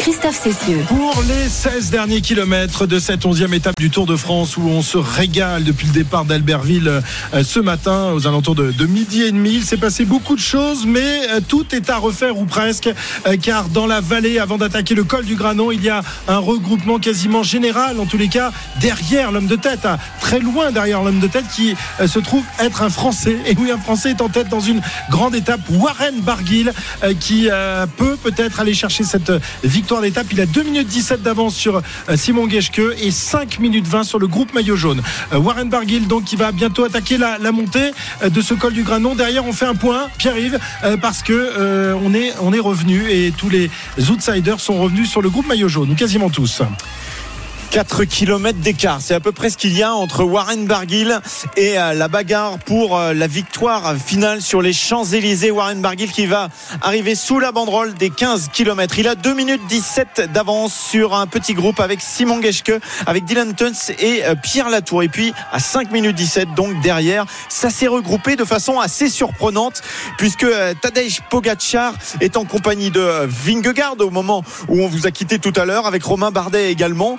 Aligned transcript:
Christophe 0.00 0.42
Cessieux. 0.42 0.82
Pour 0.88 1.22
les 1.28 1.46
16 1.50 1.90
derniers 1.90 2.22
kilomètres 2.22 2.86
de 2.86 2.98
cette 2.98 3.26
11e 3.26 3.52
étape 3.52 3.78
du 3.78 3.90
Tour 3.90 4.06
de 4.06 4.16
France 4.16 4.56
où 4.56 4.62
on 4.62 4.80
se 4.80 4.96
régale 4.96 5.62
depuis 5.62 5.88
le 5.88 5.92
départ 5.92 6.24
d'Albertville 6.24 7.02
euh, 7.34 7.44
ce 7.44 7.60
matin 7.60 8.10
aux 8.14 8.26
alentours 8.26 8.54
de, 8.54 8.72
de 8.72 8.86
midi 8.86 9.24
et 9.24 9.30
demi. 9.30 9.56
Il 9.56 9.62
s'est 9.62 9.76
passé 9.76 10.06
beaucoup 10.06 10.36
de 10.36 10.40
choses 10.40 10.86
mais 10.86 11.28
euh, 11.28 11.40
tout 11.46 11.66
est 11.74 11.90
à 11.90 11.98
refaire 11.98 12.38
ou 12.38 12.46
presque 12.46 12.88
euh, 13.26 13.36
car 13.36 13.68
dans 13.68 13.86
la 13.86 14.00
vallée 14.00 14.38
avant 14.38 14.56
d'attaquer 14.56 14.94
le 14.94 15.04
col 15.04 15.26
du 15.26 15.34
Granon 15.34 15.70
il 15.70 15.84
y 15.84 15.90
a 15.90 16.02
un 16.28 16.38
regroupement 16.38 16.98
quasiment 16.98 17.42
général 17.42 18.00
en 18.00 18.06
tous 18.06 18.16
les 18.16 18.28
cas 18.28 18.52
derrière 18.80 19.32
l'homme 19.32 19.48
de 19.48 19.56
tête, 19.56 19.84
hein, 19.84 19.98
très 20.22 20.40
loin 20.40 20.70
derrière 20.70 21.02
l'homme 21.02 21.20
de 21.20 21.26
tête 21.26 21.44
qui 21.54 21.74
se 22.06 22.18
trouve 22.20 22.44
être 22.58 22.80
un 22.82 22.88
Français. 22.88 23.36
Et 23.44 23.54
oui 23.58 23.70
un 23.70 23.78
Français 23.78 24.10
est 24.10 24.22
en 24.22 24.30
tête 24.30 24.48
dans 24.48 24.60
une 24.60 24.80
grande 25.10 25.34
étape 25.34 25.60
Warren 25.68 26.20
Barguil 26.22 26.72
qui 27.18 27.48
peut 27.98 28.16
peut-être 28.22 28.60
aller 28.60 28.72
chercher 28.72 29.04
cette 29.04 29.32
victoire 29.62 29.89
Il 30.30 30.40
a 30.40 30.46
2 30.46 30.62
minutes 30.62 30.86
17 30.86 31.22
d'avance 31.22 31.56
sur 31.56 31.78
euh, 32.08 32.16
Simon 32.16 32.48
Geschke 32.48 32.80
et 33.02 33.10
5 33.10 33.58
minutes 33.58 33.88
20 33.88 34.04
sur 34.04 34.20
le 34.20 34.28
groupe 34.28 34.54
maillot 34.54 34.76
jaune. 34.76 35.02
Euh, 35.32 35.38
Warren 35.38 35.68
Barguil 35.68 36.06
donc 36.06 36.24
qui 36.24 36.36
va 36.36 36.52
bientôt 36.52 36.84
attaquer 36.84 37.18
la, 37.18 37.38
montée 37.50 37.90
euh, 38.22 38.28
de 38.28 38.40
ce 38.40 38.54
col 38.54 38.72
du 38.72 38.84
Granon. 38.84 39.16
Derrière 39.16 39.44
on 39.44 39.52
fait 39.52 39.66
un 39.66 39.74
point, 39.74 40.08
Pierre-Yves, 40.16 40.60
parce 41.02 41.22
que 41.22 41.96
on 42.00 42.12
est 42.52 42.60
revenu 42.60 43.10
et 43.10 43.32
tous 43.36 43.48
les 43.48 43.68
outsiders 44.10 44.60
sont 44.60 44.78
revenus 44.78 45.10
sur 45.10 45.22
le 45.22 45.28
groupe 45.28 45.48
maillot 45.48 45.68
jaune, 45.68 45.96
quasiment 45.96 46.30
tous. 46.30 46.62
4 47.70 48.04
km 48.04 48.58
d'écart. 48.58 49.00
C'est 49.00 49.14
à 49.14 49.20
peu 49.20 49.30
près 49.30 49.48
ce 49.48 49.56
qu'il 49.56 49.76
y 49.78 49.84
a 49.84 49.94
entre 49.94 50.24
Warren 50.24 50.66
Barguil 50.66 51.20
et 51.56 51.78
euh, 51.78 51.94
la 51.94 52.08
bagarre 52.08 52.58
pour 52.58 52.98
euh, 52.98 53.14
la 53.14 53.28
victoire 53.28 53.94
finale 53.94 54.42
sur 54.42 54.60
les 54.60 54.72
Champs-Élysées. 54.72 55.52
Warren 55.52 55.80
Barguil 55.80 56.10
qui 56.10 56.26
va 56.26 56.48
arriver 56.82 57.14
sous 57.14 57.38
la 57.38 57.52
banderole 57.52 57.94
des 57.94 58.10
15 58.10 58.48
km. 58.52 58.98
Il 58.98 59.06
a 59.06 59.14
2 59.14 59.34
minutes 59.34 59.60
17 59.68 60.32
d'avance 60.32 60.74
sur 60.74 61.14
un 61.14 61.28
petit 61.28 61.54
groupe 61.54 61.78
avec 61.78 62.00
Simon 62.00 62.42
Geschke, 62.42 62.72
avec 63.06 63.24
Dylan 63.24 63.54
Tuns 63.54 63.92
et 64.00 64.24
euh, 64.24 64.34
Pierre 64.34 64.68
Latour. 64.68 65.04
Et 65.04 65.08
puis 65.08 65.32
à 65.52 65.60
5 65.60 65.92
minutes 65.92 66.16
17, 66.16 66.54
donc 66.56 66.80
derrière, 66.80 67.24
ça 67.48 67.70
s'est 67.70 67.86
regroupé 67.86 68.34
de 68.34 68.44
façon 68.44 68.80
assez 68.80 69.08
surprenante 69.08 69.80
puisque 70.18 70.46
Tadej 70.82 71.20
Pogacar 71.30 71.94
est 72.20 72.36
en 72.36 72.44
compagnie 72.44 72.90
de 72.90 73.26
Vingegaard 73.26 73.94
au 74.00 74.10
moment 74.10 74.42
où 74.68 74.80
on 74.82 74.88
vous 74.88 75.06
a 75.06 75.12
quitté 75.12 75.38
tout 75.38 75.52
à 75.54 75.64
l'heure 75.64 75.86
avec 75.86 76.02
Romain 76.02 76.32
Bardet 76.32 76.72
également. 76.72 77.16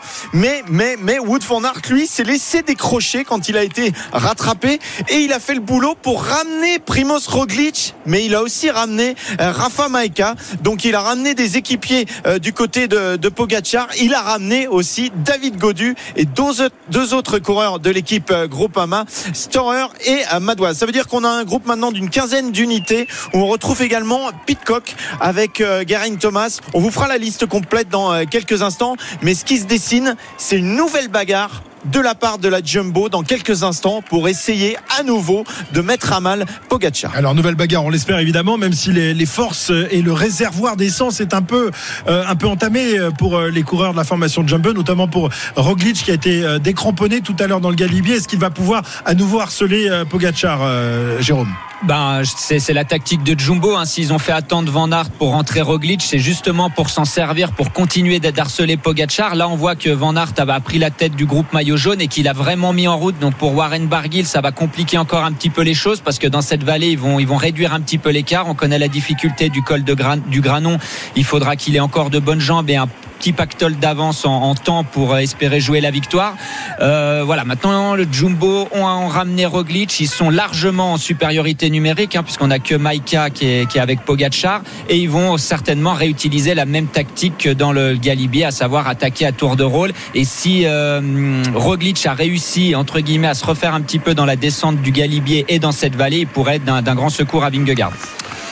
Mais, 0.69 0.97
mais 0.99 1.19
Wood 1.19 1.43
van 1.43 1.63
Aert, 1.63 1.81
lui, 1.89 2.07
s'est 2.07 2.23
laissé 2.23 2.61
décrocher 2.61 3.23
quand 3.23 3.49
il 3.49 3.57
a 3.57 3.63
été 3.63 3.91
rattrapé 4.11 4.79
et 5.09 5.19
il 5.19 5.33
a 5.33 5.39
fait 5.39 5.53
le 5.53 5.59
boulot 5.59 5.95
pour 6.01 6.23
ramener 6.23 6.79
Primoz 6.79 7.27
Roglic, 7.27 7.93
mais 8.05 8.25
il 8.25 8.35
a 8.35 8.41
aussi 8.41 8.69
ramené 8.69 9.15
euh, 9.39 9.51
Rafa 9.51 9.89
Maeka. 9.89 10.35
Donc 10.61 10.85
il 10.85 10.95
a 10.95 11.01
ramené 11.01 11.35
des 11.35 11.57
équipiers 11.57 12.05
euh, 12.25 12.39
du 12.39 12.53
côté 12.53 12.87
de, 12.87 13.17
de 13.17 13.29
Pogacar. 13.29 13.87
Il 13.99 14.13
a 14.13 14.21
ramené 14.21 14.67
aussi 14.67 15.11
David 15.15 15.57
Godu 15.57 15.95
et 16.15 16.25
deux, 16.25 16.69
deux 16.89 17.13
autres 17.13 17.39
coureurs 17.39 17.79
de 17.79 17.89
l'équipe 17.89 18.31
euh, 18.31 18.47
Groupama, 18.47 19.05
Storer 19.33 19.87
et 20.05 20.21
Madoise. 20.39 20.77
Ça 20.77 20.85
veut 20.85 20.91
dire 20.91 21.07
qu'on 21.07 21.23
a 21.23 21.29
un 21.29 21.43
groupe 21.43 21.65
maintenant 21.65 21.91
d'une 21.91 22.09
quinzaine 22.09 22.51
d'unités 22.51 23.07
où 23.33 23.39
on 23.39 23.47
retrouve 23.47 23.81
également 23.81 24.29
Pitcock 24.45 24.95
avec 25.19 25.63
Geraint 25.87 26.15
Thomas. 26.15 26.59
On 26.73 26.79
vous 26.79 26.91
fera 26.91 27.07
la 27.07 27.17
liste 27.17 27.45
complète 27.45 27.89
dans 27.89 28.25
quelques 28.25 28.61
instants, 28.61 28.95
mais 29.21 29.35
ce 29.35 29.45
qui 29.45 29.57
se 29.57 29.65
dessine, 29.65 30.15
c'est 30.37 30.57
une 30.57 30.75
nouvelle 30.75 31.07
bagarre 31.07 31.63
de 31.85 31.99
la 31.99 32.13
part 32.13 32.37
de 32.37 32.47
la 32.47 32.61
Jumbo 32.63 33.09
dans 33.09 33.23
quelques 33.23 33.63
instants 33.63 34.03
pour 34.07 34.27
essayer 34.27 34.77
à 34.99 35.01
nouveau 35.01 35.43
de 35.73 35.81
mettre 35.81 36.13
à 36.13 36.19
mal 36.19 36.45
Pogacar. 36.69 37.11
Alors 37.15 37.33
nouvelle 37.33 37.55
bagarre, 37.55 37.83
on 37.83 37.89
l'espère 37.89 38.19
évidemment, 38.19 38.57
même 38.59 38.73
si 38.73 38.91
les, 38.91 39.25
forces 39.25 39.71
et 39.89 40.03
le 40.03 40.13
réservoir 40.13 40.77
d'essence 40.77 41.21
est 41.21 41.33
un 41.33 41.41
peu 41.41 41.71
euh, 42.07 42.23
un 42.27 42.35
peu 42.35 42.47
entamé 42.47 42.99
pour 43.17 43.35
euh, 43.35 43.49
les 43.49 43.63
coureurs 43.63 43.93
de 43.93 43.97
la 43.97 44.03
formation 44.03 44.45
Jumbo, 44.45 44.73
notamment 44.73 45.07
pour 45.07 45.29
Roglic 45.55 45.91
qui 46.03 46.11
a 46.11 46.13
été 46.13 46.43
euh, 46.43 46.59
décramponné 46.59 47.21
tout 47.21 47.35
à 47.39 47.47
l'heure 47.47 47.61
dans 47.61 47.69
le 47.69 47.75
Galibier. 47.75 48.15
Est-ce 48.15 48.27
qu'il 48.27 48.39
va 48.39 48.49
pouvoir 48.49 48.83
à 49.05 49.13
nouveau 49.13 49.39
harceler 49.39 49.89
euh, 49.89 50.05
Pogacar, 50.05 50.59
euh, 50.61 51.21
Jérôme? 51.21 51.53
Ben, 51.83 52.21
c'est 52.23 52.73
la 52.73 52.83
tactique 52.83 53.23
de 53.23 53.37
Jumbo. 53.39 53.75
Hein. 53.75 53.85
S'ils 53.85 54.13
ont 54.13 54.19
fait 54.19 54.31
attendre 54.31 54.71
Van 54.71 54.91
Aert 54.91 55.09
pour 55.09 55.31
rentrer 55.31 55.61
Roglic, 55.61 56.03
c'est 56.03 56.19
justement 56.19 56.69
pour 56.69 56.91
s'en 56.91 57.05
servir, 57.05 57.53
pour 57.53 57.73
continuer 57.73 58.19
d'être 58.19 58.37
harcelé 58.37 58.77
Pogacar. 58.77 59.33
Là, 59.33 59.49
on 59.49 59.55
voit 59.55 59.75
que 59.75 59.89
Van 59.89 60.15
Aert 60.15 60.33
avait 60.37 60.59
pris 60.59 60.77
la 60.77 60.91
tête 60.91 61.15
du 61.15 61.25
groupe 61.25 61.51
maillot 61.53 61.77
jaune 61.77 61.99
et 61.99 62.07
qu'il 62.07 62.27
a 62.27 62.33
vraiment 62.33 62.71
mis 62.71 62.87
en 62.87 62.97
route. 62.97 63.17
Donc 63.17 63.33
pour 63.33 63.55
Warren 63.55 63.87
Barguil, 63.87 64.25
ça 64.25 64.41
va 64.41 64.51
compliquer 64.51 64.99
encore 64.99 65.23
un 65.23 65.31
petit 65.31 65.49
peu 65.49 65.63
les 65.63 65.73
choses 65.73 66.01
parce 66.01 66.19
que 66.19 66.27
dans 66.27 66.41
cette 66.41 66.63
vallée, 66.63 66.89
ils 66.89 66.99
vont, 66.99 67.19
ils 67.19 67.27
vont 67.27 67.37
réduire 67.37 67.73
un 67.73 67.81
petit 67.81 67.97
peu 67.97 68.11
l'écart. 68.11 68.47
On 68.47 68.53
connaît 68.53 68.79
la 68.79 68.87
difficulté 68.87 69.49
du 69.49 69.63
col 69.63 69.83
du 69.83 70.41
Granon. 70.41 70.77
Il 71.15 71.25
faudra 71.25 71.55
qu'il 71.55 71.75
ait 71.75 71.79
encore 71.79 72.11
de 72.11 72.19
bonnes 72.19 72.41
jambes 72.41 72.69
et 72.69 72.75
un 72.75 72.87
petit 73.21 73.33
pactole 73.33 73.75
d'avance 73.75 74.25
en, 74.25 74.33
en 74.33 74.55
temps 74.55 74.83
pour 74.83 75.13
euh, 75.13 75.17
espérer 75.19 75.59
jouer 75.59 75.79
la 75.79 75.91
victoire. 75.91 76.33
Euh, 76.79 77.21
voilà, 77.23 77.45
maintenant 77.45 77.93
le 77.93 78.07
Jumbo 78.11 78.67
ont, 78.71 78.83
ont 78.83 79.07
ramené 79.07 79.45
Roglic, 79.45 79.99
ils 79.99 80.07
sont 80.07 80.31
largement 80.31 80.93
en 80.93 80.97
supériorité 80.97 81.69
numérique 81.69 82.15
hein, 82.15 82.23
puisqu'on 82.23 82.49
a 82.49 82.57
que 82.57 82.73
Maika 82.73 83.29
qui 83.29 83.45
est, 83.45 83.69
qui 83.69 83.77
est 83.77 83.81
avec 83.81 84.01
Pogacar 84.01 84.63
et 84.89 84.97
ils 84.97 85.09
vont 85.09 85.37
certainement 85.37 85.93
réutiliser 85.93 86.55
la 86.55 86.65
même 86.65 86.87
tactique 86.87 87.37
que 87.37 87.49
dans 87.49 87.71
le 87.71 87.93
Galibier, 87.93 88.45
à 88.45 88.51
savoir 88.51 88.87
attaquer 88.87 89.27
à 89.27 89.31
tour 89.31 89.55
de 89.55 89.63
rôle. 89.63 89.91
Et 90.15 90.25
si 90.25 90.63
euh, 90.65 91.43
Roglic 91.53 92.03
a 92.07 92.15
réussi 92.15 92.73
entre 92.73 93.01
guillemets 93.01 93.27
à 93.27 93.35
se 93.35 93.45
refaire 93.45 93.75
un 93.75 93.81
petit 93.81 93.99
peu 93.99 94.15
dans 94.15 94.25
la 94.25 94.35
descente 94.35 94.81
du 94.81 94.91
Galibier 94.91 95.45
et 95.47 95.59
dans 95.59 95.71
cette 95.71 95.95
vallée, 95.95 96.21
il 96.21 96.27
pourrait 96.27 96.55
être 96.55 96.65
d'un 96.65 96.95
grand 96.95 97.09
secours 97.09 97.43
à 97.43 97.51
Vingegaard. 97.51 97.93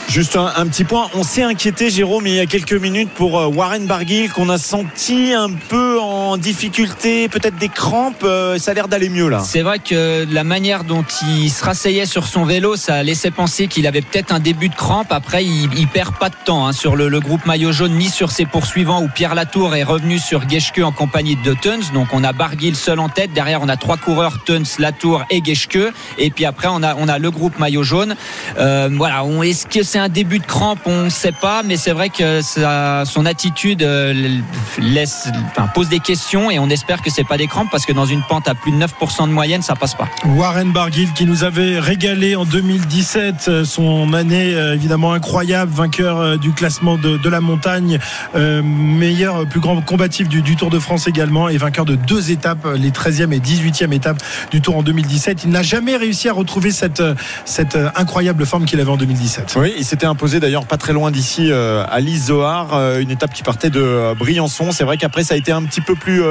Juste 0.10 0.36
un, 0.36 0.66
petit 0.66 0.86
point, 0.86 1.08
on 1.14 1.22
s'est 1.22 1.44
inquiété 1.44 1.92
Jérôme 1.92 2.26
il 2.26 2.34
y 2.34 2.40
a 2.40 2.48
quelques 2.48 2.74
minutes 2.74 3.12
pour 3.12 3.40
euh, 3.40 3.46
Warren 3.46 3.86
Barguil 3.86 4.28
qu'on 4.30 4.50
a 4.50 4.58
senti 4.58 5.34
un 5.34 5.52
peu 5.52 6.00
en 6.00 6.36
difficulté, 6.38 7.30
peut-être 7.30 7.58
des 7.58 7.70
crampes, 7.70 8.24
euh, 8.24 8.58
ça 8.58 8.72
a 8.72 8.74
l'air 8.74 8.88
d'aller 8.88 9.10
mieux 9.10 9.30
là. 9.30 9.40
C'est 9.46 9.62
vrai 9.62 9.78
que 9.78 10.26
la 10.32 10.44
manière 10.44 10.84
dont 10.84 11.06
il 11.28 11.52
se 11.52 11.64
rasseyait 11.64 12.08
sur 12.08 12.26
son 12.26 12.44
vélo, 12.44 12.76
ça 12.76 13.04
laissait 13.04 13.30
penser 13.30 13.68
qu'il 13.68 13.86
avait 13.86 14.02
peut-être 14.02 14.34
un 14.34 14.40
début 14.40 14.70
de 14.70 14.74
crampe. 14.74 15.12
Après, 15.12 15.46
il, 15.46 15.88
perd 15.88 16.16
pas 16.18 16.30
de 16.30 16.36
temps 16.44 16.66
hein, 16.66 16.74
sur 16.74 16.96
le, 16.96 17.20
groupe 17.20 17.46
maillot 17.46 17.72
jaune 17.72 17.94
ni 17.94 18.10
sur 18.10 18.32
ses 18.32 18.46
poursuivants 18.46 19.04
où 19.04 19.10
Pierre 19.10 19.36
Latour 19.36 19.76
est 19.76 19.84
revenu 19.84 20.18
sur 20.18 20.50
Geschke 20.50 20.80
en 20.80 20.92
compagnie 20.92 21.36
de 21.36 21.54
Tuns. 21.54 21.94
Donc 21.94 22.08
on 22.14 22.24
a 22.24 22.34
Barguil 22.34 22.76
seul 22.76 22.98
en 22.98 23.10
tête. 23.10 23.32
Derrière, 23.34 23.62
on 23.62 23.70
a 23.70 23.78
trois 23.78 23.98
coureurs 23.98 24.44
Tuns, 24.44 24.64
Latour 24.80 25.24
et 25.30 25.44
Geschke. 25.46 25.94
Et 26.18 26.32
puis 26.32 26.46
après, 26.46 26.68
on 26.68 26.82
a 26.82 26.96
on 26.96 27.08
a 27.08 27.20
le 27.20 27.30
groupe 27.30 27.60
maillot 27.60 27.84
jaune. 27.84 28.16
Euh, 28.58 28.90
voilà. 28.92 29.24
Est-ce 29.44 29.68
que 29.68 29.84
c'est 29.84 29.99
un 30.00 30.10
début 30.10 30.40
de 30.40 30.46
crampe 30.46 30.80
On 30.86 31.04
ne 31.06 31.10
sait 31.10 31.32
pas, 31.32 31.62
mais 31.64 31.78
c'est 31.78 31.92
vrai 31.92 32.10
que 32.10 32.42
ça- 32.42 33.04
son 33.06 33.26
attitude 33.26 33.84
euh, 33.84 34.40
laisse, 34.80 35.28
enfin, 35.52 35.68
pose 35.74 35.90
des 35.90 36.00
questions 36.00 36.50
et 36.52 36.60
on 36.60 36.70
espère 36.70 37.02
que 37.02 37.10
c'est 37.10 37.24
pas 37.24 37.38
des 37.38 37.48
crampes 37.48 37.70
parce 37.72 37.86
que 37.86 37.94
dans 37.94 38.06
une 38.06 38.22
pente 38.24 38.48
à 38.48 38.56
plus 38.56 38.72
de 38.72 38.78
9% 38.78 39.28
de 39.28 39.34
moyenne, 39.34 39.62
ça 39.62 39.76
passe 39.76 39.94
pas. 39.96 40.08
Warren 40.26 40.72
Barguil 40.72 41.10
qui 41.14 41.26
nous 41.26 41.44
avait 41.44 41.80
régalé 41.80 42.36
en 42.36 42.46
2017, 42.46 43.46
euh, 43.48 43.66
son 43.66 44.14
année 44.14 44.54
euh, 44.54 44.74
évidemment 44.76 45.14
incroyable, 45.14 45.72
vainqueur 45.74 46.38
du 46.38 46.52
classement 46.54 46.98
de, 46.98 47.18
de 47.18 47.30
la 47.30 47.42
montagne, 47.42 48.00
euh, 48.36 48.62
meilleur, 48.64 49.46
plus 49.48 49.60
grand 49.60 49.80
combatif 49.82 50.28
du, 50.30 50.42
du 50.42 50.56
Tour 50.56 50.70
de 50.70 50.80
France 50.80 51.08
également 51.08 51.50
et 51.50 51.58
vainqueur 51.58 51.86
de 51.86 51.96
deux 51.96 52.32
étapes, 52.32 52.68
les 52.76 52.92
13e 52.92 53.32
et 53.34 53.40
18e 53.40 53.94
étapes 53.94 54.22
du 54.52 54.62
Tour 54.62 54.78
en 54.78 54.84
2017. 54.84 55.44
Il 55.44 55.50
n'a 55.52 55.64
jamais 55.64 55.96
réussi 55.98 56.30
à 56.30 56.34
retrouver 56.34 56.72
cette, 56.72 57.04
cette 57.46 57.78
incroyable 57.96 58.46
forme 58.46 58.66
qu'il 58.66 58.80
avait 58.80 58.92
en 58.92 58.98
2017. 58.98 59.56
Oui, 59.58 59.74
s'était 59.90 60.06
imposé 60.06 60.40
d'ailleurs 60.40 60.68
pas 60.68 60.78
très 60.78 60.94
loin 60.94 61.10
d'ici 61.10 61.48
euh, 61.50 61.84
à 61.90 62.00
l'Isoar, 62.00 62.76
euh, 62.76 63.00
une 63.00 63.10
étape 63.10 63.34
qui 63.34 63.42
partait 63.42 63.72
de 63.72 63.82
euh, 63.82 64.14
Briançon. 64.14 64.72
C'est 64.72 64.84
vrai 64.84 64.98
qu'après 64.98 65.24
ça 65.24 65.34
a 65.34 65.38
été 65.38 65.52
un 65.52 65.64
petit 65.64 65.82
peu 65.82 65.96
plus 65.96 66.22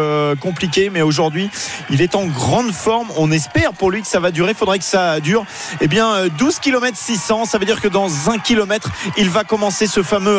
compliqué. 0.41 0.91
Mais 0.91 1.03
aujourd'hui, 1.03 1.51
il 1.91 2.01
est 2.03 2.15
en 2.15 2.27
grande 2.27 2.73
forme. 2.73 3.09
On 3.17 3.33
espère 3.33 3.73
pour 3.73 3.91
lui 3.91 4.03
que 4.03 4.07
ça 4.07 4.21
va 4.21 4.31
durer. 4.31 4.55
Faudrait 4.55 4.79
que 4.79 4.85
ça 4.85 5.19
dure. 5.21 5.45
Eh 5.81 5.89
bien, 5.89 6.29
12 6.39 6.59
km 6.61 6.97
600. 6.97 7.47
Ça 7.47 7.59
veut 7.59 7.65
dire 7.65 7.81
que 7.81 7.89
dans 7.89 8.31
un 8.31 8.39
kilomètre, 8.39 8.91
il 9.17 9.29
va 9.31 9.45
commencer 9.45 9.87
ce 9.87 10.03
fameux 10.03 10.39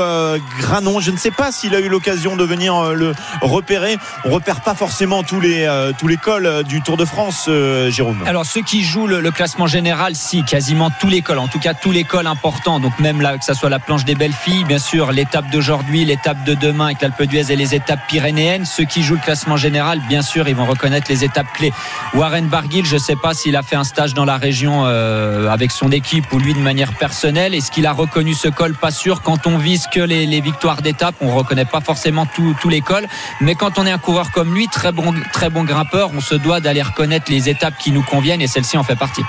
granon. 0.59 0.99
Je 0.99 1.11
ne 1.11 1.17
sais 1.17 1.31
pas 1.31 1.51
s'il 1.51 1.75
a 1.75 1.79
eu 1.79 1.89
l'occasion 1.89 2.35
de 2.35 2.43
venir 2.43 2.93
le 2.93 3.13
repérer. 3.41 3.97
On 4.25 4.29
repère 4.29 4.61
pas 4.61 4.75
forcément 4.75 5.23
tous 5.23 5.41
les 5.41 5.67
tous 5.97 6.07
les 6.07 6.17
cols 6.17 6.63
du 6.63 6.81
Tour 6.81 6.97
de 6.97 7.05
France, 7.05 7.49
Jérôme. 7.89 8.23
Alors 8.25 8.45
ceux 8.45 8.61
qui 8.61 8.83
jouent 8.83 9.07
le, 9.07 9.31
classement 9.31 9.67
général, 9.67 10.15
si 10.15 10.43
quasiment 10.43 10.89
tous 10.89 11.09
les 11.09 11.21
cols, 11.21 11.39
en 11.39 11.47
tout 11.47 11.59
cas 11.59 11.73
tous 11.73 11.91
les 11.91 12.03
cols 12.03 12.27
importants. 12.27 12.79
Là, 13.17 13.37
que 13.37 13.43
ça 13.43 13.53
soit 13.53 13.69
la 13.69 13.79
planche 13.79 14.05
des 14.05 14.15
belles 14.15 14.33
filles, 14.33 14.63
bien 14.63 14.77
sûr, 14.77 15.11
l'étape 15.11 15.49
d'aujourd'hui, 15.49 16.05
l'étape 16.05 16.43
de 16.43 16.53
demain 16.53 16.85
avec 16.85 17.01
l'Alpe 17.01 17.23
d'Huez 17.23 17.51
et 17.51 17.55
les 17.55 17.73
étapes 17.73 17.99
pyrénéennes. 18.07 18.65
Ceux 18.65 18.85
qui 18.85 19.01
jouent 19.01 19.15
le 19.15 19.21
classement 19.21 19.57
général, 19.57 19.99
bien 20.07 20.21
sûr, 20.21 20.47
ils 20.47 20.55
vont 20.55 20.65
reconnaître 20.65 21.07
les 21.09 21.23
étapes 21.23 21.51
clés. 21.53 21.73
Warren 22.13 22.47
Barguil, 22.47 22.85
je 22.85 22.95
ne 22.95 22.99
sais 22.99 23.15
pas 23.15 23.33
s'il 23.33 23.55
a 23.55 23.63
fait 23.63 23.75
un 23.75 23.83
stage 23.83 24.13
dans 24.13 24.25
la 24.25 24.37
région 24.37 24.83
euh, 24.85 25.49
avec 25.49 25.71
son 25.71 25.91
équipe 25.91 26.31
ou 26.31 26.37
lui 26.37 26.53
de 26.53 26.59
manière 26.59 26.93
personnelle. 26.93 27.55
Est-ce 27.55 27.71
qu'il 27.71 27.87
a 27.87 27.91
reconnu 27.91 28.33
ce 28.33 28.47
col? 28.47 28.75
Pas 28.75 28.91
sûr. 28.91 29.21
Quand 29.21 29.47
on 29.47 29.57
vise 29.57 29.87
que 29.91 29.99
les, 29.99 30.41
victoires 30.41 30.81
d'étape, 30.81 31.15
on 31.21 31.33
reconnaît 31.33 31.65
pas 31.65 31.81
forcément 31.81 32.25
tous 32.25 32.69
les 32.69 32.81
cols. 32.81 33.07
Mais 33.41 33.55
quand 33.55 33.79
on 33.79 33.85
est 33.85 33.91
un 33.91 33.97
coureur 33.97 34.31
comme 34.31 34.53
lui, 34.53 34.67
très 34.67 34.91
bon, 34.91 35.13
très 35.33 35.49
bon 35.49 35.63
grimpeur, 35.63 36.11
on 36.15 36.21
se 36.21 36.35
doit 36.35 36.59
d'aller 36.59 36.81
reconnaître 36.81 37.31
les 37.31 37.49
étapes 37.49 37.77
qui 37.79 37.91
nous 37.91 38.03
conviennent 38.03 38.41
et 38.41 38.47
celle-ci 38.47 38.77
en 38.77 38.83
fait 38.83 38.95
partie. 38.95 39.23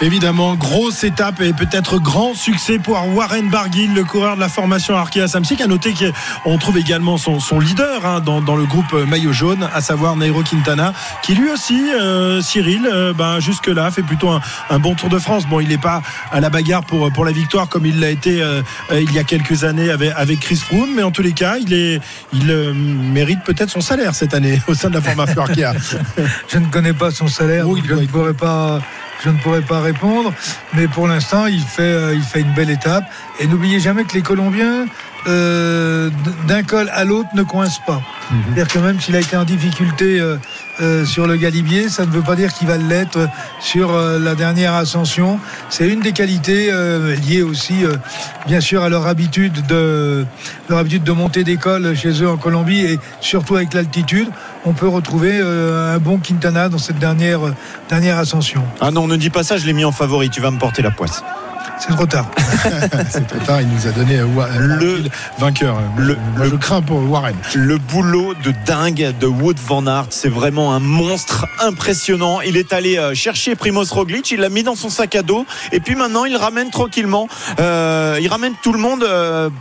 Évidemment, 0.00 0.54
grosse 0.54 1.02
étape 1.02 1.40
et 1.40 1.52
peut-être 1.52 1.98
grand 1.98 2.34
succès 2.34 2.78
pour 2.78 2.97
Warren 3.06 3.48
Barguil, 3.48 3.92
le 3.94 4.04
coureur 4.04 4.36
de 4.36 4.40
la 4.40 4.48
formation 4.48 4.96
Arkea 4.96 5.28
Samsic. 5.28 5.60
À 5.60 5.66
noter 5.66 5.94
qu'on 5.94 6.58
trouve 6.58 6.78
également 6.78 7.16
son, 7.16 7.38
leader 7.58 8.04
hein, 8.04 8.20
dans, 8.20 8.56
le 8.56 8.66
groupe 8.66 8.92
maillot 8.92 9.32
jaune, 9.32 9.68
à 9.74 9.80
savoir 9.80 10.16
Nairo 10.16 10.42
Quintana, 10.42 10.92
qui 11.22 11.34
lui 11.34 11.50
aussi, 11.50 11.80
euh, 11.92 12.40
Cyril, 12.40 12.86
euh, 12.86 13.12
ben, 13.12 13.40
jusque-là, 13.40 13.90
fait 13.90 14.02
plutôt 14.02 14.30
un, 14.30 14.78
bon 14.78 14.94
Tour 14.94 15.08
de 15.08 15.18
France. 15.18 15.46
Bon, 15.46 15.60
il 15.60 15.68
n'est 15.68 15.78
pas 15.78 16.02
à 16.32 16.40
la 16.40 16.50
bagarre 16.50 16.84
pour, 16.84 17.10
pour 17.12 17.24
la 17.24 17.32
victoire 17.32 17.68
comme 17.68 17.86
il 17.86 18.00
l'a 18.00 18.10
été 18.10 18.42
euh, 18.42 18.62
il 18.92 19.12
y 19.12 19.18
a 19.18 19.24
quelques 19.24 19.64
années 19.64 19.90
avec, 19.90 20.12
avec 20.16 20.40
Chris 20.40 20.56
Froome, 20.56 20.90
mais 20.96 21.02
en 21.02 21.10
tous 21.10 21.22
les 21.22 21.32
cas, 21.32 21.56
il, 21.58 21.72
est, 21.72 22.00
il 22.32 22.46
mérite 22.74 23.42
peut-être 23.44 23.70
son 23.70 23.80
salaire 23.80 24.14
cette 24.14 24.34
année 24.34 24.60
au 24.66 24.74
sein 24.74 24.88
de 24.88 24.94
la 24.94 25.00
formation 25.00 25.42
Arkea. 25.42 25.72
Je 26.48 26.58
ne 26.58 26.66
connais 26.66 26.92
pas 26.92 27.10
son 27.10 27.28
salaire, 27.28 27.66
je 27.66 27.94
ne 27.94 28.06
pourrais 28.06 28.34
pas 28.34 28.80
je 29.24 29.30
ne 29.30 29.38
pourrais 29.38 29.62
pas 29.62 29.80
répondre. 29.80 30.32
Mais 30.74 30.88
pour 30.88 31.08
l'instant, 31.08 31.46
il 31.46 31.60
fait, 31.60 31.82
euh, 31.82 32.14
il 32.14 32.22
fait 32.22 32.40
une 32.40 32.52
belle 32.52 32.70
étape. 32.70 33.04
Et 33.40 33.46
n'oubliez 33.46 33.80
jamais 33.80 34.04
que 34.04 34.14
les 34.14 34.22
Colombiens, 34.22 34.86
euh, 35.26 36.10
d'un 36.46 36.62
col 36.62 36.90
à 36.92 37.04
l'autre, 37.04 37.28
ne 37.34 37.42
coincent 37.42 37.80
pas. 37.86 38.00
Mhm. 38.30 38.42
C'est-à-dire 38.44 38.68
que 38.68 38.78
même 38.78 39.00
s'il 39.00 39.16
a 39.16 39.20
été 39.20 39.36
en 39.36 39.44
difficulté 39.44 40.20
euh, 40.20 41.04
sur 41.04 41.26
le 41.26 41.36
Galibier, 41.36 41.88
ça 41.88 42.06
ne 42.06 42.10
veut 42.10 42.22
pas 42.22 42.36
dire 42.36 42.52
qu'il 42.52 42.68
va 42.68 42.76
l'être 42.76 43.28
sur 43.60 43.92
la 43.92 44.34
dernière 44.36 44.74
ascension. 44.74 45.40
C'est 45.70 45.88
une 45.88 46.00
des 46.00 46.12
qualités 46.12 46.70
liées 47.26 47.42
aussi, 47.42 47.82
bien 48.46 48.60
sûr, 48.60 48.84
à 48.84 48.88
leur 48.88 49.08
habitude 49.08 49.66
de 49.66 50.24
leur 50.68 50.78
habitude 50.78 51.02
de 51.02 51.12
monter 51.12 51.42
des 51.42 51.56
cols 51.56 51.96
chez 51.96 52.22
eux 52.22 52.28
en 52.28 52.36
Colombie 52.36 52.80
et 52.80 53.00
surtout 53.20 53.56
avec 53.56 53.74
l'altitude. 53.74 54.28
On 54.68 54.74
peut 54.74 54.86
retrouver 54.86 55.40
un 55.40 55.98
bon 55.98 56.18
Quintana 56.18 56.68
dans 56.68 56.76
cette 56.76 56.98
dernière 56.98 57.40
dernière 57.88 58.18
ascension. 58.18 58.62
Ah 58.82 58.90
non, 58.90 59.06
ne 59.06 59.16
dis 59.16 59.30
pas 59.30 59.42
ça. 59.42 59.56
Je 59.56 59.64
l'ai 59.64 59.72
mis 59.72 59.86
en 59.86 59.92
favori. 59.92 60.28
Tu 60.28 60.42
vas 60.42 60.50
me 60.50 60.58
porter 60.58 60.82
la 60.82 60.90
poisse. 60.90 61.22
C'est 61.78 61.94
trop 61.94 62.06
tard. 62.06 62.26
c'est 63.10 63.26
trop 63.26 63.38
tard. 63.38 63.60
Il 63.60 63.68
nous 63.68 63.86
a 63.86 63.90
donné 63.90 64.18
euh, 64.18 64.26
le 64.58 65.04
vainqueur. 65.38 65.80
Le, 65.96 66.16
Moi, 66.36 66.46
je 66.50 66.56
crains 66.56 66.82
pour 66.82 66.98
Warren. 67.08 67.36
Le 67.54 67.78
boulot 67.78 68.34
de 68.42 68.52
dingue 68.66 69.14
de 69.18 69.26
Wood 69.26 69.58
Van 69.66 69.86
Aert, 69.86 70.06
c'est 70.10 70.28
vraiment 70.28 70.74
un 70.74 70.80
monstre 70.80 71.46
impressionnant. 71.60 72.40
Il 72.40 72.56
est 72.56 72.72
allé 72.72 72.98
euh, 72.98 73.14
chercher 73.14 73.54
Primoz 73.54 73.92
Roglic, 73.92 74.30
il 74.30 74.40
l'a 74.40 74.48
mis 74.48 74.62
dans 74.62 74.74
son 74.74 74.90
sac 74.90 75.14
à 75.14 75.22
dos, 75.22 75.46
et 75.72 75.80
puis 75.80 75.94
maintenant 75.94 76.24
il 76.24 76.36
ramène 76.36 76.70
tranquillement. 76.70 77.28
Euh, 77.60 78.18
il 78.20 78.28
ramène 78.28 78.54
tout 78.62 78.72
le 78.72 78.78
monde. 78.78 79.06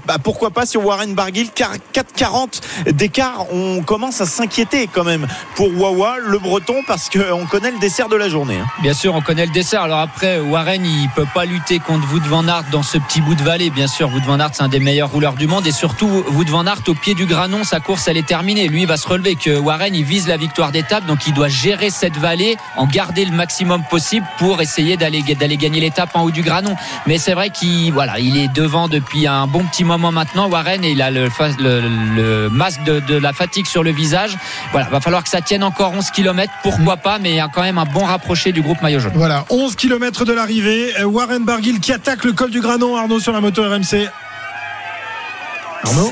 bah, 0.08 0.18
pourquoi 0.22 0.50
pas 0.52 0.66
sur 0.66 0.86
Warren 0.86 1.14
Barguil 1.14 1.50
4,40 1.56 2.92
d'écart. 2.92 3.46
On 3.52 3.82
commence 3.84 4.22
à 4.22 4.26
s'inquiéter 4.26 4.90
quand 4.92 5.04
même 5.04 5.28
pour 5.56 5.70
Wawa, 5.78 6.18
le 6.26 6.40
Breton, 6.40 6.82
parce 6.88 7.10
qu'on 7.10 7.46
connaît 7.46 7.72
le 7.72 7.80
dessert 7.80 8.10
de 8.10 8.16
la 8.16 8.30
journée. 8.30 8.58
Hein. 8.58 8.68
Bien 8.82 8.94
sûr, 8.94 9.14
on 9.14 9.22
connaît 9.22 9.46
le 9.46 9.52
dessert. 9.52 9.82
Alors 9.82 10.00
après, 10.00 10.40
Warren, 10.40 10.84
il 10.86 11.10
peut 11.16 11.28
pas 11.34 11.46
lutter 11.46 11.80
contre 11.88 12.12
Wood 12.12 12.24
van 12.24 12.48
Aert 12.50 12.66
dans 12.70 12.84
ce 12.84 12.98
petit 12.98 13.22
bout 13.22 13.34
de 13.34 13.42
vallée. 13.42 13.70
Bien 13.70 13.88
sûr, 13.88 14.12
Wood 14.12 14.24
van 14.26 14.40
Aert, 14.40 14.50
c'est 14.52 14.62
un 14.62 14.68
des 14.68 14.80
meilleurs 14.80 15.10
rouleurs 15.10 15.34
du 15.34 15.48
monde. 15.48 15.66
Et 15.66 15.72
surtout, 15.72 16.26
Wood 16.34 16.50
van 16.50 16.68
Aert, 16.68 16.82
au 16.88 16.94
pied 16.94 17.14
du 17.14 17.26
granon, 17.26 17.64
sa 17.64 17.80
course, 17.80 18.08
elle 18.10 18.18
est 18.18 18.28
terminée. 18.28 18.68
Lui, 18.68 18.82
il 18.82 18.88
va 18.88 18.98
se 18.98 19.08
relever 19.08 19.36
que 19.36 19.58
Warren, 19.58 19.96
il 19.96 20.04
vise 20.04 20.28
la 20.28 20.36
victoire 20.36 20.74
d'étape. 20.74 21.06
Donc, 21.06 21.26
il 21.28 21.34
doit 21.34 21.48
gérer 21.48 21.90
cette 21.90 22.18
vallée, 22.18 22.58
en 22.76 22.88
garder 22.88 23.24
le 23.24 23.32
maximum 23.32 23.84
possible 23.90 24.26
pour 24.38 24.62
essayer 24.62 24.98
d'aller, 24.98 25.22
gagner 25.22 25.80
l'étape 25.80 26.10
en 26.14 26.24
haut 26.24 26.32
du 26.32 26.42
granon. 26.42 26.76
Mais 27.06 27.18
c'est 27.18 27.34
vrai 27.34 27.52
qu'il 27.52 27.94
voilà, 27.94 28.20
il 28.20 28.36
est 28.36 28.50
devant 28.50 28.90
depuis 28.90 29.26
un 29.26 29.48
bon 29.48 29.64
petit 29.64 29.86
moment 29.86 30.12
maintenant, 30.12 30.50
Warren, 30.50 30.84
et 30.84 30.92
il 30.92 31.02
a 31.02 31.10
le, 31.10 31.30
le, 31.60 32.50
masque 32.50 32.84
de, 32.84 33.18
la 33.18 33.32
fatigue 33.32 33.66
sur 33.66 33.84
le 33.84 33.92
visage. 33.92 34.38
Voilà, 34.74 34.90
va 34.90 35.00
falloir 35.00 35.24
que 35.24 35.30
ça 35.30 35.40
tienne 35.40 35.64
encore 35.64 35.94
11 35.94 36.12
km. 36.12 36.52
Pourquoi 36.64 36.98
pas, 36.98 37.18
mais 37.18 37.32
il 37.32 37.36
y 37.38 37.40
a 37.40 37.48
quand 37.48 37.64
même 37.64 37.78
un 37.78 37.86
bon 37.86 38.04
rapproché 38.04 38.52
du 38.52 38.62
groupe 38.62 38.82
maillot 38.82 39.00
jaune. 39.00 39.14
Voilà, 39.16 39.46
11 39.50 39.76
km 39.78 40.26
de 40.26 40.34
l'arrivée. 40.34 40.94
Warren 41.06 41.46
Barguil 41.46 41.77
qui 41.80 41.94
attaque 41.94 42.24
le 42.24 42.34
col 42.34 42.50
du 42.50 42.62
Granon, 42.62 42.96
Arnaud, 42.96 43.20
sur 43.20 43.32
la 43.32 43.42
moto 43.42 43.64
RMC. 43.64 44.10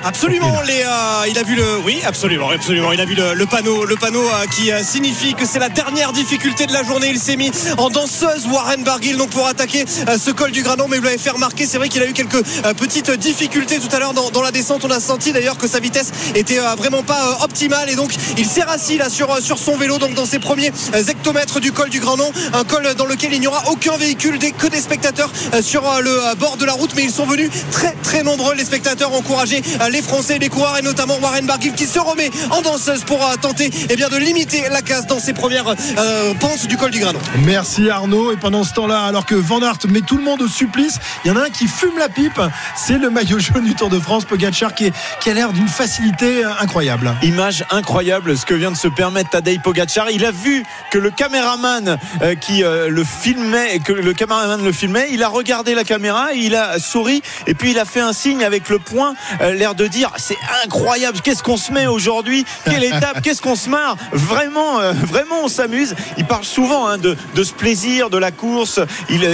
Absolument, 0.03 0.62
les, 0.65 0.83
euh, 0.83 1.27
il 1.29 1.38
a 1.38 1.44
vu 1.44 1.56
le, 1.56 1.79
oui, 1.85 2.01
absolument, 2.06 2.50
absolument, 2.50 2.91
il 2.91 3.01
a 3.01 3.06
vu 3.06 3.15
le, 3.15 3.45
panneau, 3.45 3.85
le 3.85 3.95
panneau 3.95 4.21
euh, 4.21 4.45
qui 4.56 4.71
euh, 4.71 4.83
signifie 4.83 5.33
que 5.33 5.45
c'est 5.45 5.59
la 5.59 5.69
dernière 5.69 6.12
difficulté 6.12 6.65
de 6.65 6.73
la 6.73 6.83
journée. 6.83 7.07
Il 7.09 7.19
s'est 7.19 7.35
mis 7.35 7.51
en 7.77 7.89
danseuse 7.89 8.45
Warren 8.47 8.83
Barguil 8.83 9.17
donc 9.17 9.29
pour 9.29 9.47
attaquer 9.47 9.85
ce 9.88 10.31
col 10.31 10.51
du 10.51 10.63
Granon, 10.63 10.88
mais 10.88 10.97
vous 10.97 11.03
l'avez 11.03 11.17
fait 11.17 11.31
remarquer, 11.31 11.65
c'est 11.65 11.77
vrai 11.77 11.89
qu'il 11.89 12.01
a 12.01 12.07
eu 12.07 12.13
quelques 12.13 12.44
petites 12.77 13.12
difficultés 13.12 13.79
tout 13.79 13.94
à 13.95 14.00
l'heure 14.00 14.13
dans, 14.13 14.41
la 14.41 14.51
descente. 14.51 14.85
On 14.85 14.91
a 14.91 15.00
senti 15.00 15.31
d'ailleurs 15.31 15.57
que 15.57 15.68
sa 15.68 15.79
vitesse 15.79 16.11
était 16.35 16.59
vraiment 16.77 17.03
pas 17.03 17.39
optimale 17.41 17.89
et 17.89 17.95
donc 17.95 18.13
il 18.38 18.45
s'est 18.45 18.63
rassis 18.63 18.97
là 18.97 19.09
sur 19.09 19.41
sur 19.41 19.57
son 19.57 19.75
vélo 19.77 19.97
donc 19.97 20.13
dans 20.13 20.25
ses 20.25 20.39
premiers 20.39 20.71
hectomètres 20.94 21.59
du 21.59 21.71
col 21.71 21.89
du 21.89 22.00
Granon, 22.00 22.31
un 22.53 22.63
col 22.63 22.94
dans 22.95 23.06
lequel 23.06 23.33
il 23.33 23.39
n'y 23.39 23.47
aura 23.47 23.69
aucun 23.69 23.97
véhicule, 23.97 24.38
que 24.57 24.68
des 24.68 24.81
spectateurs 24.81 25.31
sur 25.61 25.83
le 26.01 26.35
bord 26.35 26.57
de 26.57 26.65
la 26.65 26.73
route, 26.73 26.91
mais 26.95 27.03
ils 27.03 27.11
sont 27.11 27.25
venus 27.25 27.50
très 27.71 27.94
très 28.03 28.23
nombreux 28.23 28.56
les 28.56 28.65
spectateurs 28.65 29.13
encouragés 29.13 29.55
euh, 29.81 29.90
les 29.90 30.02
Français, 30.02 30.38
les 30.40 30.50
coureurs 30.50 30.78
et 30.78 30.81
notamment 30.81 31.18
Warren 31.22 31.46
Barguil 31.46 31.74
qui 31.74 31.86
se 31.86 32.00
remet 32.00 32.30
en 32.52 32.62
danseuse 32.62 33.04
pour 33.04 33.24
euh, 33.24 33.36
tenter 33.40 33.69
eh 33.90 33.96
bien, 33.96 34.10
de 34.10 34.18
limiter 34.18 34.63
la 34.69 34.81
casse 34.81 35.07
dans 35.07 35.19
ses 35.19 35.34
premières 35.34 35.68
euh, 35.69 36.34
pentes 36.40 36.68
du 36.68 36.78
col 36.78 36.92
du 36.92 37.00
Granon. 37.00 37.19
Merci 37.46 37.90
Arnaud. 37.90 38.31
Et 38.31 38.38
pendant 38.38 38.63
ce 38.63 38.74
temps-là, 38.74 39.04
alors 39.04 39.25
que 39.25 39.36
Van 39.36 39.62
Aert 39.62 39.80
met 39.90 40.02
tout 40.02 40.18
le 40.18 40.24
monde 40.24 40.42
au 40.42 40.48
supplice, 40.48 41.00
il 41.24 41.30
y 41.30 41.31
en 41.31 41.38
a 41.38 41.46
un 41.46 41.50
qui 41.50 41.68
fume 41.68 41.98
la 41.98 42.10
pipe. 42.10 42.42
C'est 42.75 42.98
le 42.98 43.10
maillot 43.10 43.40
jaune 43.40 43.66
du 43.66 43.75
Tour 43.75 43.90
de 43.90 44.00
France, 44.00 44.25
Pogacar, 44.25 44.74
qui, 44.74 44.92
qui 45.22 45.30
a 45.30 45.34
l'air 45.34 45.54
d'une 45.54 45.68
facilité 45.68 46.44
incroyable. 46.60 47.13
Image 47.24 47.66
incroyable, 47.72 48.38
ce 48.38 48.46
que 48.46 48.54
vient 48.54 48.72
de 48.72 48.78
se 48.78 48.88
permettre 48.88 49.30
Tadej 49.30 49.62
Pogacar. 49.62 50.10
Il 50.12 50.25
a 50.25 50.31
vu 50.31 50.63
que 50.92 50.98
le 50.98 51.12
caméraman 51.12 51.98
qui 52.42 52.63
le 52.63 53.04
filmait, 53.04 53.80
que 53.80 53.94
le 53.94 54.13
caméraman 54.13 54.63
le 54.63 54.72
filmait, 54.72 55.07
il 55.12 55.24
a 55.24 55.28
regardé 55.28 55.76
la 55.76 55.83
caméra, 55.83 56.33
il 56.33 56.56
a 56.56 56.80
souri 56.80 57.21
et 57.47 57.54
puis 57.54 57.71
il 57.71 57.80
a 57.80 57.85
fait 57.85 58.02
un 58.02 58.14
signe 58.14 58.44
avec 58.44 58.69
le 58.69 58.80
poing 58.80 59.16
l'air 59.52 59.75
de 59.75 59.87
dire 59.87 60.11
c'est 60.18 60.37
incroyable, 60.64 61.19
qu'est-ce 61.21 61.44
qu'on 61.44 61.57
se 61.57 61.71
met 61.71 61.87
aujourd'hui, 61.87 62.45
quelle 62.66 62.83
étape, 62.83 63.21
qu'est-ce 63.21 63.42
qu'on 63.42 63.56
se 63.56 63.69
marre? 63.69 63.97
Vraiment, 64.11 64.80
euh, 64.80 64.94
vraiment, 64.94 65.44
on 65.44 65.47
s'amuse. 65.47 65.95
Il 66.18 66.25
parle 66.25 66.44
souvent 66.44 66.87
hein, 66.87 66.97
de, 66.97 67.16
ce 67.35 67.54
plaisir 67.54 68.09
de 68.09 68.18
la 68.18 68.31
course. 68.31 68.80
Il, 69.09 69.25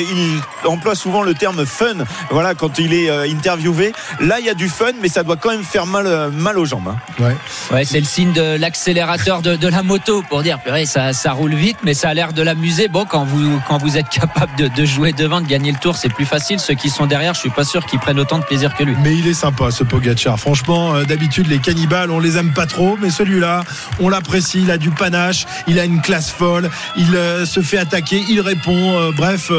emploie 0.66 0.96
souvent 0.96 1.24
le 1.24 1.34
terme 1.34 1.66
fun. 1.66 2.06
Voilà, 2.30 2.54
quand 2.54 2.80
il 2.80 2.94
est 2.94 3.10
euh, 3.10 3.28
interviewé. 3.30 3.94
Là, 4.20 4.40
il 4.40 4.46
y 4.46 4.50
a 4.50 4.54
du 4.54 4.70
fun, 4.70 4.92
mais 5.02 5.08
ça 5.08 5.24
doit 5.24 5.36
quand 5.36 5.50
même 5.50 5.64
faire 5.64 5.86
mal, 5.86 6.08
euh, 6.08 6.30
mal 6.30 6.58
aux 6.58 6.66
jambes. 6.66 6.88
Hein. 6.88 6.98
Ouais. 7.20 7.36
ouais 7.72 7.86
c'est 7.86 8.00
le 8.00 8.06
signe 8.06 8.32
de 8.32 8.58
l'accélérateur 8.58 9.42
de, 9.42 9.68
la 9.68 9.84
moto 9.84 10.24
pour 10.28 10.44
dire, 10.44 10.60
ça, 10.86 11.14
ça 11.14 11.32
roule 11.32 11.56
vite, 11.56 11.78
mais 11.84 11.94
ça 11.94 12.10
a 12.10 12.14
l'air 12.14 12.34
de 12.34 12.42
l'amuser. 12.42 12.88
Bon, 12.88 13.06
quand 13.06 13.24
vous, 13.24 13.60
quand 13.68 13.78
vous 13.78 13.98
êtes 13.98 14.10
capable 14.10 14.52
de, 14.56 14.86
jouer 14.86 15.14
devant, 15.14 15.42
de 15.42 15.48
gagner 15.48 15.72
le 15.72 15.78
tour, 15.78 15.96
c'est 15.96 16.10
plus 16.10 16.26
facile. 16.26 16.60
Ceux 16.60 16.74
qui 16.74 16.90
sont 16.90 17.06
derrière, 17.06 17.34
je 17.34 17.40
suis 17.40 17.50
pas 17.50 17.64
sûr 17.64 17.86
qu'ils 17.86 18.00
prennent 18.00 18.20
autant 18.20 18.40
de 18.40 18.44
plaisir 18.44 18.76
que 18.76 18.84
lui. 18.84 18.96
Mais 19.04 19.16
il 19.16 19.28
est 19.28 19.34
sympa, 19.34 19.72
ce 19.72 19.84
Franchement, 20.38 20.96
euh, 20.96 21.04
d'habitude, 21.04 21.48
les 21.48 21.60
cannibales, 21.60 22.12
on 22.12 22.20
les 22.20 22.38
aime 22.38 22.54
pas 22.54 22.66
trop, 22.66 22.98
mais 23.02 23.10
celui-là, 23.10 23.64
on 24.00 24.10
l'apprécie. 24.10 24.62
Il 24.64 24.72
a 24.72 24.78
du 24.78 24.90
panache, 24.90 25.46
il 25.68 25.80
a 25.80 25.86
une 25.86 26.02
classe 26.02 26.32
folle, 26.32 26.70
il 26.98 27.16
euh, 27.16 27.46
se 27.46 27.62
fait 27.62 27.78
attaquer, 27.78 28.24
il 28.30 28.42
répond. 28.42 28.98
Euh, 28.98 29.12
bref, 29.16 29.52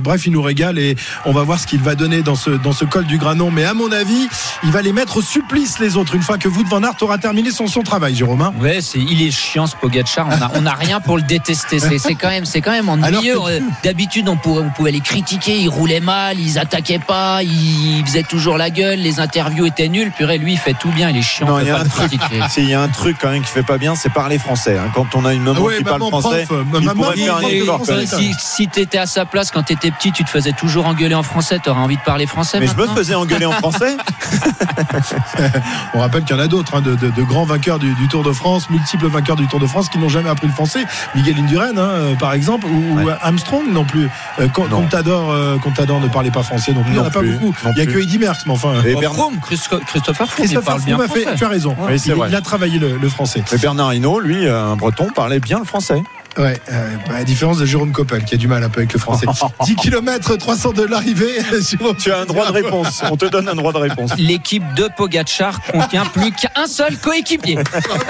bref, 0.00 0.26
il 0.26 0.32
nous 0.32 0.42
régale 0.42 0.78
et 0.78 0.96
on 1.24 1.32
va 1.32 1.42
voir 1.42 1.58
ce 1.58 1.66
qu'il 1.66 1.80
va 1.80 1.94
donner 1.94 2.22
dans 2.22 2.34
ce, 2.34 2.50
dans 2.50 2.72
ce 2.72 2.84
col 2.84 3.04
du 3.04 3.18
Granon. 3.18 3.50
Mais 3.50 3.64
à 3.64 3.74
mon 3.74 3.90
avis, 3.92 4.28
il 4.64 4.70
va 4.70 4.82
les 4.82 4.92
mettre 4.92 5.18
au 5.18 5.22
supplice 5.22 5.78
les 5.78 5.96
autres 5.96 6.14
une 6.14 6.22
fois 6.22 6.38
que 6.38 6.48
Wout 6.48 6.64
van 6.68 6.82
Aert 6.82 6.96
aura 7.00 7.18
terminé 7.18 7.50
son, 7.50 7.66
son 7.66 7.82
travail, 7.82 8.14
Jérôme. 8.14 8.42
Hein. 8.42 8.52
ouais, 8.60 8.80
c'est, 8.80 8.98
il 8.98 9.22
est 9.22 9.30
chiant 9.30 9.66
ce 9.66 9.76
Pogacar. 9.76 10.28
On 10.54 10.62
n'a 10.62 10.72
a 10.72 10.74
rien 10.74 11.00
pour 11.00 11.16
le 11.16 11.22
détester. 11.22 11.78
C'est, 11.78 12.14
quand 12.14 12.28
même, 12.28 12.44
c'est 12.44 12.60
quand 12.60 12.72
même 12.72 12.88
ennuyeux. 12.88 13.38
D'habitude, 13.82 14.28
on 14.28 14.36
pouvait, 14.36 14.60
on 14.60 14.70
pouvait 14.70 14.92
les 14.92 15.00
critiquer. 15.00 15.58
Ils 15.58 15.68
roulaient 15.68 16.00
mal, 16.00 16.38
ils 16.38 16.58
attaquaient 16.58 16.98
pas, 16.98 17.42
ils 17.42 18.02
faisaient 18.04 18.22
toujours 18.22 18.56
la 18.56 18.70
gueule. 18.70 19.00
Les 19.00 19.20
interviews 19.20 19.66
étaient 19.66 19.87
est 19.88 19.90
nul, 19.90 20.10
purée, 20.12 20.38
lui, 20.38 20.52
il 20.54 20.58
fait 20.58 20.74
tout 20.74 20.90
bien, 20.90 21.10
il 21.10 21.16
est 21.16 21.22
chiant. 21.22 21.58
Il 21.58 21.66
y 21.66 21.70
a 21.70 21.78
un 21.80 21.84
truc. 21.84 22.12
Il 22.56 22.68
y 22.68 22.74
a 22.74 22.80
un 22.82 22.88
truc 22.88 23.16
quand 23.20 23.30
même 23.30 23.42
qui 23.42 23.48
fait 23.50 23.62
pas 23.62 23.78
bien, 23.78 23.94
c'est 23.94 24.12
parler 24.12 24.38
français. 24.38 24.76
hein. 24.78 24.90
Quand 24.94 25.14
on 25.14 25.24
a 25.24 25.32
une 25.34 25.42
maman 25.42 25.56
Ah 25.60 25.62
ouais, 25.64 25.76
qui 25.78 25.84
parle 25.84 26.00
français, 26.08 26.44
prof, 26.46 26.64
il 26.80 26.86
maman 26.86 27.02
pourrait 27.02 27.16
faire 27.16 27.36
un 27.36 27.40
effort. 27.40 27.80
Si, 28.06 28.34
si 28.38 28.68
t'étais 28.68 28.98
à 28.98 29.06
sa 29.06 29.24
place 29.24 29.50
quand 29.50 29.62
t'étais 29.62 29.90
petit, 29.90 30.12
tu 30.12 30.24
te 30.24 30.30
faisais 30.30 30.52
toujours 30.52 30.86
engueuler 30.86 31.14
en 31.14 31.22
français, 31.22 31.58
t'aurais 31.62 31.80
envie 31.80 31.96
de 31.96 32.02
parler 32.02 32.26
français 32.26 32.60
Mais 32.60 32.66
je 32.66 32.74
me 32.76 32.86
faisais 32.88 33.14
engueuler 33.14 33.46
en 33.46 33.52
français. 33.52 33.96
On 35.94 36.00
rappelle 36.00 36.24
qu'il 36.24 36.36
y 36.36 36.38
en 36.38 36.42
a 36.42 36.46
d'autres, 36.48 36.74
hein, 36.76 36.80
de, 36.80 36.94
de- 36.94 37.10
de 37.10 37.22
grands 37.22 37.44
vainqueurs 37.44 37.78
du, 37.78 37.94
du 37.94 38.08
Tour 38.08 38.22
de 38.22 38.32
France, 38.32 38.68
multiples 38.70 39.06
vainqueurs 39.06 39.36
du 39.36 39.46
Tour 39.46 39.60
de 39.60 39.66
France 39.66 39.88
qui 39.88 39.98
n'ont 39.98 40.08
jamais 40.08 40.28
appris 40.28 40.46
le 40.46 40.52
français. 40.52 40.84
Miguel 41.14 41.36
Indurain, 41.38 41.70
hein, 41.76 41.78
euh, 41.78 42.14
par 42.16 42.32
exemple, 42.32 42.66
ou, 42.66 42.92
ou 42.92 42.98
Ouais. 43.04 43.14
Armstrong 43.22 43.64
non 43.72 43.84
plus. 43.84 44.08
Euh. 44.40 44.48
Contador, 44.48 45.30
euh, 45.30 45.56
Contador 45.58 46.00
ne 46.00 46.08
parlait 46.08 46.30
pas 46.30 46.42
français 46.42 46.72
plus. 46.82 46.90
Il 46.90 46.94
n'y 46.94 46.98
en 46.98 47.04
a 47.04 47.10
pas 47.10 47.22
beaucoup. 47.22 47.54
Il 47.66 47.72
n'y 47.74 47.80
a 47.80 47.86
que. 47.86 47.98
Eddie 47.98 48.18
Merckx, 48.18 48.44
mais 48.46 48.52
enfin. 48.52 48.74
Et 48.84 48.94
Christo- 49.40 49.77
Christopher 49.86 50.26
Froome, 50.26 50.44
il 50.44 50.48
Christopher 50.48 50.64
parle 50.64 50.82
bien 50.82 50.96
Froome 50.96 51.10
a 51.10 51.14
fait, 51.14 51.22
français. 51.22 51.38
tu 51.38 51.44
as 51.44 51.48
raison. 51.48 51.76
Oui, 51.78 51.96
il, 52.28 52.34
a 52.34 52.40
travaillé 52.40 52.78
le, 52.78 52.96
le 52.96 53.08
français. 53.08 53.42
Mais 53.52 53.58
Bernard 53.58 53.94
Hinault, 53.94 54.20
lui, 54.20 54.46
euh, 54.46 54.60
un 54.62 54.76
breton, 54.76 55.08
parlait 55.14 55.40
bien 55.40 55.58
le 55.58 55.64
français. 55.64 56.02
Ouais, 56.38 56.60
euh, 56.70 56.96
bah, 57.08 57.14
à 57.14 57.18
la 57.18 57.24
différence 57.24 57.58
de 57.58 57.66
Jérôme 57.66 57.90
Coppel 57.90 58.24
qui 58.24 58.34
a 58.34 58.38
du 58.38 58.46
mal 58.46 58.62
un 58.62 58.68
peu 58.68 58.78
avec 58.78 58.92
le 58.92 59.00
français. 59.00 59.26
10 59.64 59.74
km 59.74 60.36
300 60.36 60.72
de 60.72 60.84
l'arrivée. 60.84 61.40
Jérôme 61.60 61.96
Tu 61.96 62.12
as 62.12 62.20
un 62.20 62.26
droit 62.26 62.46
de 62.46 62.52
réponse. 62.52 63.02
On 63.10 63.16
te 63.16 63.26
donne 63.26 63.48
un 63.48 63.56
droit 63.56 63.72
de 63.72 63.78
réponse. 63.78 64.12
L'équipe 64.16 64.62
de 64.74 64.88
Pogachar 64.96 65.60
contient 65.62 66.04
plus 66.06 66.30
qu'un 66.30 66.66
seul 66.68 66.96
coéquipier. 66.98 67.58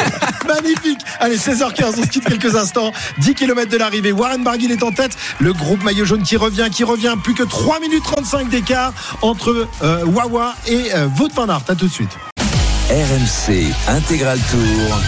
Magnifique. 0.46 1.00
Allez, 1.20 1.38
16h15, 1.38 1.94
on 1.98 2.02
se 2.02 2.08
quitte 2.08 2.24
quelques 2.24 2.54
instants. 2.54 2.92
10 3.18 3.34
km 3.34 3.70
de 3.70 3.76
l'arrivée. 3.78 4.12
Warren 4.12 4.44
Barguil 4.44 4.72
est 4.72 4.82
en 4.82 4.92
tête. 4.92 5.16
Le 5.40 5.54
groupe 5.54 5.82
maillot 5.82 6.04
jaune 6.04 6.22
qui 6.22 6.36
revient, 6.36 6.68
qui 6.70 6.84
revient. 6.84 7.14
Plus 7.22 7.34
que 7.34 7.44
3 7.44 7.80
minutes 7.80 8.04
35 8.04 8.50
d'écart 8.50 8.92
entre 9.22 9.66
euh, 9.82 10.04
Wawa 10.04 10.54
et 10.66 10.94
euh, 10.94 11.08
Wout 11.18 11.30
van 11.34 11.48
Aert. 11.48 11.62
À 11.68 11.74
tout 11.74 11.86
de 11.86 11.92
suite. 11.92 12.10
RMC 12.90 13.72
Intégral 13.88 14.38
Tour. 14.50 14.98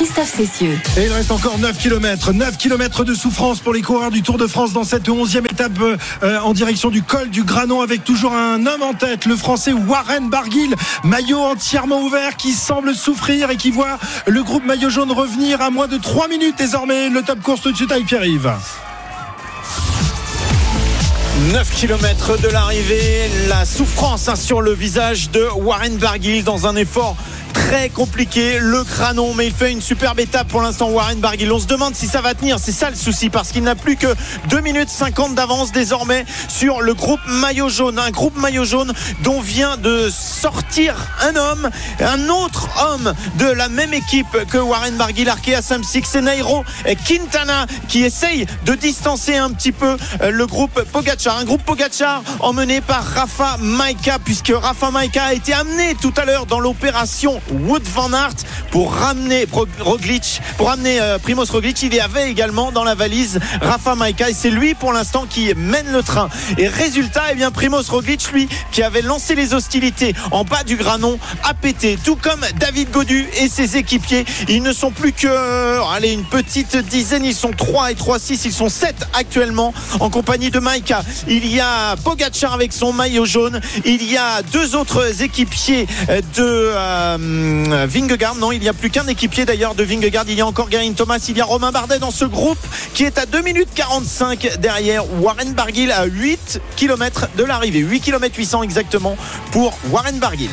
Christophe 0.00 0.34
Cessieux. 0.34 0.78
Et 0.96 1.04
il 1.04 1.12
reste 1.12 1.30
encore 1.30 1.58
9 1.58 1.76
km. 1.76 2.32
9 2.32 2.56
km 2.56 3.04
de 3.04 3.12
souffrance 3.12 3.60
pour 3.60 3.74
les 3.74 3.82
coureurs 3.82 4.10
du 4.10 4.22
Tour 4.22 4.38
de 4.38 4.46
France 4.46 4.72
dans 4.72 4.82
cette 4.82 5.06
11e 5.06 5.44
étape 5.44 5.72
euh, 6.22 6.38
en 6.38 6.54
direction 6.54 6.88
du 6.88 7.02
col 7.02 7.28
du 7.28 7.42
Granon 7.42 7.82
avec 7.82 8.02
toujours 8.02 8.32
un 8.32 8.64
homme 8.64 8.80
en 8.80 8.94
tête, 8.94 9.26
le 9.26 9.36
français 9.36 9.74
Warren 9.74 10.30
Barguil. 10.30 10.74
Maillot 11.04 11.40
entièrement 11.40 12.00
ouvert 12.00 12.38
qui 12.38 12.52
semble 12.54 12.94
souffrir 12.94 13.50
et 13.50 13.58
qui 13.58 13.70
voit 13.70 13.98
le 14.26 14.42
groupe 14.42 14.64
maillot 14.64 14.88
jaune 14.88 15.12
revenir 15.12 15.60
à 15.60 15.68
moins 15.68 15.86
de 15.86 15.98
3 15.98 16.28
minutes 16.28 16.56
désormais. 16.56 17.10
Le 17.10 17.20
top 17.20 17.42
course 17.42 17.60
tout 17.60 17.70
de 17.70 17.76
suite 17.76 17.92
avec 17.92 18.06
Pierre-Yves. 18.06 18.54
9 21.52 21.74
km 21.74 22.38
de 22.38 22.48
l'arrivée, 22.48 23.30
la 23.48 23.64
souffrance 23.64 24.28
hein, 24.28 24.36
sur 24.36 24.60
le 24.60 24.72
visage 24.72 25.30
de 25.30 25.46
Warren 25.56 25.96
Barguil 25.96 26.44
dans 26.44 26.66
un 26.66 26.76
effort 26.76 27.16
très 27.70 27.88
compliqué, 27.88 28.58
le 28.58 28.82
cranon, 28.82 29.32
mais 29.32 29.46
il 29.46 29.52
fait 29.52 29.70
une 29.70 29.80
superbe 29.80 30.18
étape 30.18 30.48
pour 30.48 30.60
l'instant 30.60 30.90
Warren 30.90 31.20
Barguil. 31.20 31.52
On 31.52 31.60
se 31.60 31.68
demande 31.68 31.94
si 31.94 32.08
ça 32.08 32.20
va 32.20 32.34
tenir, 32.34 32.58
c'est 32.58 32.72
ça 32.72 32.90
le 32.90 32.96
souci, 32.96 33.30
parce 33.30 33.52
qu'il 33.52 33.62
n'a 33.62 33.76
plus 33.76 33.94
que 33.94 34.08
2 34.48 34.60
minutes 34.60 34.88
50 34.88 35.36
d'avance 35.36 35.70
désormais 35.70 36.24
sur 36.48 36.80
le 36.80 36.94
groupe 36.94 37.20
maillot 37.28 37.68
jaune. 37.68 38.00
Un 38.00 38.10
groupe 38.10 38.36
maillot 38.36 38.64
jaune 38.64 38.92
dont 39.22 39.40
vient 39.40 39.76
de 39.76 40.10
sortir 40.10 40.96
un 41.22 41.36
homme, 41.36 41.70
un 42.00 42.28
autre 42.28 42.68
homme 42.84 43.14
de 43.38 43.46
la 43.46 43.68
même 43.68 43.94
équipe 43.94 44.36
que 44.50 44.58
Warren 44.58 44.96
Barguil, 44.96 45.28
Arkea 45.28 45.62
Samsic, 45.62 46.06
c'est 46.06 46.22
Nairo 46.22 46.64
Quintana 47.06 47.66
qui 47.86 48.02
essaye 48.02 48.46
de 48.66 48.74
distancer 48.74 49.36
un 49.36 49.50
petit 49.50 49.70
peu 49.70 49.96
euh, 50.22 50.32
le 50.32 50.46
groupe 50.46 50.82
Pogacar. 50.90 51.36
Un 51.36 51.44
groupe 51.44 51.62
Pogacar 51.62 52.24
emmené 52.40 52.80
par 52.80 53.04
Rafa 53.04 53.58
Maika, 53.60 54.18
puisque 54.18 54.52
Rafa 54.52 54.90
Maika 54.90 55.26
a 55.26 55.34
été 55.34 55.52
amené 55.52 55.94
tout 56.02 56.14
à 56.16 56.24
l'heure 56.24 56.46
dans 56.46 56.58
l'opération 56.58 57.40
Wood 57.66 57.82
Van 57.94 58.12
Aert 58.12 58.36
pour 58.70 58.94
ramener 58.94 59.46
Roglic, 59.80 60.40
pour 60.56 60.68
ramener 60.68 61.00
euh, 61.00 61.18
Primoz 61.18 61.50
Roglic. 61.50 61.82
Il 61.82 61.94
y 61.94 62.00
avait 62.00 62.30
également 62.30 62.72
dans 62.72 62.84
la 62.84 62.94
valise 62.94 63.40
Rafa 63.60 63.94
Maika 63.94 64.30
et 64.30 64.34
c'est 64.34 64.50
lui 64.50 64.74
pour 64.74 64.92
l'instant 64.92 65.26
qui 65.28 65.52
mène 65.54 65.90
le 65.92 66.02
train. 66.02 66.28
Et 66.58 66.68
résultat, 66.68 67.24
eh 67.32 67.34
bien 67.34 67.50
Primoz 67.50 67.88
Roglic, 67.88 68.30
lui, 68.32 68.48
qui 68.72 68.82
avait 68.82 69.02
lancé 69.02 69.34
les 69.34 69.54
hostilités 69.54 70.14
en 70.30 70.44
bas 70.44 70.62
du 70.64 70.76
granon, 70.76 71.18
a 71.44 71.54
pété, 71.54 71.98
tout 72.02 72.16
comme 72.16 72.40
David 72.58 72.90
Godu 72.90 73.28
et 73.40 73.48
ses 73.48 73.76
équipiers. 73.76 74.24
Ils 74.48 74.62
ne 74.62 74.72
sont 74.72 74.90
plus 74.90 75.12
que, 75.12 75.26
euh, 75.26 75.82
allez, 75.92 76.12
une 76.12 76.24
petite 76.24 76.76
dizaine. 76.76 77.24
Ils 77.24 77.34
sont 77.34 77.50
3 77.50 77.92
et 77.92 77.94
3, 77.94 78.18
6. 78.18 78.44
Ils 78.44 78.52
sont 78.52 78.68
7 78.68 78.94
actuellement 79.12 79.74
en 79.98 80.10
compagnie 80.10 80.50
de 80.50 80.58
Maika. 80.58 81.02
Il 81.28 81.46
y 81.46 81.60
a 81.60 81.96
Pogacar 81.96 82.52
avec 82.52 82.72
son 82.72 82.92
maillot 82.92 83.24
jaune. 83.24 83.60
Il 83.84 84.10
y 84.10 84.16
a 84.16 84.42
deux 84.42 84.76
autres 84.76 85.22
équipiers 85.22 85.86
euh, 86.08 86.20
de 86.36 86.72
Vingegaard. 87.86 88.36
Non, 88.36 88.52
il 88.52 88.60
n'y 88.60 88.68
a 88.68 88.72
plus 88.72 88.90
qu'un 88.90 89.06
équipier 89.06 89.44
d'ailleurs 89.44 89.74
de 89.74 89.82
Vingegaard. 89.82 90.24
Il 90.28 90.34
y 90.34 90.40
a 90.40 90.46
encore 90.46 90.68
Garin 90.68 90.92
Thomas. 90.92 91.24
Il 91.28 91.36
y 91.36 91.40
a 91.40 91.44
Romain 91.44 91.72
Bardet 91.72 91.98
dans 91.98 92.10
ce 92.10 92.24
groupe 92.24 92.58
qui 92.94 93.04
est 93.04 93.18
à 93.18 93.26
2 93.26 93.42
minutes 93.42 93.68
45 93.74 94.58
derrière 94.58 95.04
Warren 95.20 95.52
Barguil 95.52 95.92
à 95.92 96.04
8 96.04 96.60
km 96.76 97.28
de 97.36 97.44
l'arrivée. 97.44 97.80
8 97.80 98.00
km 98.00 98.36
800 98.36 98.62
exactement 98.62 99.16
pour 99.52 99.76
Warren 99.90 100.18
Barguil. 100.18 100.50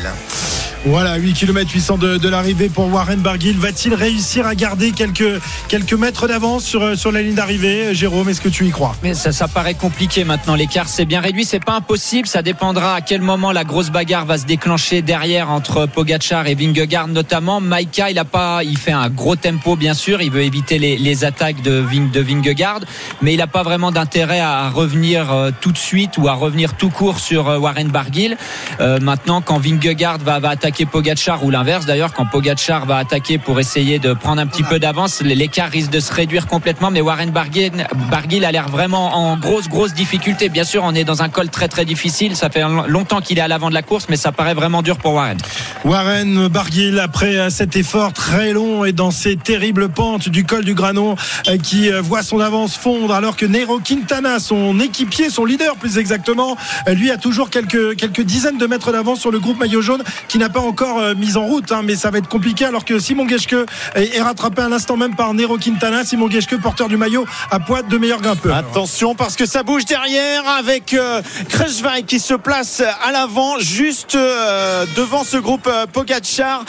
Voilà, 0.89 1.17
8 1.17 1.34
km 1.34 1.70
800 1.70 1.98
de, 1.98 2.29
l'arrivée 2.29 2.70
pour 2.70 2.91
Warren 2.91 3.20
Barguil. 3.20 3.58
Va-t-il 3.58 3.94
réussir 3.94 4.48
à 4.48 4.56
garder 4.56 4.91
quelques, 4.91 5.41
quelques 5.67 5.94
mètres 5.94 6.29
d'avance 6.29 6.63
sur, 6.63 6.98
sur 6.98 7.12
la 7.12 7.22
ligne 7.22 7.36
d'arrivée 7.36 7.94
Jérôme, 7.94 8.29
est-ce 8.29 8.39
que 8.39 8.48
tu 8.48 8.65
y 8.65 8.72
crois? 8.72 8.96
Mais 9.03 9.13
ça, 9.13 9.34
ça 9.34 9.50
paraît 9.50 9.74
compliqué 9.74 10.24
maintenant. 10.24 10.56
L'écart 10.56 10.88
s'est 10.88 11.03
bien 11.03 11.20
réduit. 11.20 11.44
C'est 11.44 11.63
pas 11.63 11.74
impossible. 11.74 12.25
Ça 12.25 12.41
dépendra 12.41 12.96
à 12.96 13.01
quel 13.01 13.22
moment 13.22 13.51
la 13.51 13.65
grosse 13.65 13.89
bagarre 13.89 14.25
va 14.25 14.38
se 14.38 14.46
déclencher 14.46 15.01
derrière 15.01 15.51
entre 15.51 15.88
Pogachar 15.88 16.48
et 16.48 16.56
Vingegaard 16.56 17.10
notamment. 17.10 17.60
Maika, 17.60 18.10
il 18.10 18.17
a 18.17 18.25
pas, 18.25 18.63
il 18.63 18.77
fait 18.77 18.94
un 18.94 19.10
gros 19.10 19.36
tempo 19.36 19.75
bien 19.75 19.94
sûr. 19.94 20.22
Il 20.22 20.32
veut 20.32 20.44
éviter 20.44 20.79
les, 20.79 21.25
attaques 21.25 21.62
de, 21.63 21.84
Ving, 21.86 22.12
de 22.12 22.22
Vingegaard, 22.22 22.79
mais 23.22 23.34
il 23.34 23.38
n'a 23.38 23.48
pas 23.48 23.63
vraiment 23.63 23.91
d'intérêt 23.91 24.39
à 24.39 24.70
revenir 24.70 25.34
euh, 25.34 25.51
tout 25.60 25.74
de 25.74 25.77
suite 25.77 26.17
ou 26.17 26.29
à 26.29 26.34
revenir 26.34 26.75
tout 26.75 26.89
court 26.89 27.20
sur 27.20 27.50
euh, 27.50 27.58
Warren 27.58 27.89
Barguil. 27.89 28.38
Euh, 28.79 29.00
maintenant, 29.01 29.41
quand 29.41 29.58
Vingegaard 29.58 30.20
va, 30.20 30.39
va 30.39 30.51
attaquer 30.51 30.77
Pogachar 30.86 31.44
ou 31.44 31.50
l'inverse 31.50 31.86
d'ailleurs, 31.86 32.14
quand 32.14 32.26
Pogachar 32.26 32.86
va 32.86 32.98
attaquer 32.98 33.38
pour 33.38 33.60
essayer 33.60 34.00
de 34.00 34.14
prendre 34.14 34.42
un 34.42 34.48
petit 34.48 34.64
peu 34.64 34.80
d'avance, 34.80 35.22
l'écart 35.22 35.70
risque 35.70 35.92
de 35.92 36.00
se 36.00 36.14
réduire 36.14 36.48
complètement. 36.48 36.92
Mais 36.92 37.02
Warren 37.02 37.32
Barguil, 37.32 38.46
a 38.46 38.52
l'air 38.52 38.70
vraiment 38.70 39.16
en 39.16 39.38
grosse 39.38 39.68
grosse 39.68 39.94
difficulté. 39.94 40.50
Bien 40.50 40.64
sûr, 40.64 40.84
on 40.84 40.94
est 40.94 41.04
dans 41.04 41.22
un 41.22 41.30
col 41.30 41.50
très 41.50 41.68
très 41.68 41.86
difficile. 41.86 42.36
Ça 42.36 42.50
fait 42.50 42.64
longtemps 42.88 43.22
qu'il 43.22 43.38
est 43.38 43.42
à 43.42 43.48
l'avant 43.48 43.70
de 43.70 43.74
la 43.74 43.82
course, 43.82 44.08
mais 44.10 44.18
ça 44.18 44.32
paraît 44.32 44.54
vraiment 44.54 44.82
dur 44.82 44.98
pour 44.98 45.14
Warren. 45.14 45.38
Warren 45.84 46.48
Barguil, 46.48 47.00
après 47.00 47.50
cet 47.50 47.76
effort 47.76 48.14
très 48.14 48.54
long 48.54 48.86
et 48.86 48.92
dans 48.92 49.12
ces 49.12 49.36
terribles 49.36 49.90
pentes 49.90 50.30
du 50.30 50.44
col 50.44 50.64
du 50.64 50.74
Granon, 50.74 51.16
euh, 51.48 51.58
qui 51.58 51.92
euh, 51.92 52.02
voit 52.02 52.24
son 52.24 52.40
avance 52.40 52.76
fondre, 52.76 53.14
alors 53.14 53.36
que 53.36 53.46
Nero 53.46 53.80
Quintana, 53.80 54.40
son 54.40 54.80
équipier, 54.80 55.30
son 55.30 55.46
leader 55.46 55.76
plus 55.76 55.98
exactement, 55.98 56.58
euh, 56.88 56.94
lui 56.94 57.12
a 57.12 57.18
toujours 57.18 57.50
quelques, 57.50 57.96
quelques 57.96 58.22
dizaines 58.22 58.58
de 58.58 58.68
mètres 58.68 58.92
d'avance 58.92 59.20
sur 59.20 59.32
le 59.32 59.40
groupe 59.40 59.60
maillot 59.60 59.82
jaune, 59.82 60.04
qui 60.28 60.38
n'a 60.38 60.50
pas 60.50 60.60
encore 60.68 61.00
euh, 61.00 61.16
mis 61.16 61.38
en 61.38 61.46
route, 61.46 61.72
hein, 61.72 61.82
mais 61.84 61.96
ça 61.96 62.12
va 62.12 62.18
être 62.18 62.28
compliqué, 62.28 62.66
alors 62.66 62.86
que 62.86 63.00
Simon 63.00 63.28
Geschke 63.28 63.56
est, 63.96 64.22
rattrapé 64.22 64.62
à 64.62 64.70
l'instant 64.70 64.98
même 64.98 65.16
par 65.16 65.34
Nero 65.34 65.58
Quintana. 65.58 66.04
Simon 66.04 66.30
Geschke, 66.30 66.60
porteur 66.62 66.88
du 66.88 66.98
maillot, 66.98 67.26
à 67.52 67.60
poids 67.60 67.82
de 67.82 67.98
meilleur 67.98 68.22
grimpeur. 68.22 68.56
Attention 68.56 69.16
parce 69.16 69.36
que 69.36 69.46
ça 69.46 69.64
bouge 69.64 69.86
derrière 69.86 70.48
avec 70.48 70.94
euh, 70.94 71.22
qui 72.06 72.20
se 72.20 72.34
place 72.34 72.82
à 72.82 73.12
l'avant 73.12 73.60
juste 73.60 74.16
euh, 74.16 74.86
devant 74.96 75.24
ce 75.24 75.38
groupe 75.38 75.68
euh, 75.68 75.86
Pogacar 75.86 76.66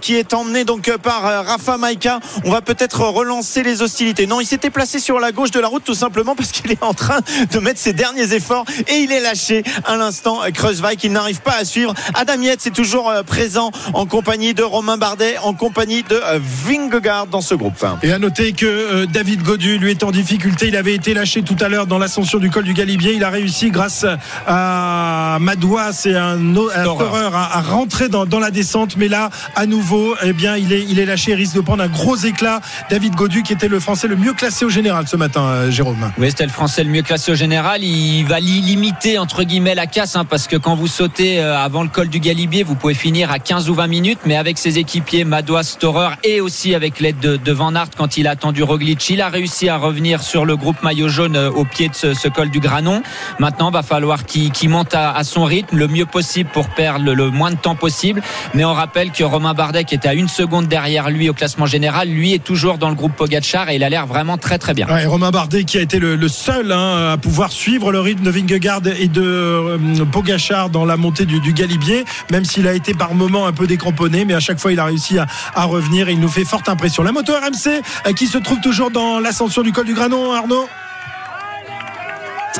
qui 0.00 0.14
est 0.16 0.34
emmené 0.34 0.64
donc 0.64 0.90
par 0.98 1.22
Rafa 1.22 1.76
Maika. 1.78 2.20
On 2.44 2.50
va 2.50 2.60
peut-être 2.60 3.00
relancer 3.00 3.62
les 3.62 3.82
hostilités. 3.82 4.26
Non, 4.26 4.40
il 4.40 4.46
s'était 4.46 4.70
placé 4.70 4.98
sur 4.98 5.18
la 5.18 5.32
gauche 5.32 5.50
de 5.50 5.60
la 5.60 5.68
route 5.68 5.84
tout 5.84 5.94
simplement 5.94 6.34
parce 6.34 6.52
qu'il 6.52 6.70
est 6.70 6.82
en 6.82 6.94
train 6.94 7.20
de 7.52 7.58
mettre 7.58 7.80
ses 7.80 7.92
derniers 7.92 8.34
efforts 8.34 8.64
et 8.88 8.96
il 8.96 9.12
est 9.12 9.20
lâché 9.20 9.62
à 9.84 9.96
l'instant 9.96 10.40
Kruijswijk 10.52 11.04
il 11.04 11.12
n'arrive 11.12 11.40
pas 11.40 11.56
à 11.56 11.64
suivre. 11.64 11.94
Adam 12.14 12.40
Yates 12.40 12.66
est 12.66 12.74
toujours 12.74 13.12
présent 13.22 13.70
en 13.94 14.06
compagnie 14.06 14.54
de 14.54 14.62
Romain 14.62 14.96
Bardet 14.96 15.36
en 15.42 15.52
compagnie 15.54 16.02
de 16.02 16.14
euh, 16.14 16.38
Vingegaard 16.42 17.26
dans 17.26 17.40
ce 17.40 17.54
groupe. 17.54 17.84
Et 18.02 18.12
à 18.12 18.18
noter 18.18 18.52
que 18.52 18.66
euh, 18.66 19.06
David 19.06 19.42
Godu 19.42 19.78
lui 19.78 19.90
est 19.90 20.02
en 20.02 20.10
difficulté. 20.10 20.68
Il 20.68 20.76
avait 20.76 20.94
été 20.94 21.14
lâché 21.14 21.42
tout 21.42 21.56
à 21.60 21.68
l'heure 21.68 21.86
dans 21.86 21.98
l'ascension 21.98 22.38
du 22.38 22.50
col 22.50 22.64
du 22.64 22.74
Galibier. 22.74 23.14
Il 23.14 23.24
a 23.24 23.30
réussi 23.30 23.70
grâce 23.70 24.04
à 24.46 25.38
Madouas 25.40 26.02
et 26.06 26.16
un, 26.16 26.38
un 26.56 26.82
Storer 26.82 27.30
à, 27.34 27.58
à 27.58 27.60
rentrer 27.60 28.08
dans, 28.08 28.26
dans 28.26 28.38
la 28.38 28.50
descente. 28.50 28.96
Mais 28.96 29.08
là, 29.08 29.30
à 29.54 29.66
nouveau, 29.66 30.14
eh 30.22 30.32
bien, 30.32 30.56
il 30.56 30.72
est, 30.72 30.82
il 30.88 30.98
est 30.98 31.06
lâché. 31.06 31.32
Il 31.32 31.34
risque 31.34 31.54
de 31.56 31.60
prendre 31.60 31.82
un 31.82 31.88
gros 31.88 32.16
éclat. 32.16 32.60
David 32.90 33.14
Godu, 33.14 33.42
qui 33.42 33.52
était 33.52 33.68
le 33.68 33.80
Français 33.80 34.08
le 34.08 34.16
mieux 34.16 34.32
classé 34.32 34.64
au 34.64 34.68
général 34.70 35.06
ce 35.08 35.16
matin, 35.16 35.42
euh, 35.42 35.70
Jérôme. 35.70 36.12
Oui, 36.18 36.28
c'était 36.30 36.44
le 36.44 36.50
Français 36.50 36.84
le 36.84 36.90
mieux 36.90 37.02
classé 37.02 37.32
au 37.32 37.34
général. 37.34 37.82
Il 37.82 38.24
va 38.26 38.40
li- 38.40 38.60
limiter 38.60 39.18
entre 39.18 39.42
guillemets 39.42 39.74
la 39.74 39.86
casse, 39.86 40.16
hein, 40.16 40.24
parce 40.24 40.46
que 40.46 40.56
quand 40.56 40.74
vous 40.74 40.86
sautez 40.86 41.40
euh, 41.40 41.56
avant 41.58 41.82
le 41.82 41.88
col 41.88 42.08
du 42.08 42.20
Galibier, 42.20 42.62
vous 42.62 42.74
pouvez 42.74 42.94
finir 42.94 43.05
à 43.06 43.38
15 43.38 43.70
ou 43.70 43.74
20 43.74 43.86
minutes, 43.86 44.18
mais 44.26 44.36
avec 44.36 44.58
ses 44.58 44.78
équipiers 44.78 45.24
Madois, 45.24 45.62
Storer 45.62 46.16
et 46.24 46.40
aussi 46.40 46.74
avec 46.74 46.98
l'aide 46.98 47.20
de, 47.20 47.52
Van 47.52 47.74
Aert 47.74 47.90
quand 47.96 48.16
il 48.16 48.26
a 48.26 48.32
attendu 48.32 48.64
Roglic, 48.64 49.08
il 49.10 49.20
a 49.20 49.28
réussi 49.28 49.68
à 49.68 49.76
revenir 49.76 50.22
sur 50.22 50.44
le 50.44 50.56
groupe 50.56 50.82
maillot 50.82 51.08
jaune 51.08 51.36
euh, 51.36 51.50
au 51.50 51.64
pied 51.64 51.88
de 51.88 51.94
ce, 51.94 52.28
col 52.28 52.50
du 52.50 52.58
Granon. 52.58 53.02
Maintenant, 53.38 53.70
va 53.70 53.84
falloir 53.84 54.26
qu'il 54.26 54.68
monte 54.68 54.94
à, 54.94 55.22
son 55.22 55.44
rythme 55.44 55.76
le 55.76 55.86
mieux 55.86 56.04
possible 56.04 56.50
pour 56.52 56.68
perdre 56.68 57.12
le, 57.12 57.30
moins 57.30 57.52
de 57.52 57.56
temps 57.56 57.76
possible. 57.76 58.22
Mais 58.54 58.64
on 58.64 58.74
rappelle 58.74 59.12
que 59.12 59.22
Romain 59.22 59.54
Bardet, 59.54 59.84
qui 59.84 59.94
était 59.94 60.08
à 60.08 60.14
une 60.14 60.28
seconde 60.28 60.66
derrière 60.66 61.08
lui 61.08 61.30
au 61.30 61.34
classement 61.34 61.66
général, 61.66 62.08
lui 62.08 62.34
est 62.34 62.42
toujours 62.42 62.76
dans 62.76 62.88
le 62.88 62.96
groupe 62.96 63.14
Pogacar 63.14 63.70
et 63.70 63.76
il 63.76 63.84
a 63.84 63.88
l'air 63.88 64.06
vraiment 64.06 64.36
très 64.36 64.58
très 64.58 64.74
bien. 64.74 64.86
Romain 65.06 65.30
Bardet 65.30 65.62
qui 65.62 65.78
a 65.78 65.80
été 65.80 66.00
le, 66.00 66.28
seul 66.28 66.72
hein, 66.72 67.12
à 67.12 67.16
pouvoir 67.18 67.52
suivre 67.52 67.92
le 67.92 68.00
rythme 68.00 68.24
de 68.24 68.30
Vingegaard 68.30 68.82
et 68.98 69.06
de 69.06 69.22
euh, 69.22 70.04
Pogacar 70.10 70.70
dans 70.70 70.84
la 70.84 70.96
montée 70.96 71.24
du, 71.24 71.52
Galibier, 71.52 72.04
même 72.30 72.44
s'il 72.44 72.66
a 72.66 72.72
été 72.72 72.95
par 72.96 73.14
moments 73.14 73.46
un 73.46 73.52
peu 73.52 73.66
décramponné, 73.66 74.24
mais 74.24 74.34
à 74.34 74.40
chaque 74.40 74.58
fois 74.58 74.72
il 74.72 74.80
a 74.80 74.84
réussi 74.84 75.18
à, 75.18 75.26
à 75.54 75.64
revenir. 75.64 76.08
il 76.08 76.20
nous 76.20 76.28
fait 76.28 76.44
forte 76.44 76.68
impression. 76.68 77.02
La 77.02 77.12
moto 77.12 77.32
RMC 77.32 77.82
euh, 78.06 78.12
qui 78.12 78.26
se 78.26 78.38
trouve 78.38 78.60
toujours 78.60 78.90
dans 78.90 79.20
l'ascension 79.20 79.62
du 79.62 79.72
col 79.72 79.86
du 79.86 79.94
Granon, 79.94 80.32
Arnaud? 80.32 80.68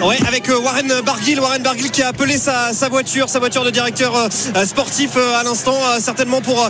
Ouais, 0.03 0.19
avec 0.29 0.51
euh, 0.51 0.59
Warren 0.59 0.93
Barguil, 1.07 1.41
Warren 1.41 1.63
Barguil 1.63 1.91
qui 1.91 2.03
a 2.03 2.09
appelé 2.09 2.37
sa, 2.37 2.75
sa 2.75 2.91
voiture, 2.91 3.31
sa 3.31 3.39
voiture 3.39 3.65
de 3.65 3.71
directeur 3.71 4.15
euh, 4.15 4.67
sportif 4.67 5.13
euh, 5.17 5.39
à 5.39 5.43
l'instant, 5.43 5.79
certainement 6.01 6.43
pour 6.43 6.69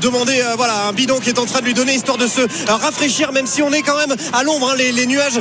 demander 0.00 0.42
voilà 0.56 0.86
un 0.88 0.92
bidon 0.92 1.18
qui 1.18 1.28
est 1.28 1.38
en 1.38 1.44
train 1.44 1.60
de 1.60 1.66
lui 1.66 1.74
donner 1.74 1.94
histoire 1.94 2.16
de 2.16 2.26
se 2.26 2.40
rafraîchir, 2.70 3.32
même 3.32 3.46
si 3.46 3.62
on 3.62 3.72
est 3.72 3.82
quand 3.82 3.96
même 3.96 4.16
à 4.32 4.42
l'ombre. 4.42 4.70
Hein, 4.70 4.74
les, 4.76 4.92
les, 4.92 5.06
nuages, 5.06 5.38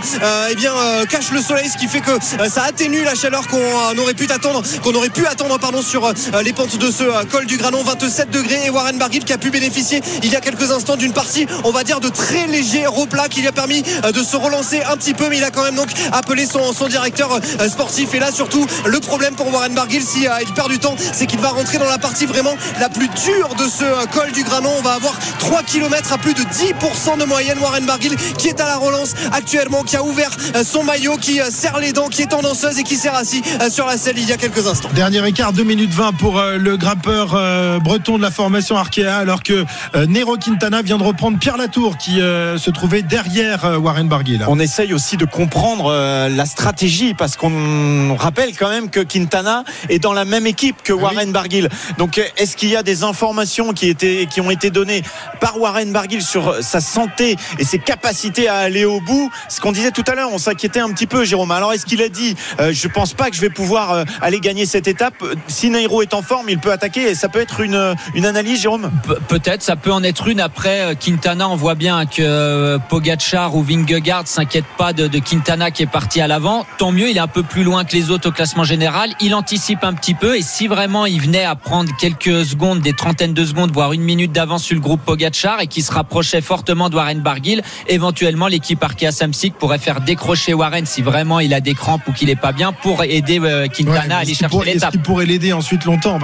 eh 0.51 0.55
bien 0.55 0.73
cachent 1.09 1.31
le 1.31 1.41
soleil, 1.41 1.69
ce 1.69 1.77
qui 1.77 1.87
fait 1.87 2.01
que 2.01 2.11
ça 2.49 2.63
atténue 2.63 3.03
la 3.03 3.15
chaleur 3.15 3.47
qu'on 3.47 3.97
aurait 3.97 4.13
pu 4.13 4.27
attendre, 4.31 4.61
qu'on 4.83 4.93
aurait 4.93 5.09
pu 5.09 5.25
attendre 5.25 5.57
pardon 5.57 5.81
sur 5.81 6.11
les 6.43 6.53
pentes 6.53 6.77
de 6.77 6.91
ce 6.91 7.25
col 7.25 7.45
du 7.45 7.57
Granon, 7.57 7.83
27 7.83 8.29
degrés. 8.29 8.65
Et 8.65 8.69
Warren 8.69 8.97
Barguil 8.97 9.23
qui 9.23 9.33
a 9.33 9.37
pu 9.37 9.51
bénéficier 9.51 10.01
il 10.23 10.31
y 10.31 10.35
a 10.35 10.41
quelques 10.41 10.71
instants 10.71 10.97
d'une 10.97 11.13
partie, 11.13 11.47
on 11.63 11.71
va 11.71 11.83
dire 11.83 11.99
de 11.99 12.09
très 12.09 12.47
léger 12.47 12.85
replat 12.85 13.29
qui 13.29 13.41
lui 13.41 13.47
a 13.47 13.53
permis 13.53 13.81
de 13.81 14.23
se 14.23 14.35
relancer 14.35 14.81
un 14.83 14.97
petit 14.97 15.13
peu, 15.13 15.29
mais 15.29 15.37
il 15.37 15.43
a 15.43 15.51
quand 15.51 15.63
même 15.63 15.75
donc 15.75 15.89
appelé 16.11 16.45
son, 16.45 16.73
son 16.73 16.87
directeur 16.87 17.04
euh, 17.05 17.69
sportif. 17.69 18.13
Et 18.13 18.19
là, 18.19 18.31
surtout, 18.31 18.65
le 18.85 18.99
problème 18.99 19.35
pour 19.35 19.51
Warren 19.53 19.73
Barguil, 19.73 20.01
si 20.01 20.27
euh, 20.27 20.31
il 20.41 20.51
perd 20.53 20.69
du 20.69 20.79
temps, 20.79 20.95
c'est 20.97 21.27
qu'il 21.27 21.39
va 21.39 21.49
rentrer 21.49 21.77
dans 21.77 21.89
la 21.89 21.97
partie 21.97 22.25
vraiment 22.25 22.55
la 22.79 22.89
plus 22.89 23.07
dure 23.07 23.49
de 23.55 23.69
ce 23.69 23.83
euh, 23.83 24.05
col 24.11 24.31
du 24.31 24.43
Granon. 24.43 24.71
On 24.79 24.81
va 24.81 24.93
avoir 24.93 25.13
3 25.39 25.63
km 25.63 26.13
à 26.13 26.17
plus 26.17 26.33
de 26.33 26.41
10% 26.41 27.19
de 27.19 27.25
moyenne. 27.25 27.59
Warren 27.59 27.85
Barguil 27.85 28.15
qui 28.37 28.47
est 28.47 28.59
à 28.59 28.65
la 28.65 28.77
relance 28.77 29.13
actuellement, 29.31 29.83
qui 29.83 29.95
a 29.95 30.03
ouvert 30.03 30.31
son 30.63 30.83
maillot, 30.83 31.17
qui 31.17 31.39
serre 31.51 31.79
les 31.79 31.93
dents, 31.93 32.07
qui 32.07 32.23
est 32.23 32.27
tendanceuse 32.27 32.79
et 32.79 32.83
qui 32.83 32.95
s'est 32.95 33.09
assis 33.09 33.41
sur 33.69 33.85
la 33.85 33.97
selle 33.97 34.17
il 34.17 34.27
y 34.27 34.33
a 34.33 34.37
quelques 34.37 34.67
instants. 34.67 34.89
Dernier 34.93 35.25
écart, 35.27 35.53
2 35.53 35.63
minutes 35.63 35.91
20 35.91 36.13
pour 36.13 36.41
le 36.41 36.77
grimpeur 36.77 37.79
breton 37.81 38.17
de 38.17 38.21
la 38.21 38.31
formation 38.31 38.77
Arkea, 38.77 39.17
alors 39.17 39.43
que 39.43 39.65
Nero 40.07 40.37
Quintana 40.37 40.81
vient 40.81 40.97
de 40.97 41.03
reprendre 41.03 41.37
Pierre 41.39 41.57
Latour 41.57 41.97
qui 41.97 42.15
se 42.15 42.69
trouvait 42.71 43.01
derrière 43.01 43.81
Warren 43.81 44.07
Barguil. 44.07 44.43
On 44.47 44.59
essaye 44.59 44.93
aussi 44.93 45.17
de 45.17 45.25
comprendre 45.25 45.91
la 46.27 46.45
stratégie 46.45 46.94
parce 47.17 47.35
qu'on 47.35 48.15
rappelle 48.15 48.55
quand 48.57 48.69
même 48.69 48.89
que 48.89 49.01
Quintana 49.01 49.63
est 49.89 49.99
dans 49.99 50.13
la 50.13 50.25
même 50.25 50.47
équipe 50.47 50.81
que 50.83 50.93
ah 50.93 50.95
Warren 50.95 51.31
Barguil. 51.31 51.69
Donc 51.97 52.21
est-ce 52.37 52.55
qu'il 52.55 52.69
y 52.69 52.75
a 52.75 52.83
des 52.83 53.03
informations 53.03 53.73
qui, 53.73 53.89
étaient, 53.89 54.27
qui 54.29 54.41
ont 54.41 54.49
été 54.49 54.69
données 54.69 55.01
par 55.39 55.59
Warren 55.59 55.91
Barguil 55.91 56.21
sur 56.21 56.63
sa 56.63 56.79
santé 56.79 57.35
et 57.59 57.65
ses 57.65 57.79
capacités 57.79 58.47
à 58.47 58.57
aller 58.57 58.85
au 58.85 59.01
bout? 59.01 59.29
Ce 59.49 59.59
qu'on 59.59 59.71
disait 59.71 59.91
tout 59.91 60.03
à 60.07 60.15
l'heure, 60.15 60.29
on 60.31 60.37
s'inquiétait 60.37 60.79
un 60.79 60.91
petit 60.91 61.07
peu, 61.07 61.25
Jérôme. 61.25 61.51
Alors 61.51 61.73
est-ce 61.73 61.85
qu'il 61.85 62.01
a 62.01 62.09
dit 62.09 62.35
euh, 62.59 62.71
je 62.71 62.87
pense 62.87 63.13
pas 63.13 63.29
que 63.29 63.35
je 63.35 63.41
vais 63.41 63.49
pouvoir 63.49 63.91
euh, 63.91 64.03
aller 64.21 64.39
gagner 64.39 64.65
cette 64.65 64.87
étape 64.87 65.23
Si 65.47 65.69
Nairo 65.69 66.01
est 66.01 66.13
en 66.13 66.21
forme, 66.21 66.49
il 66.49 66.59
peut 66.59 66.71
attaquer 66.71 67.09
et 67.09 67.15
ça 67.15 67.29
peut 67.29 67.41
être 67.41 67.59
une, 67.59 67.95
une 68.13 68.25
analyse, 68.25 68.61
Jérôme? 68.61 68.91
Peut-être, 69.27 69.61
ça 69.61 69.75
peut 69.75 69.91
en 69.91 70.03
être 70.03 70.27
une. 70.27 70.39
Après 70.39 70.81
euh, 70.81 70.93
Quintana, 70.95 71.49
on 71.49 71.55
voit 71.55 71.75
bien 71.75 72.05
que 72.05 72.77
Pogachar 72.89 73.55
ou 73.55 73.63
Vingegaard 73.63 74.27
s'inquiètent 74.27 74.65
pas 74.77 74.93
de, 74.93 75.07
de 75.07 75.19
Quintana 75.19 75.71
qui 75.71 75.83
est 75.83 75.91
parti 75.91 76.21
à 76.21 76.27
l'avant 76.27 76.65
mieux. 76.83 77.09
Il 77.09 77.17
est 77.17 77.21
un 77.21 77.27
peu 77.27 77.43
plus 77.43 77.63
loin 77.63 77.85
que 77.85 77.93
les 77.93 78.11
autres 78.11 78.29
au 78.29 78.31
classement 78.31 78.63
général. 78.63 79.11
Il 79.21 79.33
anticipe 79.33 79.83
un 79.83 79.93
petit 79.93 80.13
peu 80.13 80.37
et 80.37 80.41
si 80.41 80.67
vraiment 80.67 81.05
il 81.05 81.21
venait 81.21 81.45
à 81.45 81.55
prendre 81.55 81.91
quelques 81.97 82.45
secondes, 82.45 82.79
des 82.79 82.93
trentaines 82.93 83.33
de 83.33 83.45
secondes, 83.45 83.71
voire 83.71 83.93
une 83.93 84.01
minute 84.01 84.31
d'avance 84.31 84.63
sur 84.63 84.75
le 84.75 84.81
groupe 84.81 85.01
Pogachar 85.01 85.61
et 85.61 85.67
qui 85.67 85.81
se 85.81 85.91
rapprochait 85.91 86.41
fortement 86.41 86.89
de 86.89 86.95
Warren 86.95 87.21
Barguil, 87.21 87.61
éventuellement 87.87 88.47
l'équipe 88.47 88.83
Arkea 88.83 89.11
Samsic 89.11 89.55
pourrait 89.55 89.79
faire 89.79 90.01
décrocher 90.01 90.53
Warren 90.53 90.85
si 90.85 91.01
vraiment 91.01 91.39
il 91.39 91.53
a 91.53 91.61
des 91.61 91.73
crampes 91.73 92.07
ou 92.07 92.11
qu'il 92.11 92.29
est 92.29 92.35
pas 92.35 92.51
bien 92.51 92.71
pour 92.71 93.03
aider 93.03 93.39
euh, 93.41 93.67
Quintana 93.67 94.17
à 94.17 94.19
aller 94.19 94.33
chercher 94.33 94.57
l'étape. 94.65 94.93
Est-ce 94.95 95.03
pourrait 95.03 95.25
l'aider 95.25 95.53
ensuite 95.53 95.85
longtemps? 95.85 96.19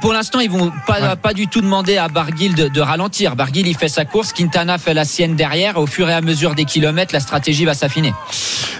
Pour, 0.00 0.12
l'instant, 0.12 0.40
ils 0.40 0.50
vont 0.50 0.72
pas, 0.86 1.16
pas 1.16 1.32
du 1.32 1.48
tout 1.48 1.60
demander 1.60 1.96
à 1.96 2.08
Barguil 2.08 2.54
de, 2.54 2.80
ralentir. 2.80 3.36
Barguil 3.36 3.66
il 3.66 3.76
fait 3.76 3.88
sa 3.88 4.04
course, 4.04 4.32
Quintana 4.32 4.78
fait 4.78 4.94
la 4.94 5.04
sienne 5.04 5.36
derrière. 5.36 5.78
Au 5.78 5.86
fur 5.86 6.08
et 6.08 6.14
à 6.14 6.20
mesure 6.20 6.54
des 6.54 6.64
kilomètres, 6.64 7.14
la 7.14 7.20
stratégie 7.20 7.64
va 7.64 7.74
s'affiner. 7.74 8.12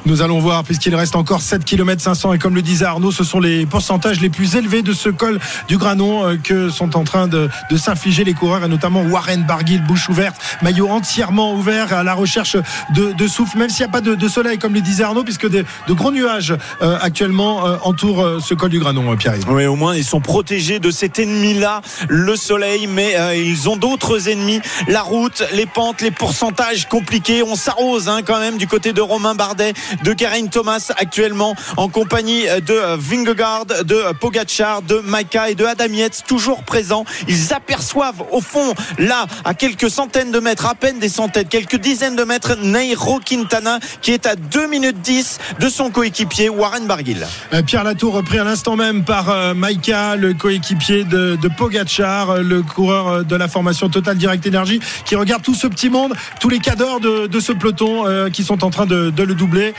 Nous 0.06 0.22
allons 0.22 0.38
voir 0.38 0.64
puisqu'il 0.64 0.94
reste 0.94 1.03
encore 1.12 1.42
7 1.42 1.64
km 1.64 2.00
500 2.00 2.32
et 2.32 2.38
comme 2.38 2.54
le 2.54 2.62
disait 2.62 2.86
Arnaud, 2.86 3.12
ce 3.12 3.24
sont 3.24 3.38
les 3.38 3.66
pourcentages 3.66 4.20
les 4.20 4.30
plus 4.30 4.56
élevés 4.56 4.82
de 4.82 4.92
ce 4.94 5.10
col 5.10 5.38
du 5.68 5.76
Granon 5.76 6.26
euh, 6.26 6.36
que 6.36 6.70
sont 6.70 6.96
en 6.96 7.04
train 7.04 7.28
de, 7.28 7.50
s'infliger 7.76 8.24
les 8.24 8.32
coureurs 8.32 8.64
et 8.64 8.68
notamment 8.68 9.02
Warren 9.02 9.44
Barguil, 9.44 9.82
bouche 9.82 10.08
ouverte, 10.08 10.36
maillot 10.62 10.88
entièrement 10.88 11.54
ouvert 11.54 11.92
à 11.92 12.02
la 12.02 12.14
recherche 12.14 12.56
de, 12.94 13.28
souffle, 13.28 13.58
même 13.58 13.68
s'il 13.68 13.84
n'y 13.84 13.90
a 13.90 13.92
pas 13.92 14.00
de, 14.00 14.28
soleil 14.28 14.58
comme 14.58 14.72
le 14.72 14.80
disait 14.80 15.04
Arnaud, 15.04 15.24
puisque 15.24 15.48
de, 15.48 15.64
gros 15.90 16.10
nuages 16.10 16.54
euh, 16.80 16.96
actuellement 17.00 17.66
euh, 17.66 17.76
entourent 17.82 18.40
ce 18.40 18.54
col 18.54 18.70
du 18.70 18.78
Granon, 18.78 19.14
Pierre. 19.16 19.34
Oui, 19.48 19.66
au 19.66 19.76
moins 19.76 19.94
ils 19.94 20.04
sont 20.04 20.20
protégés 20.20 20.78
de 20.78 20.90
cet 20.90 21.18
ennemi-là, 21.18 21.82
le 22.08 22.36
soleil, 22.36 22.86
mais 22.86 23.14
ils 23.36 23.68
ont 23.68 23.76
d'autres 23.76 24.28
ennemis, 24.28 24.60
la 24.88 25.02
route, 25.02 25.42
les 25.52 25.66
pentes, 25.66 26.00
les 26.00 26.10
pourcentages 26.10 26.88
compliqués. 26.88 27.42
On 27.42 27.56
s'arrose 27.56 28.08
hein, 28.08 28.20
quand 28.24 28.40
même 28.40 28.56
du 28.56 28.66
côté 28.66 28.92
de 28.92 29.00
Romain 29.00 29.34
Bardet, 29.34 29.74
de 30.02 30.12
Karine 30.12 30.48
Thomas 30.48 30.92
actuellement 30.98 31.54
en 31.76 31.88
compagnie 31.88 32.44
de 32.66 32.96
Vingegaard, 32.96 33.66
de 33.66 34.12
Pogachar, 34.20 34.82
de 34.82 34.98
Maika 34.98 35.50
et 35.50 35.54
de 35.54 35.64
Adam 35.64 35.84
toujours 36.26 36.62
présents. 36.62 37.04
Ils 37.28 37.52
aperçoivent 37.52 38.22
au 38.32 38.40
fond, 38.40 38.74
là, 38.98 39.26
à 39.44 39.54
quelques 39.54 39.90
centaines 39.90 40.32
de 40.32 40.40
mètres, 40.40 40.66
à 40.66 40.74
peine 40.74 40.98
des 40.98 41.08
centaines, 41.08 41.46
quelques 41.46 41.76
dizaines 41.76 42.16
de 42.16 42.24
mètres, 42.24 42.56
Nairo 42.62 43.20
Quintana 43.20 43.78
qui 44.02 44.12
est 44.12 44.26
à 44.26 44.36
2 44.36 44.66
minutes 44.66 45.00
10 45.00 45.38
de 45.60 45.68
son 45.68 45.90
coéquipier 45.90 46.48
Warren 46.48 46.86
Barguil. 46.86 47.26
Euh, 47.52 47.62
Pierre 47.62 47.84
Latour 47.84 48.14
repris 48.14 48.38
à 48.38 48.44
l'instant 48.44 48.76
même 48.76 49.04
par 49.04 49.30
euh, 49.30 49.54
Maika, 49.54 50.16
le 50.16 50.34
coéquipier 50.34 51.04
de, 51.04 51.38
Pogachar, 51.56 52.30
euh, 52.30 52.42
le 52.42 52.62
coureur 52.62 53.24
de 53.24 53.36
la 53.36 53.48
formation 53.48 53.88
Total 53.88 54.16
Direct 54.16 54.46
Energy, 54.46 54.80
qui 55.04 55.16
regarde 55.16 55.42
tout 55.42 55.54
ce 55.54 55.66
petit 55.66 55.90
monde, 55.90 56.14
tous 56.40 56.48
les 56.48 56.58
cadors 56.58 57.00
de, 57.00 57.40
ce 57.40 57.52
peloton 57.52 58.04
qui 58.32 58.42
sont 58.42 58.64
en 58.64 58.70
train 58.70 58.86
de, 58.86 59.10
de 59.10 59.22
le 59.22 59.34
doubler. 59.34 59.74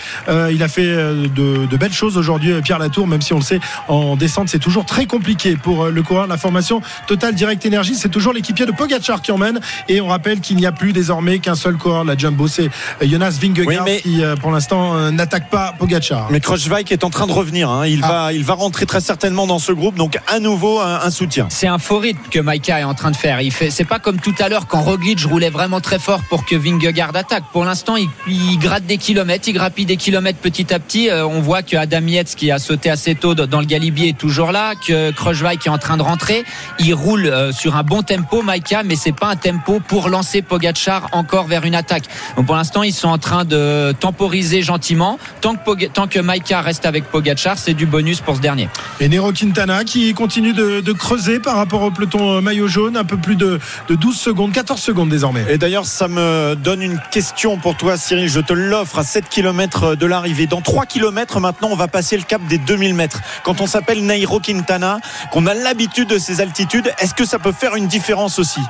il 0.51 0.61
a 0.61 0.67
fait 0.67 1.04
de, 1.13 1.65
de 1.65 1.77
belles 1.77 1.93
choses 1.93 2.17
aujourd'hui, 2.17 2.61
Pierre 2.61 2.79
Latour, 2.79 3.07
même 3.07 3.21
si 3.21 3.33
on 3.33 3.37
le 3.37 3.43
sait, 3.43 3.59
en 3.87 4.15
descente, 4.15 4.49
c'est 4.49 4.59
toujours 4.59 4.85
très 4.85 5.05
compliqué 5.05 5.55
pour 5.55 5.85
le 5.85 6.03
coureur 6.03 6.25
de 6.25 6.29
la 6.29 6.37
formation 6.37 6.81
Total 7.07 7.33
Direct 7.33 7.65
Energy. 7.65 7.95
C'est 7.95 8.09
toujours 8.09 8.33
l'équipier 8.33 8.65
de 8.65 8.71
Pogachar 8.71 9.21
qui 9.21 9.31
emmène. 9.31 9.59
Et 9.87 10.01
on 10.01 10.07
rappelle 10.07 10.39
qu'il 10.39 10.57
n'y 10.57 10.65
a 10.65 10.71
plus 10.71 10.93
désormais 10.93 11.39
qu'un 11.39 11.55
seul 11.55 11.75
coureur 11.75 12.03
la 12.03 12.17
Jumbo. 12.17 12.47
C'est 12.47 12.69
Jonas 13.01 13.37
Vingegaard 13.41 13.85
qui, 13.85 14.21
pour 14.41 14.51
l'instant, 14.51 15.11
n'attaque 15.11 15.49
pas 15.49 15.73
Pogachar. 15.77 16.27
Mais 16.31 16.39
Krochweik 16.39 16.91
est 16.91 17.03
en 17.03 17.09
train 17.09 17.27
de 17.27 17.31
revenir. 17.31 17.69
Hein. 17.69 17.87
Il, 17.87 18.01
ah. 18.03 18.07
va, 18.07 18.33
il 18.33 18.43
va 18.43 18.53
rentrer 18.53 18.85
très 18.85 19.01
certainement 19.01 19.47
dans 19.47 19.59
ce 19.59 19.71
groupe. 19.71 19.95
Donc, 19.95 20.17
à 20.27 20.39
nouveau, 20.39 20.79
un, 20.79 21.09
soutien. 21.09 21.47
C'est 21.49 21.67
un 21.67 21.77
faux 21.77 21.99
rythme 21.99 22.21
que 22.29 22.39
Maika 22.39 22.79
est 22.79 22.83
en 22.83 22.93
train 22.93 23.11
de 23.11 23.15
faire. 23.15 23.41
Il 23.41 23.51
fait, 23.51 23.69
c'est 23.69 23.85
pas 23.85 23.99
comme 23.99 24.19
tout 24.19 24.35
à 24.39 24.49
l'heure 24.49 24.67
quand 24.67 24.81
Roglic 24.81 25.21
roulait 25.21 25.49
vraiment 25.49 25.81
très 25.81 25.99
fort 25.99 26.21
pour 26.29 26.45
que 26.45 26.55
Vingegaard 26.55 27.15
attaque. 27.15 27.43
Pour 27.51 27.65
l'instant, 27.65 27.95
il, 27.95 28.09
il 28.27 28.57
gratte 28.59 28.85
des 28.85 28.97
kilomètres, 28.97 29.47
il 29.47 29.53
grappille 29.53 29.85
des 29.85 29.97
kilomètres 29.97 30.39
petit 30.39 30.73
à 30.73 30.79
petit. 30.79 30.94
Euh, 30.95 31.25
on 31.25 31.41
voit 31.41 31.61
que 31.61 31.75
Adam 31.75 32.05
Yates, 32.07 32.35
qui 32.35 32.51
a 32.51 32.59
sauté 32.59 32.89
assez 32.89 33.15
tôt 33.15 33.35
dans 33.35 33.59
le 33.59 33.65
Galibier, 33.65 34.09
est 34.09 34.17
toujours 34.17 34.51
là. 34.51 34.73
Que 34.75 35.11
Kruijswijk 35.11 35.65
est 35.65 35.69
en 35.69 35.77
train 35.77 35.97
de 35.97 36.01
rentrer. 36.01 36.43
Il 36.79 36.93
roule 36.93 37.25
euh, 37.25 37.51
sur 37.51 37.75
un 37.75 37.83
bon 37.83 38.01
tempo, 38.01 38.41
Maika, 38.41 38.83
mais 38.83 38.95
c'est 38.95 39.11
pas 39.11 39.27
un 39.27 39.35
tempo 39.35 39.79
pour 39.85 40.09
lancer 40.09 40.41
Pogachar 40.41 41.09
encore 41.11 41.47
vers 41.47 41.65
une 41.65 41.75
attaque. 41.75 42.05
Donc 42.37 42.45
pour 42.45 42.55
l'instant, 42.55 42.83
ils 42.83 42.93
sont 42.93 43.09
en 43.09 43.17
train 43.17 43.45
de 43.45 43.93
temporiser 43.99 44.61
gentiment. 44.61 45.19
Tant 45.41 45.55
que, 45.55 45.85
tant 45.87 46.07
que 46.07 46.19
Maika 46.19 46.61
reste 46.61 46.85
avec 46.85 47.05
Pogachar, 47.05 47.57
c'est 47.57 47.73
du 47.73 47.85
bonus 47.85 48.21
pour 48.21 48.37
ce 48.37 48.41
dernier. 48.41 48.69
Et 48.99 49.09
Nero 49.09 49.31
Quintana 49.31 49.83
qui 49.83 50.13
continue 50.13 50.53
de, 50.53 50.81
creuser 50.93 51.39
par 51.39 51.57
rapport 51.57 51.81
au 51.81 51.91
peloton 51.91 52.37
euh, 52.37 52.41
maillot 52.41 52.69
jaune, 52.69 52.95
un 52.95 53.03
peu 53.03 53.17
plus 53.17 53.35
de, 53.35 53.59
de 53.89 53.95
12 53.95 54.15
secondes, 54.15 54.53
14 54.53 54.79
secondes 54.79 55.09
désormais. 55.09 55.45
Et 55.49 55.57
d'ailleurs, 55.57 55.85
ça 55.85 56.07
me 56.07 56.55
donne 56.55 56.81
une 56.81 56.99
question 57.11 57.57
pour 57.57 57.75
toi, 57.75 57.97
Cyril. 57.97 58.29
Je 58.29 58.39
te 58.39 58.53
l'offre 58.53 58.99
à 58.99 59.03
7 59.03 59.27
km 59.29 59.95
de 59.95 60.05
l'arrivée. 60.05 60.47
Dans 60.47 60.61
3 60.61 60.84
km 60.85 61.39
maintenant, 61.39 61.69
on 61.71 61.75
va 61.75 61.87
passer 61.87 62.17
le 62.17 62.23
cap 62.23 62.41
des 62.47 62.57
2000 62.57 62.93
mètres. 62.93 63.21
Quand 63.43 63.61
on 63.61 63.67
s'appelle 63.67 64.05
Nairo 64.05 64.39
Quintana, 64.39 64.99
qu'on 65.31 65.45
a 65.47 65.53
l'habitude 65.53 66.09
de 66.09 66.17
ces 66.17 66.41
altitudes, 66.41 66.91
est-ce 66.99 67.13
que 67.13 67.25
ça 67.25 67.39
peut 67.39 67.51
faire 67.51 67.75
une 67.75 67.87
différence 67.87 68.39
aussi? 68.39 68.61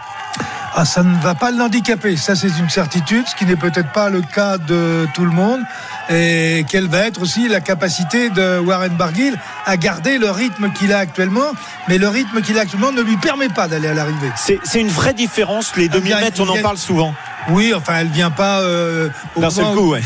Ah, 0.78 0.84
ça 0.84 1.04
ne 1.04 1.18
va 1.22 1.36
pas 1.36 1.52
l'handicaper, 1.52 2.18
ça 2.18 2.36
c'est 2.36 2.50
une 2.60 2.70
certitude, 2.70 3.26
ce 3.28 3.36
qui 3.36 3.46
n'est 3.46 3.56
peut-être 3.56 3.94
pas 3.94 4.10
le 4.10 4.22
cas 4.22 4.58
de 4.58 5.08
tout 5.14 5.24
le 5.24 5.32
monde. 5.32 5.62
Et 6.10 6.66
quelle 6.68 6.90
va 6.90 7.08
être 7.08 7.22
aussi 7.22 7.48
la 7.48 7.62
capacité 7.62 8.30
de 8.30 8.60
Warren 8.60 8.94
Barguil 8.94 9.40
à 9.66 9.78
garder 9.78 10.18
le 10.18 10.30
rythme 10.30 10.74
qu'il 10.74 10.92
a 10.92 10.98
actuellement, 10.98 11.54
mais 11.88 11.98
le 11.98 12.10
rythme 12.10 12.42
qu'il 12.42 12.58
a 12.58 12.62
actuellement 12.64 12.92
ne 12.92 13.02
lui 13.02 13.16
permet 13.16 13.48
pas 13.48 13.70
d'aller 13.70 13.88
à 13.88 13.94
l'arrivée. 13.94 14.30
C'est 14.36 14.82
une 14.82 14.90
vraie 14.90 15.14
différence, 15.14 15.78
les 15.78 15.88
demi-mètres, 15.88 16.42
on 16.42 16.50
en 16.50 16.62
parle 16.62 16.78
souvent. 16.78 17.14
Oui, 17.50 17.74
enfin, 17.76 17.94
elle 18.00 18.08
vient 18.08 18.32
pas 18.32 18.62
euh, 18.62 19.10
d'un 19.38 19.50
seul 19.50 19.66
coup, 19.66 19.92
ouais. 19.92 20.02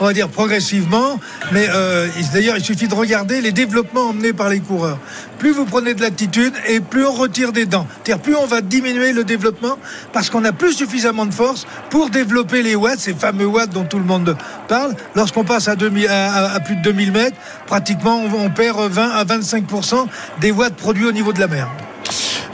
on 0.00 0.04
va 0.04 0.12
dire 0.12 0.28
progressivement. 0.28 1.18
Mais 1.50 1.66
euh, 1.68 2.06
d'ailleurs, 2.32 2.56
il 2.56 2.64
suffit 2.64 2.88
de 2.88 2.94
regarder 2.94 3.40
les 3.40 3.52
développements 3.52 4.10
emmenés 4.10 4.32
par 4.32 4.48
les 4.48 4.60
coureurs. 4.60 4.98
Plus 5.38 5.50
vous 5.52 5.64
prenez 5.64 5.94
de 5.94 6.00
l'attitude 6.00 6.54
et 6.68 6.78
plus 6.80 7.04
on 7.04 7.12
retire 7.12 7.52
des 7.52 7.66
dents. 7.66 7.86
C'est-à-dire 8.04 8.22
plus 8.22 8.36
on 8.36 8.46
va 8.46 8.60
diminuer 8.60 9.12
le 9.12 9.24
développement 9.24 9.76
parce 10.12 10.30
qu'on 10.30 10.40
n'a 10.40 10.52
plus 10.52 10.72
suffisamment 10.72 11.26
de 11.26 11.34
force 11.34 11.66
pour 11.90 12.10
développer 12.10 12.62
les 12.62 12.76
watts, 12.76 13.00
ces 13.00 13.14
fameux 13.14 13.46
watts 13.46 13.70
dont 13.70 13.84
tout 13.84 13.98
le 13.98 14.04
monde 14.04 14.36
parle. 14.68 14.94
Lorsqu'on 15.16 15.44
passe 15.44 15.66
à, 15.66 15.72
à, 15.72 16.60
plus 16.60 16.76
de 16.76 16.82
2000 16.82 17.12
mètres, 17.12 17.36
pratiquement 17.66 18.20
on, 18.20 18.44
on 18.44 18.50
perd 18.50 18.80
20 18.80 19.10
à 19.10 19.24
25% 19.24 20.06
des 20.40 20.52
watts 20.52 20.74
produits 20.74 21.06
au 21.06 21.12
niveau 21.12 21.32
de 21.32 21.40
la 21.40 21.48
mer. 21.48 21.68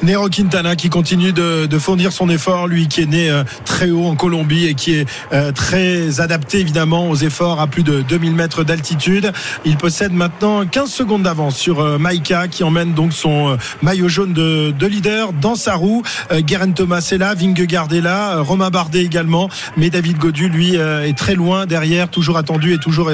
Nero 0.03 0.29
Quintana 0.29 0.77
qui 0.77 0.91
continue 0.91 1.33
de, 1.33 1.67
de, 1.67 1.79
fournir 1.79 2.13
son 2.13 2.29
effort, 2.29 2.69
lui 2.69 2.87
qui 2.87 3.03
est 3.03 3.07
né 3.07 3.31
euh, 3.31 3.43
très 3.65 3.91
haut 3.91 4.07
en 4.07 4.15
Colombie 4.15 4.67
et 4.67 4.75
qui 4.75 4.95
est 4.95 5.09
euh, 5.33 5.51
très 5.51 6.21
adapté 6.21 6.61
évidemment 6.61 7.11
aux 7.11 7.17
efforts 7.17 7.61
à 7.61 7.67
plus 7.67 7.83
de 7.83 8.03
2000 8.03 8.33
mètres 8.33 8.63
d'altitude. 8.63 9.33
Il 9.65 9.77
possède 9.77 10.13
maintenant 10.13 10.65
15 10.65 10.89
secondes 10.89 11.23
d'avance 11.23 11.57
sur 11.57 11.81
euh, 11.81 11.99
Maïka 11.99 12.47
qui 12.47 12.63
emmène 12.63 12.95
donc 12.95 13.13
son 13.13 13.59
maillot 13.83 14.09
jaune 14.09 14.33
de, 14.33 14.71
de, 14.71 14.87
leader 14.87 15.33
dans 15.33 15.57
sa 15.57 15.75
roue. 15.75 16.03
Guerin 16.33 16.71
Thomas 16.71 17.07
est 17.13 17.19
là, 17.19 17.35
Vingegaard 17.35 17.93
est 17.93 18.01
là, 18.01 18.41
Romain 18.41 18.71
Bardet 18.71 19.03
également, 19.03 19.49
mais 19.77 19.91
David 19.91 20.19
Godu 20.19 20.49
lui 20.49 20.77
est 20.77 21.17
très 21.17 21.35
loin 21.35 21.67
derrière, 21.67 22.09
toujours 22.09 22.37
attendu 22.39 22.73
et 22.75 22.79
toujours 22.79 23.11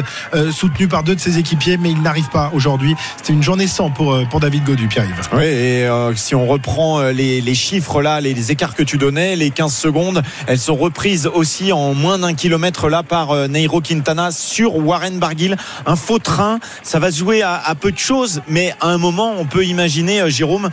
soutenu 0.52 0.88
par 0.88 1.02
deux 1.02 1.14
de 1.14 1.20
ses 1.20 1.38
équipiers, 1.38 1.76
mais 1.76 1.90
il 1.90 2.00
n'arrive 2.02 2.28
pas 2.28 2.50
aujourd'hui. 2.54 2.94
C'était 3.16 3.32
une 3.32 3.42
journée 3.42 3.66
sans 3.66 3.90
pour, 3.90 4.16
pour 4.28 4.40
David 4.40 4.64
Godu, 4.64 4.86
Pierre-Yves. 4.86 5.28
Oui, 5.32 5.44
et 5.44 5.88
si 6.14 6.34
on 6.34 6.46
reprend 6.46 6.73
euh, 6.78 7.12
les, 7.12 7.54
chiffres 7.54 8.02
là, 8.02 8.20
les, 8.20 8.50
écarts 8.50 8.74
que 8.74 8.82
tu 8.82 8.98
donnais, 8.98 9.36
les 9.36 9.50
15 9.50 9.74
secondes, 9.74 10.22
elles 10.46 10.58
sont 10.58 10.76
reprises 10.76 11.26
aussi 11.32 11.72
en 11.72 11.94
moins 11.94 12.18
d'un 12.18 12.34
kilomètre 12.34 12.88
là 12.88 13.02
par 13.02 13.30
euh, 13.30 13.46
Nairo 13.48 13.80
Quintana 13.80 14.30
sur 14.30 14.76
Warren 14.76 15.18
Barguil. 15.18 15.56
Un 15.86 15.96
faux 15.96 16.18
train, 16.18 16.58
ça 16.82 16.98
va 16.98 17.10
jouer 17.10 17.42
à, 17.42 17.54
à 17.54 17.74
peu 17.74 17.92
de 17.92 17.98
choses, 17.98 18.42
mais 18.48 18.74
à 18.80 18.88
un 18.88 18.98
moment, 18.98 19.34
on 19.38 19.44
peut 19.44 19.64
imaginer, 19.64 20.20
euh, 20.20 20.28
Jérôme, 20.28 20.70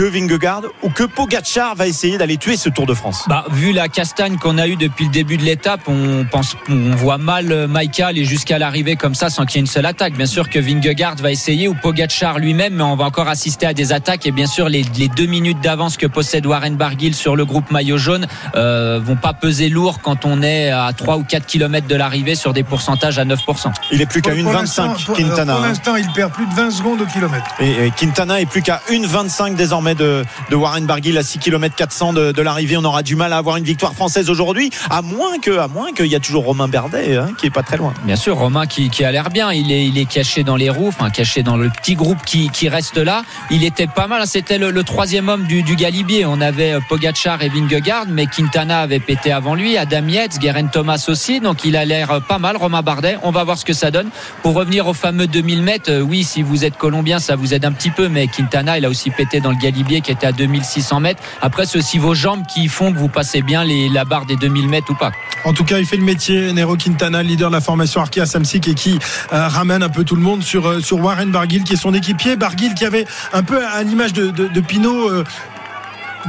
que 0.00 0.04
Vingegaard 0.06 0.62
ou 0.82 0.88
que 0.88 1.04
Pogacar 1.04 1.74
va 1.74 1.86
essayer 1.86 2.16
d'aller 2.16 2.38
tuer 2.38 2.56
ce 2.56 2.70
Tour 2.70 2.86
de 2.86 2.94
France 2.94 3.24
bah, 3.28 3.44
Vu 3.50 3.72
la 3.72 3.88
castagne 3.88 4.38
qu'on 4.38 4.56
a 4.56 4.66
eue 4.66 4.76
depuis 4.76 5.04
le 5.04 5.10
début 5.10 5.36
de 5.36 5.42
l'étape, 5.42 5.82
on 5.88 6.24
pense, 6.24 6.56
on 6.70 6.96
voit 6.96 7.18
mal 7.18 7.52
euh, 7.52 7.68
Maïka 7.68 8.06
aller 8.06 8.24
jusqu'à 8.24 8.58
l'arrivée 8.58 8.96
comme 8.96 9.14
ça 9.14 9.28
sans 9.28 9.44
qu'il 9.44 9.56
y 9.56 9.58
ait 9.58 9.60
une 9.60 9.66
seule 9.66 9.84
attaque. 9.84 10.14
Bien 10.14 10.24
sûr 10.24 10.48
que 10.48 10.58
Vingegaard 10.58 11.16
va 11.16 11.30
essayer 11.30 11.68
ou 11.68 11.74
Pogacar 11.74 12.38
lui-même, 12.38 12.76
mais 12.76 12.82
on 12.82 12.96
va 12.96 13.04
encore 13.04 13.28
assister 13.28 13.66
à 13.66 13.74
des 13.74 13.92
attaques 13.92 14.24
et 14.24 14.30
bien 14.30 14.46
sûr 14.46 14.70
les, 14.70 14.84
deux 14.84 15.26
minutes 15.26 15.60
d'avance 15.60 15.98
que 15.98 16.06
possède 16.06 16.46
Warren 16.46 16.76
Barguil 16.76 17.12
sur 17.12 17.36
le 17.36 17.44
groupe 17.44 17.70
maillot 17.70 17.98
jaune 17.98 18.26
euh, 18.54 19.00
vont 19.04 19.16
pas 19.16 19.34
peser 19.34 19.68
lourd 19.68 20.00
quand 20.00 20.24
on 20.24 20.40
est 20.40 20.70
à 20.70 20.90
3 20.96 21.18
ou 21.18 21.24
4 21.24 21.44
km 21.44 21.86
de 21.86 21.96
l'arrivée 21.96 22.36
sur 22.36 22.54
des 22.54 22.62
pourcentages 22.62 23.18
à 23.18 23.26
9%. 23.26 23.70
Il 23.92 24.00
est 24.00 24.06
plus 24.06 24.22
qu'à 24.22 24.32
1,25 24.32 25.12
Quintana. 25.14 25.56
Pour 25.56 25.62
l'instant, 25.62 25.96
il 25.96 26.10
perd 26.12 26.32
plus 26.32 26.46
de 26.46 26.54
20 26.54 26.70
secondes 26.70 27.02
au 27.02 27.06
kilomètre. 27.06 27.50
Et, 27.60 27.92
Quintana 27.94 28.40
est 28.40 28.46
plus 28.46 28.62
qu'à 28.62 28.80
1,25 28.88 29.56
désormais 29.56 29.89
de, 29.94 30.24
Warren 30.52 30.86
Barguil 30.86 31.16
à 31.18 31.22
6 31.22 31.38
km 31.38 31.74
400 31.74 32.12
de, 32.12 32.42
l'arrivée. 32.42 32.76
On 32.76 32.84
aura 32.84 33.02
du 33.02 33.16
mal 33.16 33.32
à 33.32 33.38
avoir 33.38 33.56
une 33.56 33.64
victoire 33.64 33.94
française 33.94 34.30
aujourd'hui, 34.30 34.70
à 34.90 35.02
moins 35.02 35.38
que, 35.38 35.58
à 35.58 35.68
moins 35.68 35.92
qu'il 35.92 36.06
y 36.06 36.14
a 36.14 36.20
toujours 36.20 36.44
Romain 36.44 36.68
Berdet 36.68 37.16
hein, 37.16 37.28
qui 37.38 37.46
est 37.46 37.50
pas 37.50 37.62
très 37.62 37.76
loin. 37.76 37.92
Bien 38.04 38.16
sûr, 38.16 38.36
Romain 38.36 38.66
qui, 38.66 39.04
a 39.04 39.12
l'air 39.12 39.30
bien. 39.30 39.52
Il 39.52 39.72
est, 39.72 39.86
il 39.86 39.98
est 39.98 40.04
caché 40.04 40.44
dans 40.44 40.56
les 40.56 40.70
roues, 40.70 40.88
enfin 40.88 41.10
caché 41.10 41.42
dans 41.42 41.56
le 41.56 41.68
petit 41.70 41.94
groupe 41.94 42.18
qui, 42.24 42.68
reste 42.68 42.96
là. 42.96 43.22
Il 43.50 43.64
était 43.64 43.86
pas 43.86 44.06
mal. 44.06 44.26
C'était 44.26 44.58
le, 44.58 44.82
troisième 44.84 45.28
homme 45.28 45.44
du, 45.44 45.62
Galibier. 45.62 46.26
On 46.26 46.40
avait 46.40 46.72
euh, 46.72 46.80
Pogachar 46.88 47.42
et 47.42 47.48
Vingegaard, 47.48 48.06
mais 48.08 48.26
Quintana 48.26 48.80
avait 48.80 49.00
pété 49.00 49.32
avant 49.32 49.54
lui. 49.54 49.76
Adam 49.76 50.06
Yates, 50.08 50.38
Guerin 50.38 50.66
Thomas 50.66 51.04
aussi. 51.08 51.40
Donc 51.40 51.64
il 51.64 51.76
a 51.76 51.84
l'air 51.84 52.10
euh, 52.10 52.20
pas 52.20 52.38
mal. 52.38 52.56
Romain 52.56 52.82
Bardet. 52.82 53.18
On 53.22 53.30
va 53.30 53.44
voir 53.44 53.58
ce 53.58 53.64
que 53.64 53.72
ça 53.72 53.90
donne. 53.90 54.10
Pour 54.42 54.54
revenir 54.54 54.86
au 54.86 54.94
fameux 54.94 55.26
2000 55.26 55.62
mètres, 55.62 55.90
euh, 55.90 56.00
oui, 56.00 56.24
si 56.24 56.42
vous 56.42 56.64
êtes 56.64 56.76
colombien, 56.76 57.18
ça 57.18 57.36
vous 57.36 57.54
aide 57.54 57.64
un 57.64 57.72
petit 57.72 57.90
peu, 57.90 58.08
mais 58.08 58.26
Quintana, 58.26 58.78
il 58.78 58.84
a 58.84 58.88
aussi 58.88 59.10
pété 59.10 59.40
dans 59.40 59.50
le 59.50 59.56
Galibier 59.56 59.69
qui 59.72 60.10
était 60.10 60.26
à 60.26 60.32
2600 60.32 61.00
mètres. 61.00 61.22
Après, 61.40 61.66
c'est 61.66 61.78
aussi 61.78 61.98
vos 61.98 62.14
jambes 62.14 62.44
qui 62.46 62.68
font 62.68 62.92
que 62.92 62.98
vous 62.98 63.08
passez 63.08 63.42
bien 63.42 63.64
les, 63.64 63.88
la 63.88 64.04
barre 64.04 64.26
des 64.26 64.36
2000 64.36 64.68
mètres 64.68 64.90
ou 64.90 64.94
pas. 64.94 65.12
En 65.44 65.52
tout 65.52 65.64
cas, 65.64 65.78
il 65.78 65.86
fait 65.86 65.96
le 65.96 66.04
métier. 66.04 66.52
Nero 66.52 66.76
Quintana, 66.76 67.22
leader 67.22 67.48
de 67.48 67.54
la 67.54 67.60
formation 67.60 68.00
Arkea 68.00 68.26
Samsic 68.26 68.68
et 68.68 68.74
qui 68.74 68.98
euh, 69.32 69.48
ramène 69.48 69.82
un 69.82 69.88
peu 69.88 70.04
tout 70.04 70.16
le 70.16 70.22
monde 70.22 70.42
sur, 70.42 70.66
euh, 70.66 70.80
sur 70.80 70.98
Warren 70.98 71.30
Barguil, 71.30 71.64
qui 71.64 71.74
est 71.74 71.76
son 71.76 71.94
équipier. 71.94 72.36
Barguil 72.36 72.74
qui 72.74 72.84
avait 72.84 73.06
un 73.32 73.42
peu 73.42 73.64
à 73.64 73.82
l'image 73.82 74.12
de, 74.12 74.30
de, 74.30 74.60
Pinot. 74.60 75.10
Euh, 75.10 75.24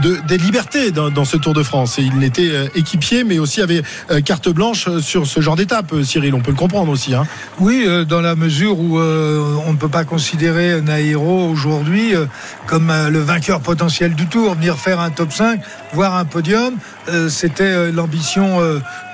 de, 0.01 0.17
des 0.27 0.37
libertés 0.37 0.91
dans, 0.91 1.25
ce 1.25 1.37
Tour 1.37 1.53
de 1.53 1.63
France. 1.63 1.99
Et 1.99 2.03
il 2.03 2.23
était 2.23 2.49
euh, 2.51 2.67
équipier, 2.75 3.23
mais 3.23 3.39
aussi 3.39 3.61
avait 3.61 3.81
euh, 4.09 4.21
carte 4.21 4.49
blanche 4.49 4.87
sur 4.99 5.27
ce 5.27 5.41
genre 5.41 5.55
d'étape, 5.55 5.93
euh, 5.93 6.03
Cyril. 6.03 6.33
On 6.33 6.39
peut 6.39 6.51
le 6.51 6.57
comprendre 6.57 6.91
aussi. 6.91 7.13
Hein. 7.13 7.25
Oui, 7.59 7.87
dans 8.07 8.21
la 8.21 8.35
mesure 8.35 8.79
où 8.79 8.99
on 8.99 9.71
ne 9.71 9.77
peut 9.77 9.89
pas 9.89 10.03
considérer 10.03 10.81
Nairo 10.81 11.47
aujourd'hui 11.49 12.13
comme 12.65 12.91
le 13.09 13.19
vainqueur 13.19 13.61
potentiel 13.61 14.15
du 14.15 14.27
Tour. 14.27 14.55
Venir 14.55 14.77
faire 14.77 14.99
un 14.99 15.09
top 15.09 15.31
5, 15.31 15.61
voire 15.93 16.15
un 16.15 16.25
podium, 16.25 16.75
c'était 17.29 17.91
l'ambition 17.91 18.59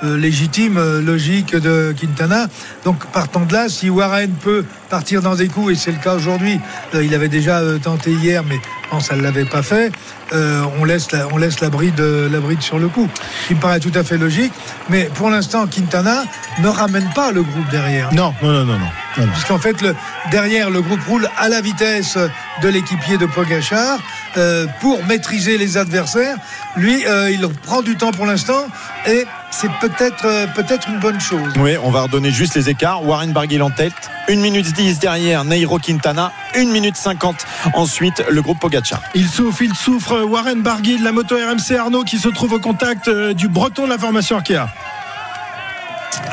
légitime, 0.03 0.79
logique 0.99 1.55
de 1.55 1.93
Quintana. 1.99 2.47
Donc 2.85 3.05
partant 3.07 3.41
de 3.41 3.53
là, 3.53 3.69
si 3.69 3.89
Warren 3.89 4.31
peut 4.31 4.63
partir 4.87 5.21
dans 5.21 5.35
des 5.35 5.47
coups, 5.47 5.73
et 5.73 5.75
c'est 5.75 5.91
le 5.91 5.97
cas 5.97 6.15
aujourd'hui, 6.15 6.59
il 6.93 7.13
avait 7.13 7.27
déjà 7.29 7.61
tenté 7.81 8.11
hier, 8.11 8.43
mais 8.47 8.59
non, 8.91 8.99
ça 8.99 9.15
ne 9.15 9.21
l'avait 9.21 9.45
pas 9.45 9.61
fait. 9.61 9.91
Euh, 10.33 10.63
on 10.79 10.85
laisse 10.85 11.11
la, 11.11 11.27
on 11.31 11.37
laisse 11.37 11.59
la 11.59 11.69
bride, 11.69 11.99
la 11.99 12.39
bride 12.39 12.61
sur 12.61 12.79
le 12.79 12.87
coup. 12.87 13.09
Ce 13.43 13.47
qui 13.47 13.55
me 13.55 13.59
paraît 13.59 13.79
tout 13.79 13.91
à 13.95 14.03
fait 14.03 14.17
logique. 14.17 14.53
Mais 14.89 15.09
pour 15.13 15.29
l'instant, 15.29 15.67
Quintana 15.67 16.23
ne 16.59 16.67
ramène 16.67 17.09
pas 17.15 17.31
le 17.31 17.43
groupe 17.43 17.69
derrière. 17.69 18.13
Non, 18.13 18.33
non, 18.41 18.51
non, 18.51 18.65
non. 18.65 18.79
non. 19.17 19.27
Puisqu'en 19.33 19.57
fait, 19.57 19.81
le, 19.81 19.95
derrière, 20.31 20.69
le 20.69 20.81
groupe 20.81 21.03
roule 21.07 21.29
à 21.37 21.49
la 21.49 21.61
vitesse 21.61 22.17
de 22.61 22.67
l'équipier 22.69 23.17
de 23.17 23.25
Pogachar 23.25 23.99
euh, 24.37 24.65
pour 24.81 25.03
maîtriser 25.05 25.57
les 25.57 25.77
adversaires. 25.77 26.37
Lui, 26.75 27.05
euh, 27.05 27.31
il 27.31 27.47
prend 27.63 27.81
du 27.81 27.95
temps 27.97 28.11
pour 28.11 28.25
l'instant 28.25 28.67
et 29.07 29.25
c'est 29.51 29.71
peut-être 29.79 30.53
peut-être 30.53 30.89
une 30.89 30.99
bonne 30.99 31.19
chose. 31.19 31.53
Oui, 31.59 31.75
on 31.81 31.89
va 31.89 32.01
redonner 32.01 32.31
juste 32.31 32.55
les 32.55 32.69
écarts. 32.69 33.05
Warren 33.05 33.31
Barguil 33.31 33.61
en 33.61 33.69
tête, 33.69 33.93
1 34.29 34.35
minute 34.35 34.71
10 34.73 34.99
derrière 34.99 35.43
Nairo 35.45 35.79
Quintana, 35.79 36.31
1 36.55 36.65
minute 36.65 36.95
50 36.95 37.45
ensuite 37.73 38.23
le 38.29 38.41
groupe 38.41 38.59
Pogacar. 38.59 39.01
Il 39.15 39.27
souffre, 39.27 39.61
il 39.61 39.73
souffre 39.75 40.21
Warren 40.21 40.61
Barguil, 40.61 41.01
la 41.03 41.11
moto 41.11 41.35
RMC 41.35 41.77
Arnaud 41.77 42.03
qui 42.03 42.17
se 42.17 42.27
trouve 42.29 42.53
au 42.53 42.59
contact 42.59 43.07
euh, 43.07 43.33
du 43.33 43.47
breton 43.47 43.85
de 43.85 43.89
la 43.89 43.97
formation 43.97 44.37
Arkea. 44.37 44.67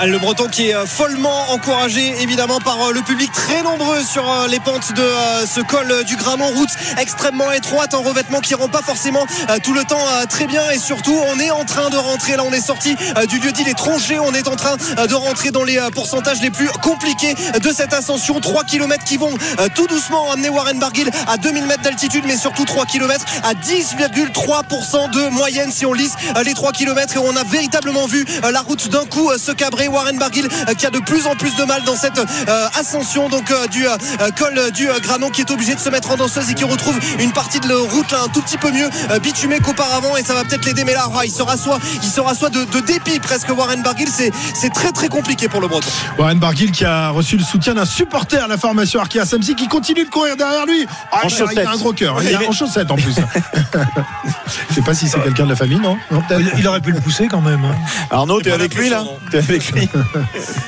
Le 0.07 0.19
Breton 0.19 0.49
qui 0.49 0.69
est 0.69 0.75
euh, 0.75 0.87
follement 0.87 1.51
encouragé 1.51 2.15
évidemment 2.21 2.59
par 2.59 2.81
euh, 2.83 2.93
le 2.93 3.01
public 3.03 3.31
très 3.33 3.63
nombreux 3.63 4.03
sur 4.03 4.29
euh, 4.31 4.49
les 4.49 4.59
pentes 4.61 4.93
de 4.93 5.07
ce 5.47 5.61
col 5.61 6.05
du 6.05 6.17
Granon, 6.17 6.49
route 6.49 6.71
extrêmement 6.99 7.51
étroite, 7.53 7.95
en 7.95 8.03
revêtement 8.03 8.41
qui 8.41 8.55
rend 8.55 8.69
pas 8.69 8.83
forcément 8.83 9.25
tout 9.63 9.73
le 9.73 9.85
temps 9.85 10.05
très 10.29 10.47
bien. 10.47 10.69
Et 10.71 10.79
surtout 10.79 11.17
on 11.29 11.39
est 11.39 11.51
en 11.51 11.65
train 11.65 11.91
de 11.91 11.97
rentrer. 11.97 12.37
Là, 12.37 12.43
on 12.45 12.53
est 12.53 12.61
sorti 12.61 12.97
du 13.29 13.39
lieu 13.39 13.53
dit 13.53 13.65
les 13.65 13.75
on 14.19 14.35
est 14.35 14.49
en 14.49 14.57
train 14.57 14.77
de 14.77 15.15
rentrer 15.15 15.51
dans 15.51 15.65
les 15.65 15.79
pourcentages 15.95 16.41
les 16.41 16.51
plus 16.51 16.69
compliqués 16.83 17.35
de 17.63 17.71
cette 17.71 17.93
ascension, 17.93 18.41
3 18.41 18.65
km 18.65 19.05
qui 19.05 19.17
vont 19.17 19.33
tout 19.75 19.87
doucement 19.87 20.33
amener 20.33 20.49
Warren 20.49 20.79
Barguil 20.79 21.11
à 21.27 21.37
2000 21.37 21.67
mètres 21.67 21.83
d'altitude 21.83 22.25
mais 22.27 22.37
surtout 22.37 22.65
3 22.65 22.87
km 22.87 23.25
à 23.43 23.55
10,3% 23.55 25.11
de 25.11 25.29
moyenne 25.29 25.71
si 25.71 25.87
on 25.87 25.93
lisse 25.93 26.15
les 26.45 26.55
3 26.55 26.73
km 26.73 27.17
et 27.17 27.19
on 27.19 27.37
a 27.37 27.45
véritablement 27.45 28.07
vu 28.07 28.25
la 28.51 28.61
route 28.61 28.89
d'un 28.89 29.05
coup 29.07 29.31
se 29.37 29.53
cabrer 29.53 29.74
Warren 29.83 30.19
Barguil 30.19 30.49
euh, 30.69 30.75
qui 30.75 30.87
a 30.87 30.91
de 30.91 30.99
plus 31.01 31.27
en 31.27 31.35
plus 31.35 31.55
de 31.57 31.65
mal 31.65 31.83
dans 31.85 31.97
cette 31.97 32.19
euh, 32.19 32.67
ascension. 32.79 33.29
Donc 33.29 33.51
euh, 33.51 33.67
du 33.69 33.85
col 34.37 34.73
du 34.73 34.89
Granon 35.03 35.31
qui 35.31 35.43
est 35.43 35.51
obligé 35.51 35.75
de 35.75 35.81
se 35.81 35.89
mettre 35.89 36.11
en 36.11 36.17
danseuse 36.17 36.51
et 36.51 36.55
qui 36.55 36.65
retrouve 36.65 36.99
une 37.19 37.33
partie 37.33 37.61
de 37.61 37.69
la 37.69 37.77
route 37.77 38.13
un 38.13 38.29
tout 38.29 38.43
petit 38.43 38.57
peu 38.57 38.71
mieux 38.71 38.89
bitumée 39.23 39.59
qu'auparavant. 39.61 40.17
Et 40.17 40.25
ça 40.25 40.35
va 40.35 40.45
peut-être 40.45 40.65
l'aider 40.65 40.85
mais 40.85 40.95
là 40.95 41.09
il 41.25 41.31
sera 41.31 41.57
soit 41.57 41.79
il 42.03 42.09
sera 42.09 42.35
soit 42.35 42.51
de, 42.51 42.65
dépit 42.81 43.19
presque 43.19 43.49
Warren 43.51 43.83
Barguil. 43.83 44.09
C'est 44.09 44.31
c'est 44.55 44.73
très 44.73 44.93
très 44.93 45.09
compliqué 45.09 45.49
pour 45.49 45.61
le 45.61 45.69
Breton. 45.69 45.91
Warren 46.19 46.39
Barguil 46.39 46.71
qui 46.71 46.85
a 46.85 47.11
reçu 47.11 47.37
le 47.37 47.45
soutien 47.45 47.75
d'un 47.75 47.87
supporter 47.87 48.43
à 48.43 48.47
la 48.47 48.57
formation 48.57 49.01
Arkea 49.01 49.25
Samsi 49.25 49.55
qui 49.55 49.69
continue 49.69 50.05
de 50.05 50.11
courir 50.11 50.37
derrière 50.37 50.67
lui. 50.67 50.87
Ah, 51.13 51.23
en 51.25 51.29
il, 51.29 51.59
a 51.61 51.71
un 51.71 51.77
gros 51.77 51.93
cœur. 51.93 52.23
Il 52.23 52.31
est 52.31 52.47
en 52.47 52.53
chaussettes 52.53 52.91
en 52.91 52.97
plus. 52.97 53.15
Je 54.71 54.75
sais 54.75 54.83
pas 54.83 54.95
si 54.95 55.09
c'est 55.09 55.21
quelqu'un 55.23 55.45
de 55.45 55.51
la 55.51 55.57
famille 55.57 55.79
non, 55.79 55.97
il, 56.59 56.67
aurait 56.67 56.81
pu 56.81 56.93
le 56.93 57.01
pousser 57.01 57.29
quand 57.29 57.41
même 57.41 57.65
hein. 57.65 57.75
Arnaud 58.11 58.41
t'es 58.41 58.51
avec 58.51 58.75
lui 58.75 58.89
là 58.89 59.05
t'es 59.31 59.39
avec 59.39 59.54
lui. 59.59 59.89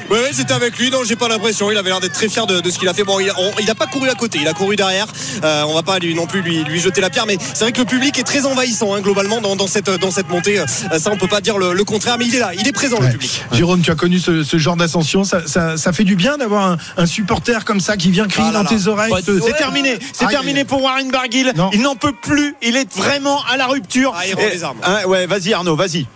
Oui, 0.09 0.19
ouais, 0.19 0.31
j'étais 0.37 0.53
avec 0.53 0.79
lui. 0.79 0.91
Non, 0.91 0.99
j'ai 1.05 1.17
pas 1.17 1.27
l'impression. 1.29 1.71
Il 1.71 1.77
avait 1.77 1.91
l'air 1.91 1.99
d'être 2.01 2.13
très 2.13 2.29
fier 2.29 2.47
de, 2.47 2.61
de 2.61 2.71
ce 2.71 2.79
qu'il 2.79 2.89
a 2.89 2.95
fait. 2.95 3.03
Bon, 3.03 3.19
il 3.19 3.67
n'a 3.67 3.75
pas 3.75 3.87
couru 3.87 4.09
à 4.09 4.15
côté. 4.15 4.39
Il 4.41 4.47
a 4.47 4.53
couru 4.53 4.77
derrière. 4.77 5.07
Euh, 5.43 5.65
on 5.67 5.75
va 5.75 5.83
pas 5.83 5.99
lui 5.99 6.15
non 6.15 6.27
plus 6.27 6.43
lui, 6.43 6.63
lui 6.65 6.79
jeter 6.81 7.01
la 7.01 7.11
pierre, 7.11 7.27
mais 7.27 7.37
c'est 7.41 7.65
vrai 7.65 7.73
que 7.73 7.81
le 7.81 7.87
public 7.87 8.17
est 8.19 8.23
très 8.23 8.47
envahissant 8.47 8.95
hein, 8.95 9.01
globalement 9.01 9.41
dans, 9.41 9.57
dans, 9.57 9.67
cette 9.67 9.91
dans 9.91 10.11
cette 10.13 10.29
montée. 10.29 10.61
Euh, 10.61 10.67
ça, 10.99 11.11
on 11.11 11.17
peut 11.17 11.27
pas 11.27 11.41
dire 11.41 11.59
le, 11.59 11.73
le, 11.75 11.85
contraire, 11.85 12.17
mais 12.19 12.27
il 12.27 12.35
est 12.37 12.39
là. 12.39 12.53
Il 12.55 12.67
est 12.69 12.73
présent 12.73 12.97
Ouais. 12.99 13.07
le 13.07 13.13
public. 13.13 13.43
Jérôme, 13.53 13.81
tu 13.83 13.91
as 13.91 13.95
connu 13.97 14.19
ce, 14.21 14.45
ce 14.45 14.57
genre 14.59 14.77
d'ascension. 14.77 15.25
Ça, 15.25 15.47
ça, 15.47 15.77
ça 15.77 15.93
fait 15.93 16.05
du 16.05 16.15
bien 16.15 16.39
d'avoir 16.39 16.67
un, 16.71 16.77
un 16.97 17.07
supporter 17.07 17.65
comme 17.65 17.81
ça 17.81 17.97
qui 17.97 18.11
vient 18.13 18.27
crier 18.29 18.47
Ah 18.51 18.53
là 18.53 18.63
dans 18.63 18.71
là. 18.71 18.77
tes 18.79 18.87
oreilles. 18.87 19.13
Ouais, 19.13 19.23
te- 19.23 19.41
C'est 19.41 19.55
terminé, 19.55 19.99
c'est 20.13 20.29
terminé 20.29 20.65
pour 20.65 20.83
Warren 20.83 21.11
Barguil. 21.11 21.53
Non. 21.57 21.71
Il 21.73 21.83
n'en 21.83 21.97
peut 21.97 22.15
plus, 22.15 22.55
il 22.63 22.77
est 22.77 22.95
vraiment 22.97 23.41
à 23.51 23.57
la 23.57 23.67
rupture. 23.67 24.15
Ah, 24.17 24.27
il 24.27 24.35
rend 24.35 24.43
Et- 24.43 24.51
les 24.51 24.63
armes. 24.65 24.79
Hein, 24.85 25.05
ouais, 25.07 25.27
vas-y 25.27 25.53
Arnaud, 25.53 25.75
vas-y. 25.77 26.07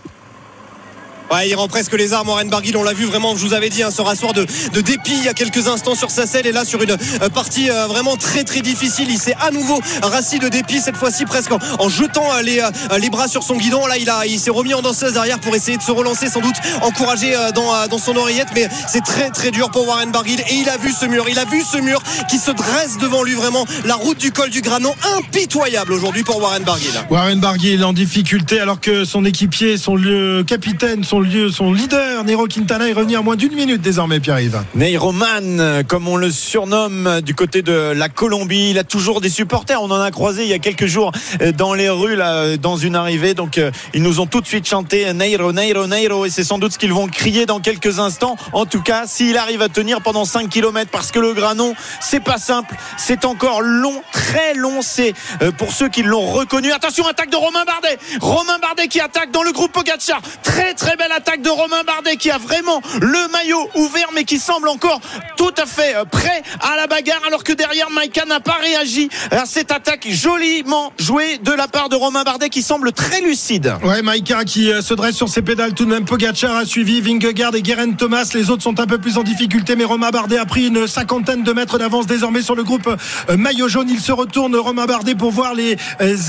Il 1.45 1.55
rend 1.55 1.67
presque 1.67 1.93
les 1.93 2.13
armes. 2.13 2.27
Warren 2.27 2.49
Barguil, 2.49 2.75
on 2.75 2.83
l'a 2.83 2.93
vu 2.93 3.05
vraiment, 3.05 3.35
je 3.35 3.45
vous 3.45 3.53
avais 3.53 3.69
dit, 3.69 3.83
hein, 3.83 3.89
se 3.89 4.01
rasseoir 4.01 4.33
de, 4.33 4.45
dépit 4.81 5.13
il 5.13 5.23
y 5.23 5.29
a 5.29 5.33
quelques 5.33 5.67
instants 5.67 5.95
sur 5.95 6.11
sa 6.11 6.27
selle 6.27 6.45
et 6.45 6.51
là 6.51 6.65
sur 6.65 6.81
une 6.81 6.91
euh, 6.91 7.29
partie 7.33 7.69
euh, 7.69 7.87
vraiment 7.87 8.17
très 8.17 8.43
très 8.43 8.61
difficile. 8.61 9.07
Il 9.09 9.17
s'est 9.17 9.35
à 9.39 9.49
nouveau 9.49 9.79
rassis 10.03 10.39
de 10.39 10.49
dépit, 10.49 10.81
cette 10.81 10.97
fois-ci 10.97 11.25
presque 11.25 11.51
en, 11.51 11.89
jetant 11.89 12.25
euh, 12.33 12.41
les, 12.41 13.09
bras 13.09 13.27
sur 13.27 13.43
son 13.43 13.55
guidon. 13.55 13.85
Là, 13.87 13.95
il, 14.25 14.39
s'est 14.39 14.51
remis 14.51 14.73
en 14.73 14.81
danseuse 14.81 15.13
derrière 15.13 15.39
pour 15.39 15.55
essayer 15.55 15.77
de 15.77 15.81
se 15.81 15.91
relancer, 15.91 16.27
sans 16.27 16.41
doute 16.41 16.55
encouragé 16.81 17.33
dans, 17.55 17.87
dans 17.87 17.97
son 17.97 18.15
oreillette, 18.17 18.49
mais 18.53 18.67
c'est 18.87 19.03
très 19.03 19.29
très 19.29 19.51
dur 19.51 19.71
pour 19.71 19.87
Warren 19.87 20.11
Barguil 20.11 20.41
et 20.41 20.55
il 20.55 20.69
a 20.69 20.77
vu 20.77 20.91
ce 20.91 21.05
mur, 21.05 21.25
il 21.29 21.39
a 21.39 21.45
vu 21.45 21.61
ce 21.63 21.77
mur 21.77 22.03
qui 22.29 22.37
se 22.37 22.51
dresse 22.51 22.97
devant 22.97 23.23
lui 23.23 23.33
vraiment. 23.33 23.65
La 23.85 23.95
route 23.95 24.17
du 24.17 24.31
col 24.31 24.49
du 24.49 24.61
Granon, 24.61 24.93
impitoyable 25.17 25.93
aujourd'hui 25.93 26.23
pour 26.23 26.41
Warren 26.41 26.63
Barguil. 26.63 26.91
Warren 27.09 27.39
Barguil 27.39 27.83
en 27.83 27.93
difficulté 27.93 28.59
alors 28.59 28.81
que 28.81 29.05
son 29.05 29.23
équipier, 29.23 29.77
son 29.77 29.95
lieu 29.95 30.43
capitaine, 30.45 31.03
son 31.03 31.20
lieu, 31.21 31.49
son 31.49 31.73
leader, 31.73 32.23
Nero 32.23 32.47
Quintana 32.47 32.89
est 32.89 32.93
revenu 32.93 33.15
à 33.15 33.21
moins 33.21 33.35
d'une 33.35 33.53
minute 33.53 33.81
désormais, 33.81 34.19
Pierre-Yves. 34.19 34.63
Neyroman, 34.75 35.59
euh, 35.59 35.83
comme 35.83 36.07
on 36.07 36.15
le 36.15 36.31
surnomme 36.31 37.07
euh, 37.07 37.21
du 37.21 37.35
côté 37.35 37.61
de 37.61 37.93
la 37.95 38.09
Colombie, 38.09 38.71
il 38.71 38.77
a 38.77 38.83
toujours 38.83 39.21
des 39.21 39.29
supporters. 39.29 39.81
On 39.81 39.91
en 39.91 40.01
a 40.01 40.11
croisé 40.11 40.43
il 40.43 40.49
y 40.49 40.53
a 40.53 40.59
quelques 40.59 40.85
jours 40.85 41.11
euh, 41.41 41.51
dans 41.51 41.73
les 41.73 41.89
rues, 41.89 42.15
là, 42.15 42.33
euh, 42.33 42.57
dans 42.57 42.77
une 42.77 42.95
arrivée. 42.95 43.33
Donc, 43.33 43.59
ils 43.93 44.01
nous 44.01 44.19
ont 44.19 44.25
tout 44.25 44.41
de 44.41 44.47
suite 44.47 44.67
chanté 44.67 45.13
Neiro, 45.13 45.51
Neiro, 45.51 45.87
Neiro. 45.87 46.25
Et 46.25 46.29
c'est 46.29 46.43
sans 46.43 46.57
doute 46.57 46.73
ce 46.73 46.79
qu'ils 46.79 46.93
vont 46.93 47.07
crier 47.07 47.45
dans 47.45 47.59
quelques 47.59 47.99
instants. 47.99 48.35
En 48.53 48.65
tout 48.65 48.81
cas, 48.81 49.03
s'il 49.05 49.37
arrive 49.37 49.61
à 49.61 49.69
tenir 49.69 50.01
pendant 50.01 50.25
5 50.25 50.49
km, 50.49 50.89
parce 50.91 51.11
que 51.11 51.19
le 51.19 51.33
granon, 51.33 51.75
c'est 51.99 52.23
pas 52.23 52.37
simple. 52.37 52.75
C'est 52.97 53.25
encore 53.25 53.61
long, 53.61 54.01
très 54.11 54.53
long. 54.53 54.81
C'est 54.81 55.13
pour 55.57 55.71
ceux 55.71 55.89
qui 55.89 56.03
l'ont 56.03 56.25
reconnu. 56.31 56.71
Attention, 56.71 57.05
attaque 57.07 57.29
de 57.29 57.35
Romain 57.35 57.63
Bardet. 57.65 57.97
Romain 58.19 58.59
Bardet 58.59 58.87
qui 58.87 58.99
attaque 58.99 59.31
dans 59.31 59.43
le 59.43 59.51
groupe 59.51 59.71
Pogacar. 59.71 60.21
Très, 60.43 60.73
très 60.73 60.95
belle 60.95 61.10
attaque 61.11 61.41
de 61.41 61.49
Romain 61.49 61.83
Bardet 61.85 62.15
qui 62.15 62.31
a 62.31 62.37
vraiment 62.37 62.81
le 63.01 63.31
maillot 63.31 63.69
ouvert, 63.75 64.09
mais 64.15 64.23
qui 64.23 64.39
semble 64.39 64.67
encore 64.69 64.99
tout 65.37 65.53
à 65.57 65.65
fait 65.65 65.95
euh, 65.95 66.05
prêt 66.05 66.43
à 66.61 66.75
la 66.75 66.87
bagarre, 66.87 67.21
alors 67.27 67.43
que 67.43 67.53
derrière, 67.53 67.89
Maïka 67.89 68.25
n'a 68.25 68.39
pas 68.39 68.57
réagi 68.61 69.09
à 69.31 69.45
cette 69.45 69.71
attaque 69.71 70.07
joliment 70.09 70.93
jouée 70.97 71.37
de 71.37 71.51
la 71.51 71.67
part 71.67 71.89
de 71.89 71.95
Romain 71.95 72.23
Bardet 72.23 72.49
qui 72.49 72.61
semble 72.61 72.91
très 72.91 73.21
lucide. 73.21 73.73
Ouais, 73.83 74.01
Maïka 74.01 74.43
qui 74.45 74.71
euh, 74.71 74.81
se 74.81 74.93
dresse 74.93 75.15
sur 75.15 75.29
ses 75.29 75.41
pédales 75.41 75.73
tout 75.73 75.85
de 75.85 75.89
même. 75.89 76.05
Pogacar 76.05 76.55
a 76.55 76.65
suivi 76.65 77.01
Vingegaard 77.01 77.55
et 77.55 77.61
Guerin 77.61 77.91
Thomas. 77.91 78.29
Les 78.33 78.49
autres 78.49 78.63
sont 78.63 78.79
un 78.79 78.85
peu 78.87 78.97
plus 78.97 79.17
en 79.17 79.23
difficulté, 79.23 79.75
mais 79.75 79.85
Romain 79.85 80.11
Bardet 80.11 80.37
a 80.37 80.45
pris 80.45 80.67
une 80.67 80.87
cinquantaine 80.87 81.43
de 81.43 81.53
mètres 81.53 81.77
d'avance 81.77 82.07
désormais 82.07 82.41
sur 82.41 82.55
le 82.55 82.63
groupe 82.63 82.87
euh, 83.29 83.37
maillot 83.37 83.67
jaune. 83.67 83.89
Il 83.89 83.99
se 83.99 84.11
retourne, 84.11 84.55
Romain 84.55 84.85
Bardet, 84.85 85.15
pour 85.15 85.31
voir 85.31 85.53
les 85.53 85.77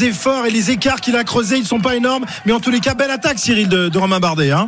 efforts 0.04 0.46
et 0.46 0.50
les 0.50 0.70
écarts 0.70 1.00
qu'il 1.00 1.16
a 1.16 1.24
creusés. 1.24 1.58
Ils 1.58 1.66
sont 1.66 1.80
pas 1.80 1.96
énormes, 1.96 2.24
mais 2.44 2.52
en 2.52 2.60
tous 2.60 2.70
les 2.70 2.80
cas, 2.80 2.94
belle 2.94 3.10
attaque, 3.10 3.38
Cyril, 3.38 3.68
de, 3.68 3.88
de 3.88 3.98
Romain 3.98 4.20
Bardet. 4.20 4.50
Hein. 4.50 4.61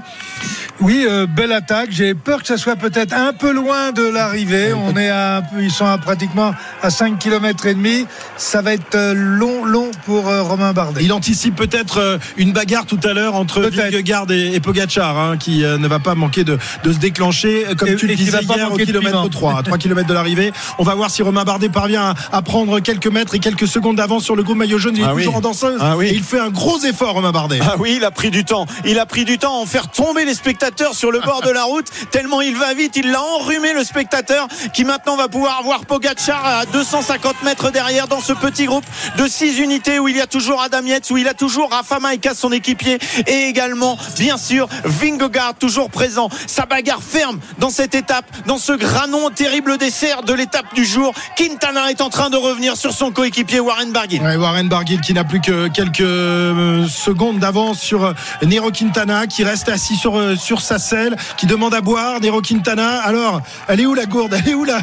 Oui, 0.80 1.07
euh, 1.09 1.26
belle 1.26 1.52
attaque. 1.52 1.90
J'ai 1.92 2.14
peur 2.14 2.40
que 2.40 2.46
ça 2.48 2.57
soit 2.57 2.74
peut-être 2.76 3.12
un 3.14 3.33
peu 3.33 3.52
loin 3.52 3.92
de 3.92 4.02
l'arrivée. 4.02 4.72
On 4.74 4.96
est 4.96 5.09
à 5.09 5.37
un 5.37 5.42
peu, 5.42 5.62
ils 5.62 5.70
sont 5.70 5.87
à 5.87 5.98
pratiquement 5.98 6.52
à 6.83 6.90
5 6.90 7.18
km 7.18 7.66
et 7.66 7.74
demi. 7.74 8.07
Ça 8.37 8.61
va 8.61 8.72
être 8.74 8.94
euh, 8.96 9.14
long, 9.14 9.64
long 9.64 9.90
pour 10.04 10.28
euh, 10.28 10.42
Romain 10.42 10.72
Bardet. 10.72 11.02
Il 11.04 11.12
anticipe 11.12 11.54
peut-être 11.54 12.18
une 12.37 12.52
bagarre 12.52 12.87
tout 12.87 12.98
à 13.04 13.12
l'heure 13.12 13.35
entre. 13.37 13.62
Vingegaard 13.62 14.30
et, 14.30 14.54
et 14.54 14.61
Pogacar, 14.61 15.16
hein, 15.18 15.37
qui 15.37 15.64
euh, 15.64 15.78
ne 15.78 15.87
va 15.88 15.98
pas 16.00 16.14
manquer 16.14 16.42
de, 16.44 16.59
de 16.83 16.92
se 16.92 16.98
déclencher, 16.98 17.64
comme 17.78 17.88
Et- 17.90 17.96
tu 17.96 18.07
le 18.07 18.14
disais 18.16 18.42
hier, 18.42 18.72
au 18.72 18.76
kilomètre 18.76 19.16
piment. 19.22 19.28
3, 19.28 19.59
à 19.59 19.62
3 19.62 19.78
km 19.78 20.09
de 20.09 20.14
l'arrivée. 20.14 20.52
On 20.78 20.83
va 20.85 20.94
voir 20.94 21.09
si 21.11 21.22
Romain 21.22 21.44
Bardet 21.44 21.68
parvient 21.68 22.14
à, 22.33 22.37
à 22.37 22.42
prendre 22.42 22.80
quelques 22.80 23.07
mètres 23.07 23.35
et 23.35 23.38
quelques 23.38 23.68
secondes 23.68 23.96
d'avance 23.96 24.24
sur 24.24 24.35
le 24.37 24.42
groupe 24.42 24.57
maillot 24.59 24.78
jaune. 24.78 24.96
Il 24.96 25.02
est 25.02 25.07
Ah 25.07 25.14
oui. 25.14 25.22
toujours 25.22 25.37
en 25.37 25.40
danseuse. 25.40 25.78
Ah 25.80 25.96
oui. 25.96 26.07
Et 26.09 26.14
il 26.14 26.22
fait 26.24 26.40
un 26.40 26.50
gros 26.50 26.78
effort, 26.80 27.14
Romain 27.14 27.30
Bardet. 27.33 27.61
Ah 27.62 27.76
oui, 27.78 27.94
il 27.96 28.04
a 28.04 28.11
pris 28.11 28.30
du 28.30 28.44
temps. 28.44 28.66
Il 28.85 28.98
a 28.98 29.07
pris 29.07 29.24
du 29.24 29.38
temps 29.38 29.54
à 29.59 29.62
en 29.62 29.66
faire 29.66 29.83
tomber 29.90 30.24
les 30.24 30.34
spectateurs 30.34 30.94
sur 30.94 31.10
le 31.10 31.20
bord 31.20 31.42
de 31.42 31.50
la 31.50 31.64
route. 31.64 31.86
Tellement 32.10 32.40
il 32.40 32.56
va 32.56 32.74
vite, 32.74 32.96
il 32.96 33.10
l'a 33.10 33.22
enrhumé 33.22 33.72
le 33.72 33.84
spectateur 33.84 34.48
qui 34.72 34.84
maintenant 34.84 35.16
va 35.16 35.28
pouvoir 35.28 35.62
voir 35.62 35.86
Pogacar 35.86 36.44
à 36.44 36.66
250 36.66 37.42
mètres 37.42 37.70
derrière 37.70 38.08
dans 38.08 38.20
ce 38.20 38.32
petit 38.32 38.66
groupe 38.66 38.84
de 39.16 39.26
6 39.26 39.58
unités 39.58 39.98
où 39.98 40.08
il 40.08 40.16
y 40.16 40.20
a 40.20 40.26
toujours 40.26 40.62
Adam 40.62 40.82
Yates, 40.82 41.10
où 41.10 41.16
il 41.16 41.28
a 41.28 41.34
toujours 41.34 41.70
Rafa 41.70 41.98
Maïka, 42.00 42.34
son 42.34 42.52
équipier, 42.52 42.98
et 43.26 43.48
également, 43.48 43.98
bien 44.18 44.36
sûr, 44.36 44.68
Vingegaard 44.84 45.54
toujours 45.54 45.90
présent. 45.90 46.28
Sa 46.46 46.66
bagarre 46.66 47.02
ferme 47.02 47.38
dans 47.58 47.70
cette 47.70 47.94
étape, 47.94 48.26
dans 48.46 48.58
ce 48.58 48.72
granon 48.72 49.30
terrible 49.30 49.78
dessert 49.78 50.22
de 50.22 50.32
l'étape 50.32 50.74
du 50.74 50.84
jour. 50.84 51.14
Quintana 51.36 51.90
est 51.90 52.00
en 52.00 52.10
train 52.10 52.30
de 52.30 52.36
revenir 52.36 52.76
sur 52.76 52.92
son 52.92 53.10
coéquipier 53.10 53.60
Warren 53.60 53.92
Barguil. 53.92 54.20
Ouais, 54.22 54.36
Warren 54.36 54.68
Barguil 54.68 55.00
qui 55.00 55.14
n'a 55.14 55.24
plus 55.24 55.40
que 55.40 55.68
quelques 55.68 56.00
euh, 56.00 56.86
secondes 56.88 57.38
d'avance 57.38 57.80
sur 57.80 58.04
euh, 58.04 58.12
Nero 58.42 58.70
Quintana 58.70 59.26
qui 59.26 59.44
reste 59.44 59.68
assis 59.74 59.96
sur, 59.96 60.16
euh, 60.16 60.37
sur 60.37 60.60
sa 60.60 60.78
selle, 60.78 61.16
qui 61.37 61.46
demande 61.46 61.74
à 61.74 61.80
boire. 61.80 62.20
Nero 62.20 62.40
Quintana, 62.40 63.00
alors, 63.02 63.42
elle 63.68 63.80
est 63.80 63.87
où 63.87 63.94
la 63.94 64.06
gourde? 64.06 64.34
Elle 64.38 64.52
est 64.52 64.54
où 64.54 64.64
la, 64.64 64.78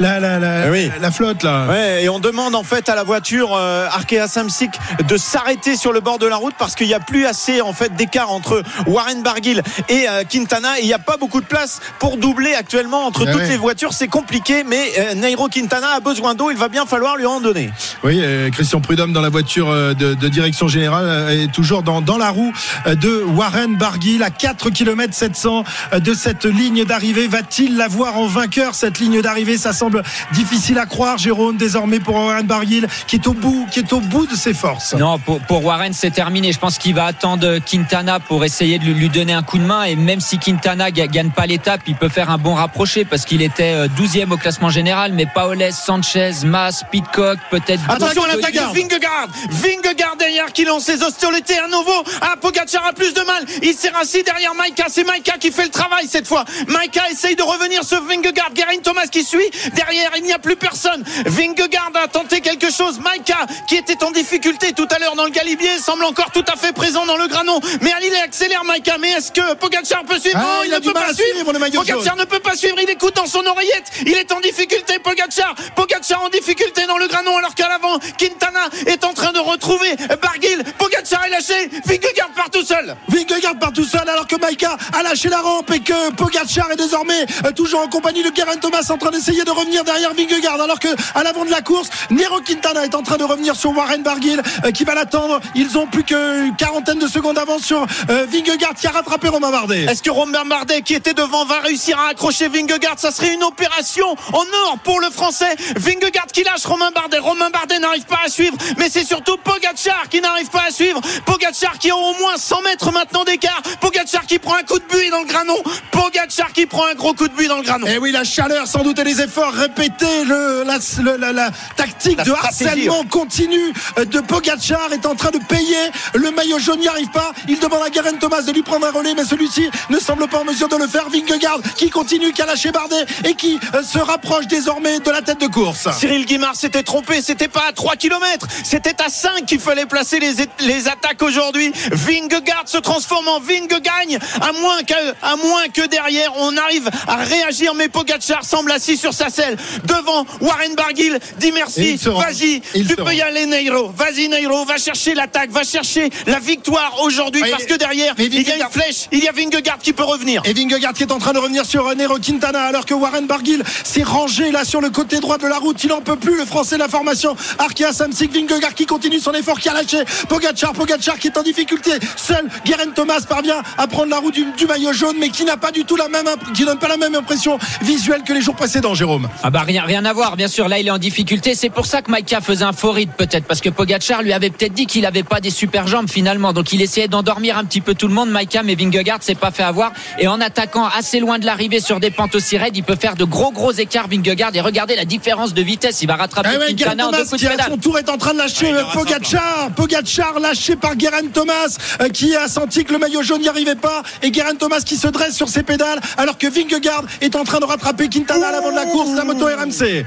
la, 0.00 0.18
la, 0.18 0.38
la, 0.38 0.70
oui. 0.70 0.90
la 1.00 1.10
flotte 1.12 1.44
là? 1.44 1.66
Ouais, 1.68 2.02
et 2.02 2.08
on 2.08 2.18
demande 2.18 2.54
en 2.56 2.64
fait 2.64 2.88
à 2.88 2.94
la 2.96 3.04
voiture 3.04 3.54
euh, 3.54 3.86
Arkea 3.86 4.26
Samsic 4.26 4.72
de 5.06 5.16
s'arrêter 5.16 5.76
sur 5.76 5.92
le 5.92 6.00
bord 6.00 6.18
de 6.18 6.26
la 6.26 6.36
route 6.36 6.54
parce 6.58 6.74
qu'il 6.74 6.88
n'y 6.88 6.94
a 6.94 7.00
plus 7.00 7.26
assez 7.26 7.60
en 7.60 7.72
fait 7.72 7.94
d'écart 7.94 8.32
entre 8.32 8.62
Warren 8.86 9.22
Barguil 9.22 9.62
et 9.88 10.08
euh, 10.08 10.24
Quintana 10.28 10.78
et 10.78 10.82
il 10.82 10.86
n'y 10.86 10.92
a 10.92 10.98
pas 10.98 11.16
beaucoup 11.16 11.40
de 11.40 11.46
place 11.46 11.80
pour 12.00 12.16
doubler 12.16 12.54
actuellement 12.54 13.06
entre 13.06 13.24
Ah 13.26 13.32
toutes 13.32 13.42
ouais. 13.42 13.48
les 13.48 13.56
voitures. 13.56 13.92
C'est 13.92 14.08
compliqué, 14.08 14.64
mais 14.64 15.14
Nairo 15.14 15.48
Quintana 15.48 15.90
a 15.96 16.00
besoin 16.00 16.34
d'eau. 16.34 16.50
Il 16.50 16.56
va 16.56 16.68
bien 16.68 16.86
falloir 16.86 17.16
lui 17.16 17.26
en 17.26 17.40
donner. 17.40 17.70
Oui, 18.02 18.20
Christian 18.50 18.80
Prudhomme 18.80 19.12
dans 19.12 19.20
la 19.20 19.28
voiture 19.28 19.70
de, 19.72 19.94
de 19.94 20.28
direction 20.28 20.66
générale 20.66 21.30
est 21.30 21.52
toujours 21.52 21.82
dans, 21.84 22.00
dans 22.00 22.18
la 22.18 22.30
roue 22.30 22.52
de 22.86 23.22
Warren 23.36 23.76
Barguil 23.76 23.91
à 24.22 24.30
4 24.30 24.70
km 24.70 25.12
700 25.12 25.64
euh, 25.92 25.98
de 26.00 26.14
cette 26.14 26.44
ligne 26.46 26.84
d'arrivée. 26.84 27.26
Va-t-il 27.28 27.76
la 27.76 27.88
voir 27.88 28.16
en 28.16 28.26
vainqueur 28.26 28.74
cette 28.74 28.98
ligne 28.98 29.20
d'arrivée? 29.20 29.58
Ça 29.58 29.72
semble 29.72 30.02
difficile 30.32 30.78
à 30.78 30.86
croire, 30.86 31.18
Jérôme, 31.18 31.56
désormais 31.56 32.00
pour 32.00 32.14
Warren 32.14 32.46
Barguil 32.46 32.86
qui 33.06 33.16
est 33.16 33.26
au 33.26 33.34
bout, 33.34 33.66
qui 33.70 33.80
est 33.80 33.92
au 33.92 34.00
bout 34.00 34.26
de 34.26 34.34
ses 34.34 34.54
forces. 34.54 34.94
Non, 34.94 35.18
pour, 35.18 35.40
pour 35.40 35.64
Warren, 35.64 35.92
c'est 35.92 36.10
terminé. 36.10 36.52
Je 36.52 36.58
pense 36.58 36.78
qu'il 36.78 36.94
va 36.94 37.04
attendre 37.04 37.58
Quintana 37.58 38.18
pour 38.20 38.44
essayer 38.44 38.78
de 38.78 38.84
lui, 38.84 39.08
donner 39.10 39.34
un 39.34 39.42
coup 39.42 39.58
de 39.58 39.64
main. 39.64 39.84
Et 39.84 39.94
même 39.96 40.20
si 40.20 40.38
Quintana 40.38 40.90
ga- 40.90 41.06
gagne 41.06 41.30
pas 41.30 41.46
l'étape, 41.46 41.82
il 41.86 41.94
peut 41.94 42.08
faire 42.08 42.30
un 42.30 42.38
bon 42.38 42.54
rapproché 42.54 43.04
parce 43.04 43.24
qu'il 43.26 43.42
était 43.42 43.74
euh, 43.74 43.88
12e 43.88 44.30
au 44.32 44.36
classement 44.38 44.70
général. 44.70 45.12
Mais 45.12 45.26
Paoles, 45.26 45.72
Sanchez, 45.72 46.32
Mas, 46.44 46.82
Pitcock, 46.90 47.38
peut-être. 47.50 47.82
Attention 47.88 48.24
à 48.24 48.28
l'attaque 48.28 48.54
de 48.54 48.58
Vingegaard. 48.80 49.28
Vingegaard 49.50 50.16
derrière 50.18 50.52
qui 50.52 50.64
lance 50.64 50.84
ses 50.84 51.02
hostilités 51.02 51.58
à 51.58 51.68
nouveau. 51.68 52.04
Ah, 52.20 52.34
Pogacar 52.40 52.86
a 52.86 52.92
plus 52.92 53.12
de 53.14 53.20
mal. 53.22 53.44
Il 53.62 53.74
s'est 53.82 53.90
rassis 53.90 54.22
derrière 54.22 54.54
Maïka. 54.54 54.84
C'est 54.88 55.02
Maïka 55.02 55.38
qui 55.38 55.50
fait 55.50 55.64
le 55.64 55.70
travail 55.70 56.06
cette 56.08 56.28
fois. 56.28 56.44
Maïka 56.68 57.02
essaye 57.10 57.34
de 57.34 57.42
revenir 57.42 57.82
sur 57.82 58.00
Vingegaard. 58.04 58.52
Guerin 58.54 58.78
Thomas 58.82 59.06
qui 59.08 59.24
suit. 59.24 59.50
Derrière, 59.74 60.10
il 60.16 60.22
n'y 60.22 60.32
a 60.32 60.38
plus 60.38 60.54
personne. 60.56 61.02
Vingegaard 61.26 61.90
a 61.94 62.06
tenté 62.06 62.40
quelque 62.40 62.70
chose. 62.70 63.00
Maïka 63.00 63.38
qui 63.66 63.74
était 63.76 64.04
en 64.04 64.12
difficulté 64.12 64.72
tout 64.72 64.86
à 64.94 64.98
l'heure 65.00 65.16
dans 65.16 65.24
le 65.24 65.30
Galibier 65.30 65.78
semble 65.78 66.04
encore 66.04 66.30
tout 66.30 66.44
à 66.52 66.56
fait 66.56 66.72
présent 66.72 67.06
dans 67.06 67.16
le 67.16 67.26
granon. 67.26 67.58
Mais 67.80 67.92
allez, 67.92 68.06
il 68.08 68.14
accélère 68.16 68.62
Maïka. 68.64 68.98
Mais 68.98 69.10
est-ce 69.10 69.32
que 69.32 69.54
Pogacar 69.54 70.04
peut 70.04 70.18
suivre? 70.20 70.38
Ah, 70.40 70.58
Non, 70.58 70.64
il 70.64 70.70
ne 70.70 70.78
peut 70.78 70.92
pas 70.92 71.12
suivre. 71.12 71.34
suivre, 71.34 71.52
Pogacar 71.52 72.16
ne 72.16 72.24
peut 72.24 72.38
pas 72.40 72.54
suivre. 72.56 72.76
Il 72.80 72.88
écoute 72.90 73.16
dans 73.16 73.26
son 73.26 73.44
oreillette. 73.44 73.90
Il 74.06 74.14
est 74.14 74.30
en 74.30 74.38
difficulté. 74.40 75.00
Pogacar. 75.00 75.54
Pogacar 75.74 76.22
en 76.22 76.28
difficulté 76.28 76.86
dans 76.86 76.98
le 76.98 77.08
granon 77.08 77.36
alors 77.36 77.54
qu'à 77.56 77.68
l'avant, 77.68 77.98
Quintana 78.16 78.68
est 78.86 79.02
en 79.04 79.12
train 79.12 79.32
de 79.32 79.40
retrouver 79.40 79.96
Barguil. 80.22 80.62
Pogacar 80.78 81.24
est 81.26 81.30
lâché. 81.30 81.68
Vingegaard 81.84 82.30
part 82.36 82.50
tout 82.50 82.64
seul. 82.64 82.94
Vingegaard 83.08 83.58
part 83.58 83.71
tout 83.72 83.84
seul 83.84 84.08
alors 84.08 84.26
que 84.26 84.36
Maïka 84.36 84.76
a 84.92 85.02
lâché 85.02 85.28
la 85.28 85.40
rampe 85.40 85.70
et 85.72 85.80
que 85.80 86.12
Pogacar 86.12 86.70
est 86.70 86.76
désormais 86.76 87.26
euh, 87.44 87.52
toujours 87.52 87.80
en 87.80 87.88
compagnie 87.88 88.22
de 88.22 88.30
Guerin 88.30 88.56
Thomas 88.56 88.86
en 88.90 88.98
train 88.98 89.10
d'essayer 89.10 89.44
de 89.44 89.50
revenir 89.50 89.84
derrière 89.84 90.12
Vingegaard 90.14 90.60
alors 90.60 90.78
que 90.78 90.88
à 91.14 91.22
l'avant 91.22 91.44
de 91.44 91.50
la 91.50 91.62
course 91.62 91.88
Nero 92.10 92.40
Quintana 92.40 92.84
est 92.84 92.94
en 92.94 93.02
train 93.02 93.16
de 93.16 93.24
revenir 93.24 93.56
sur 93.56 93.76
Warren 93.76 94.02
Barguil 94.02 94.42
euh, 94.64 94.70
qui 94.70 94.84
va 94.84 94.94
l'attendre 94.94 95.40
ils 95.54 95.78
ont 95.78 95.86
plus 95.86 96.04
qu'une 96.04 96.54
quarantaine 96.56 96.98
de 96.98 97.06
secondes 97.06 97.36
d'avance 97.36 97.62
sur 97.62 97.86
euh, 98.10 98.26
Vingegaard 98.28 98.74
qui 98.74 98.86
a 98.86 98.90
rattrapé 98.90 99.28
Romain 99.28 99.50
Bardet 99.50 99.84
Est-ce 99.84 100.02
que 100.02 100.10
Romain 100.10 100.44
Bardet 100.44 100.82
qui 100.82 100.94
était 100.94 101.14
devant 101.14 101.44
va 101.44 101.60
réussir 101.60 101.98
à 101.98 102.08
accrocher 102.08 102.48
Vingegaard? 102.48 102.98
Ça 102.98 103.10
serait 103.10 103.34
une 103.34 103.44
opération 103.44 104.06
en 104.32 104.44
or 104.66 104.78
pour 104.84 105.00
le 105.00 105.10
français. 105.10 105.54
Vingegaard 105.76 106.26
qui 106.26 106.44
lâche 106.44 106.64
Romain 106.64 106.90
Bardet. 106.94 107.18
Romain 107.18 107.50
Bardet 107.50 107.78
n'arrive 107.78 108.04
pas 108.04 108.20
à 108.24 108.28
suivre, 108.28 108.56
mais 108.78 108.88
c'est 108.90 109.04
surtout 109.04 109.36
Pogacar 109.38 110.08
qui 110.10 110.20
n'arrive 110.20 110.48
pas 110.50 110.64
à 110.68 110.70
suivre. 110.70 111.00
suivre. 111.00 111.22
Pogacar 111.24 111.78
qui 111.78 111.90
a 111.90 111.96
au 111.96 112.14
moins 112.14 112.36
100 112.36 112.62
mètres 112.62 112.92
maintenant 112.92 113.24
d'écart. 113.24 113.61
Pogacar 113.80 114.26
qui 114.26 114.38
prend 114.38 114.54
un 114.54 114.62
coup 114.62 114.78
de 114.78 114.84
buée 114.84 115.10
dans 115.10 115.20
le 115.20 115.26
granon. 115.26 115.56
Pogacar 115.90 116.52
qui 116.52 116.66
prend 116.66 116.86
un 116.86 116.94
gros 116.94 117.14
coup 117.14 117.28
de 117.28 117.34
buée 117.34 117.48
dans 117.48 117.58
le 117.58 117.62
granon. 117.62 117.86
Et 117.86 117.94
eh 117.94 117.98
oui, 117.98 118.12
la 118.12 118.24
chaleur, 118.24 118.66
sans 118.66 118.82
doute, 118.82 118.98
et 118.98 119.04
les 119.04 119.20
efforts 119.20 119.52
répétés, 119.52 120.24
le, 120.24 120.64
la, 120.64 121.32
la, 121.32 121.50
tactique 121.76 122.22
de 122.22 122.32
harcèlement 122.32 123.04
continu 123.04 123.72
de 123.96 124.20
Pogacar 124.20 124.92
est 124.92 125.06
en 125.06 125.14
train 125.14 125.30
de 125.30 125.38
payer. 125.38 125.90
Le 126.14 126.30
maillot 126.30 126.58
jaune 126.58 126.80
n'y 126.80 126.88
arrive 126.88 127.10
pas. 127.10 127.32
Il 127.48 127.58
demande 127.58 127.82
à 127.84 127.90
Garen 127.90 128.18
Thomas 128.18 128.42
de 128.42 128.52
lui 128.52 128.62
prendre 128.62 128.86
un 128.86 128.90
relais, 128.90 129.14
mais 129.14 129.24
celui-ci 129.24 129.70
ne 129.90 129.98
semble 129.98 130.28
pas 130.28 130.38
en 130.38 130.44
mesure 130.44 130.68
de 130.68 130.76
le 130.76 130.86
faire. 130.86 131.08
Vingegaard 131.08 131.60
qui 131.76 131.90
continue, 131.90 132.32
qui 132.32 132.42
a 132.42 132.46
lâché 132.46 132.70
Bardet 132.70 133.04
et 133.24 133.34
qui 133.34 133.58
euh, 133.74 133.82
se 133.82 133.98
rapproche 133.98 134.46
désormais 134.46 135.00
de 135.00 135.10
la 135.10 135.22
tête 135.22 135.40
de 135.40 135.46
course. 135.46 135.88
Cyril 135.98 136.26
Guimard 136.26 136.56
s'était 136.56 136.82
trompé, 136.82 137.22
c'était 137.22 137.48
pas 137.48 137.64
à 137.68 137.72
3 137.72 137.96
km, 137.96 138.46
c'était 138.64 139.02
à 139.02 139.08
5 139.08 139.46
qu'il 139.46 139.60
fallait 139.60 139.86
placer 139.86 140.18
les, 140.18 140.34
les 140.60 140.88
attaques 140.88 141.22
aujourd'hui. 141.22 141.72
Vingegaard 141.90 142.64
se 142.66 142.78
transforme 142.78 143.28
en 143.28 143.40
Vinge 143.52 143.80
gagne, 143.80 144.18
à 144.40 144.52
moins 144.52 144.82
que, 144.82 144.94
à 145.22 145.36
moins 145.36 145.68
que 145.68 145.86
derrière 145.86 146.32
on 146.38 146.56
arrive 146.56 146.88
à 147.06 147.16
réagir, 147.16 147.74
mais 147.74 147.88
Pogacar 147.88 148.44
semble 148.44 148.72
assis 148.72 148.96
sur 148.96 149.12
sa 149.12 149.28
selle 149.30 149.56
devant 149.84 150.24
Warren 150.40 150.74
Barguil, 150.74 151.18
dit 151.38 151.52
merci, 151.52 151.96
vas-y, 151.96 152.60
tu 152.60 152.96
peux 152.96 153.14
y 153.14 153.20
aller 153.20 153.46
Neiro, 153.46 153.92
vas-y 153.96 154.28
Neiro, 154.28 154.64
va 154.64 154.76
chercher 154.78 155.14
l'attaque, 155.14 155.50
va 155.50 155.64
chercher 155.64 156.10
la 156.26 156.38
victoire 156.38 157.02
aujourd'hui 157.02 157.42
parce 157.50 157.64
que 157.64 157.74
derrière 157.74 158.14
il 158.18 158.42
y 158.42 158.50
a 158.50 158.56
une 158.56 158.70
flèche, 158.70 159.08
il 159.12 159.22
y 159.22 159.28
a 159.28 159.32
Vingegaard 159.32 159.78
qui 159.78 159.92
peut 159.92 160.04
revenir. 160.04 160.42
Et 160.44 160.52
Vingegaard 160.52 160.94
qui 160.94 161.02
est 161.02 161.12
en 161.12 161.18
train 161.18 161.32
de 161.32 161.38
revenir 161.38 161.64
sur 161.66 161.94
Nero 161.94 162.18
Quintana 162.18 162.62
alors 162.62 162.86
que 162.86 162.94
Warren 162.94 163.26
Barguil 163.26 163.62
s'est 163.84 164.02
rangé 164.02 164.50
là 164.50 164.64
sur 164.64 164.80
le 164.80 164.90
côté 164.90 165.20
droit 165.20 165.38
de 165.38 165.46
la 165.46 165.58
route. 165.58 165.82
Il 165.84 165.92
en 165.92 166.00
peut 166.00 166.16
plus, 166.16 166.36
le 166.36 166.44
français 166.44 166.76
de 166.76 166.80
la 166.80 166.88
formation. 166.88 167.36
Arkea 167.58 167.92
Samsic, 167.92 168.32
Vingegaard 168.32 168.74
qui 168.74 168.86
continue 168.86 169.20
son 169.20 169.32
effort, 169.32 169.58
qui 169.58 169.68
a 169.68 169.74
lâché. 169.74 170.04
Pogacar, 170.28 170.72
Pogacar 170.72 171.18
qui 171.18 171.28
est 171.28 171.38
en 171.38 171.42
difficulté. 171.42 171.90
Seul 172.16 172.48
Guerin 172.64 172.90
Thomas 172.94 173.20
parvient 173.42 173.62
à 173.76 173.86
prendre 173.86 174.10
la 174.10 174.18
route 174.18 174.34
du, 174.34 174.66
maillot 174.66 174.92
jaune, 174.92 175.16
mais 175.18 175.28
qui 175.28 175.44
n'a 175.44 175.56
pas 175.56 175.72
du 175.72 175.84
tout 175.84 175.96
la 175.96 176.08
même, 176.08 176.26
qui 176.54 176.64
donne 176.64 176.78
pas 176.78 176.88
la 176.88 176.96
même 176.96 177.14
impression 177.14 177.58
visuelle 177.82 178.22
que 178.22 178.32
les 178.32 178.40
jours 178.40 178.54
précédents, 178.54 178.94
Jérôme. 178.94 179.28
Ah 179.42 179.50
bah 179.50 179.62
rien, 179.62 179.82
rien 179.82 180.04
à 180.04 180.12
voir. 180.12 180.36
Bien 180.36 180.48
sûr, 180.48 180.68
là 180.68 180.78
il 180.78 180.86
est 180.86 180.90
en 180.90 180.98
difficulté. 180.98 181.54
C'est 181.54 181.70
pour 181.70 181.86
ça 181.86 182.02
que 182.02 182.10
Maïka 182.10 182.40
faisait 182.40 182.64
un 182.64 182.72
faux 182.72 182.92
rythme 182.92 183.12
peut-être, 183.16 183.44
parce 183.44 183.60
que 183.60 183.68
Pogacar 183.68 184.22
lui 184.22 184.32
avait 184.32 184.50
peut-être 184.50 184.72
dit 184.72 184.86
qu'il 184.86 185.06
avait 185.06 185.24
pas 185.24 185.40
des 185.40 185.50
super 185.50 185.86
jambes 185.86 186.08
finalement. 186.08 186.52
Donc 186.52 186.72
il 186.72 186.80
essayait 186.82 187.08
d'endormir 187.08 187.58
un 187.58 187.64
petit 187.64 187.80
peu 187.80 187.94
tout 187.94 188.08
le 188.08 188.14
monde. 188.14 188.30
Maïka, 188.30 188.62
mais 188.62 188.74
Vingegaard 188.74 189.22
s'est 189.22 189.34
pas 189.34 189.50
fait 189.50 189.64
avoir. 189.64 189.92
Et 190.18 190.28
en 190.28 190.40
attaquant 190.40 190.86
assez 190.86 191.18
loin 191.18 191.38
de 191.38 191.46
l'arrivée 191.46 191.80
sur 191.80 191.98
des 191.98 192.10
pentes 192.10 192.34
aussi 192.34 192.56
raides, 192.56 192.76
il 192.76 192.84
peut 192.84 192.96
faire 192.96 193.16
de 193.16 193.24
gros 193.24 193.50
gros 193.50 193.72
écarts 193.72 194.06
Vingegaard. 194.08 194.50
Et 194.54 194.60
regardez 194.60 194.94
la 194.94 195.04
différence 195.04 195.52
de 195.54 195.62
vitesse. 195.62 196.02
Il 196.02 196.06
va 196.06 196.16
rattraper 196.16 196.50
eh 196.54 196.58
ouais, 196.58 196.74
Quintana 196.74 197.08
à 197.08 197.68
son 197.68 197.76
tour 197.76 197.98
est 197.98 198.08
en 198.08 198.18
train 198.18 198.34
de 198.34 198.38
lâcher 198.38 198.72
ah, 198.72 198.92
Pogacar. 198.92 199.70
Pogacar 199.74 200.38
lâché 200.38 200.76
par 200.76 200.94
Guerin 200.94 201.28
Thomas, 201.32 201.76
euh, 202.00 202.08
qui 202.08 202.36
a 202.36 202.46
senti 202.46 202.84
que 202.84 202.92
le 202.92 202.98
maillot 202.98 203.21
jaune 203.22 203.40
n'y 203.40 203.48
arrivait 203.48 203.74
pas. 203.74 204.02
Et 204.22 204.30
Guerin 204.30 204.54
Thomas 204.54 204.80
qui 204.80 204.96
se 204.96 205.08
dresse 205.08 205.34
sur 205.34 205.48
ses 205.48 205.62
pédales, 205.62 206.00
alors 206.16 206.38
que 206.38 206.46
Vingegaard 206.46 207.04
est 207.20 207.36
en 207.36 207.44
train 207.44 207.60
de 207.60 207.64
rattraper 207.64 208.08
Quintana 208.08 208.48
à 208.48 208.52
l'avant 208.52 208.70
de 208.70 208.76
la 208.76 208.86
course, 208.86 209.10
la 209.16 209.24
moto 209.24 209.46
RMC. 209.46 210.04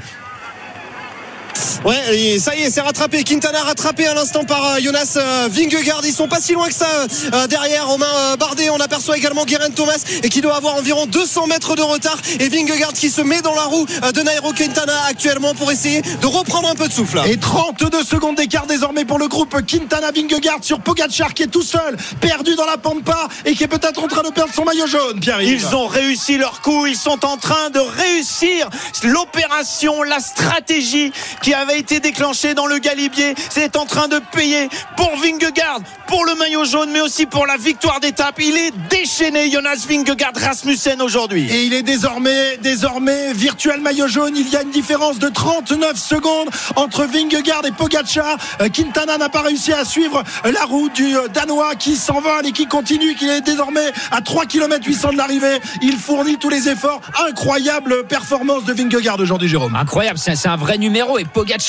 Ouais, 1.86 2.36
ça 2.40 2.56
y 2.56 2.62
est, 2.62 2.70
c'est 2.70 2.80
rattrapé. 2.80 3.22
Quintana 3.22 3.62
rattrapé 3.62 4.08
à 4.08 4.14
l'instant 4.14 4.42
par 4.42 4.74
euh, 4.74 4.80
Jonas 4.80 5.14
euh, 5.18 5.48
Vingegaard. 5.48 6.00
Ils 6.04 6.12
sont 6.12 6.26
pas 6.26 6.40
si 6.40 6.52
loin 6.52 6.66
que 6.66 6.74
ça 6.74 6.88
euh, 7.32 7.46
derrière. 7.46 7.86
Romain 7.86 8.36
Bardet, 8.40 8.70
on 8.70 8.80
aperçoit 8.80 9.16
également 9.16 9.44
Guerin 9.44 9.70
Thomas 9.70 10.02
et 10.24 10.28
qui 10.28 10.40
doit 10.40 10.56
avoir 10.56 10.74
environ 10.74 11.06
200 11.06 11.46
mètres 11.46 11.76
de 11.76 11.82
retard. 11.82 12.18
Et 12.40 12.48
Vingegaard 12.48 12.92
qui 12.92 13.08
se 13.08 13.22
met 13.22 13.40
dans 13.40 13.54
la 13.54 13.62
roue 13.62 13.86
de 13.86 14.20
Nairo 14.20 14.52
Quintana 14.52 15.04
actuellement 15.08 15.54
pour 15.54 15.70
essayer 15.70 16.02
de 16.02 16.26
reprendre 16.26 16.68
un 16.68 16.74
peu 16.74 16.88
de 16.88 16.92
souffle. 16.92 17.20
Et 17.24 17.36
32 17.36 18.02
secondes 18.02 18.34
d'écart 18.34 18.66
désormais 18.66 19.04
pour 19.04 19.20
le 19.20 19.28
groupe 19.28 19.54
Quintana 19.64 20.10
Vingegaard 20.10 20.58
sur 20.62 20.80
Pogacar 20.80 21.34
qui 21.34 21.44
est 21.44 21.46
tout 21.46 21.62
seul, 21.62 21.96
perdu 22.20 22.56
dans 22.56 22.66
la 22.66 22.78
pampa 22.78 23.28
et 23.44 23.54
qui 23.54 23.62
est 23.62 23.68
peut-être 23.68 24.02
en 24.02 24.08
train 24.08 24.24
de 24.24 24.30
perdre 24.30 24.52
son 24.52 24.64
maillot 24.64 24.88
jaune. 24.88 25.20
Pierre. 25.20 25.40
Ils 25.40 25.76
ont 25.76 25.86
réussi 25.86 26.36
leur 26.36 26.62
coup. 26.62 26.86
Ils 26.86 26.96
sont 26.96 27.24
en 27.24 27.36
train 27.36 27.70
de 27.70 27.78
réussir 27.78 28.68
l'opération, 29.04 30.02
la 30.02 30.18
stratégie 30.18 31.12
qui 31.42 31.54
avait 31.54 31.75
été 31.76 32.00
déclenché 32.00 32.54
dans 32.54 32.66
le 32.66 32.78
Galibier. 32.78 33.34
C'est 33.50 33.76
en 33.76 33.86
train 33.86 34.08
de 34.08 34.20
payer 34.32 34.68
pour 34.96 35.16
Vingegaard, 35.16 35.80
pour 36.06 36.24
le 36.24 36.34
maillot 36.34 36.64
jaune, 36.64 36.90
mais 36.92 37.00
aussi 37.00 37.26
pour 37.26 37.46
la 37.46 37.56
victoire 37.56 38.00
d'étape. 38.00 38.36
Il 38.38 38.56
est 38.56 38.72
déchaîné, 38.88 39.50
Jonas 39.50 39.84
Vingegaard 39.88 40.32
Rasmussen 40.34 41.02
aujourd'hui. 41.02 41.50
Et 41.50 41.64
il 41.64 41.74
est 41.74 41.82
désormais, 41.82 42.56
désormais 42.62 43.32
virtuel 43.32 43.80
maillot 43.80 44.08
jaune. 44.08 44.34
Il 44.36 44.48
y 44.48 44.56
a 44.56 44.62
une 44.62 44.70
différence 44.70 45.18
de 45.18 45.28
39 45.28 45.96
secondes 45.96 46.48
entre 46.76 47.04
Vingegaard 47.04 47.66
et 47.66 47.72
Pogacar. 47.72 48.38
Euh, 48.60 48.68
Quintana 48.68 49.18
n'a 49.18 49.28
pas 49.28 49.42
réussi 49.42 49.72
à 49.72 49.84
suivre 49.84 50.22
la 50.44 50.64
route 50.64 50.94
du 50.94 51.16
euh, 51.16 51.28
Danois 51.28 51.74
qui 51.74 51.96
s'envole 51.96 52.46
et 52.46 52.52
qui 52.52 52.66
continue, 52.66 53.14
qui 53.14 53.28
est 53.28 53.40
désormais 53.40 53.92
à 54.10 54.20
3 54.20 54.46
km 54.46 54.86
800 54.86 55.12
de 55.12 55.16
l'arrivée. 55.16 55.60
Il 55.82 55.96
fournit 55.96 56.38
tous 56.38 56.48
les 56.48 56.68
efforts. 56.68 57.00
Incroyable 57.28 58.06
performance 58.06 58.64
de 58.64 58.72
Vingegaard 58.72 59.20
aujourd'hui, 59.20 59.48
Jérôme. 59.48 59.74
Incroyable, 59.74 60.18
c'est 60.18 60.46
un 60.46 60.56
vrai 60.56 60.78
numéro. 60.78 61.18
Et 61.18 61.24
Pogacar 61.24 61.65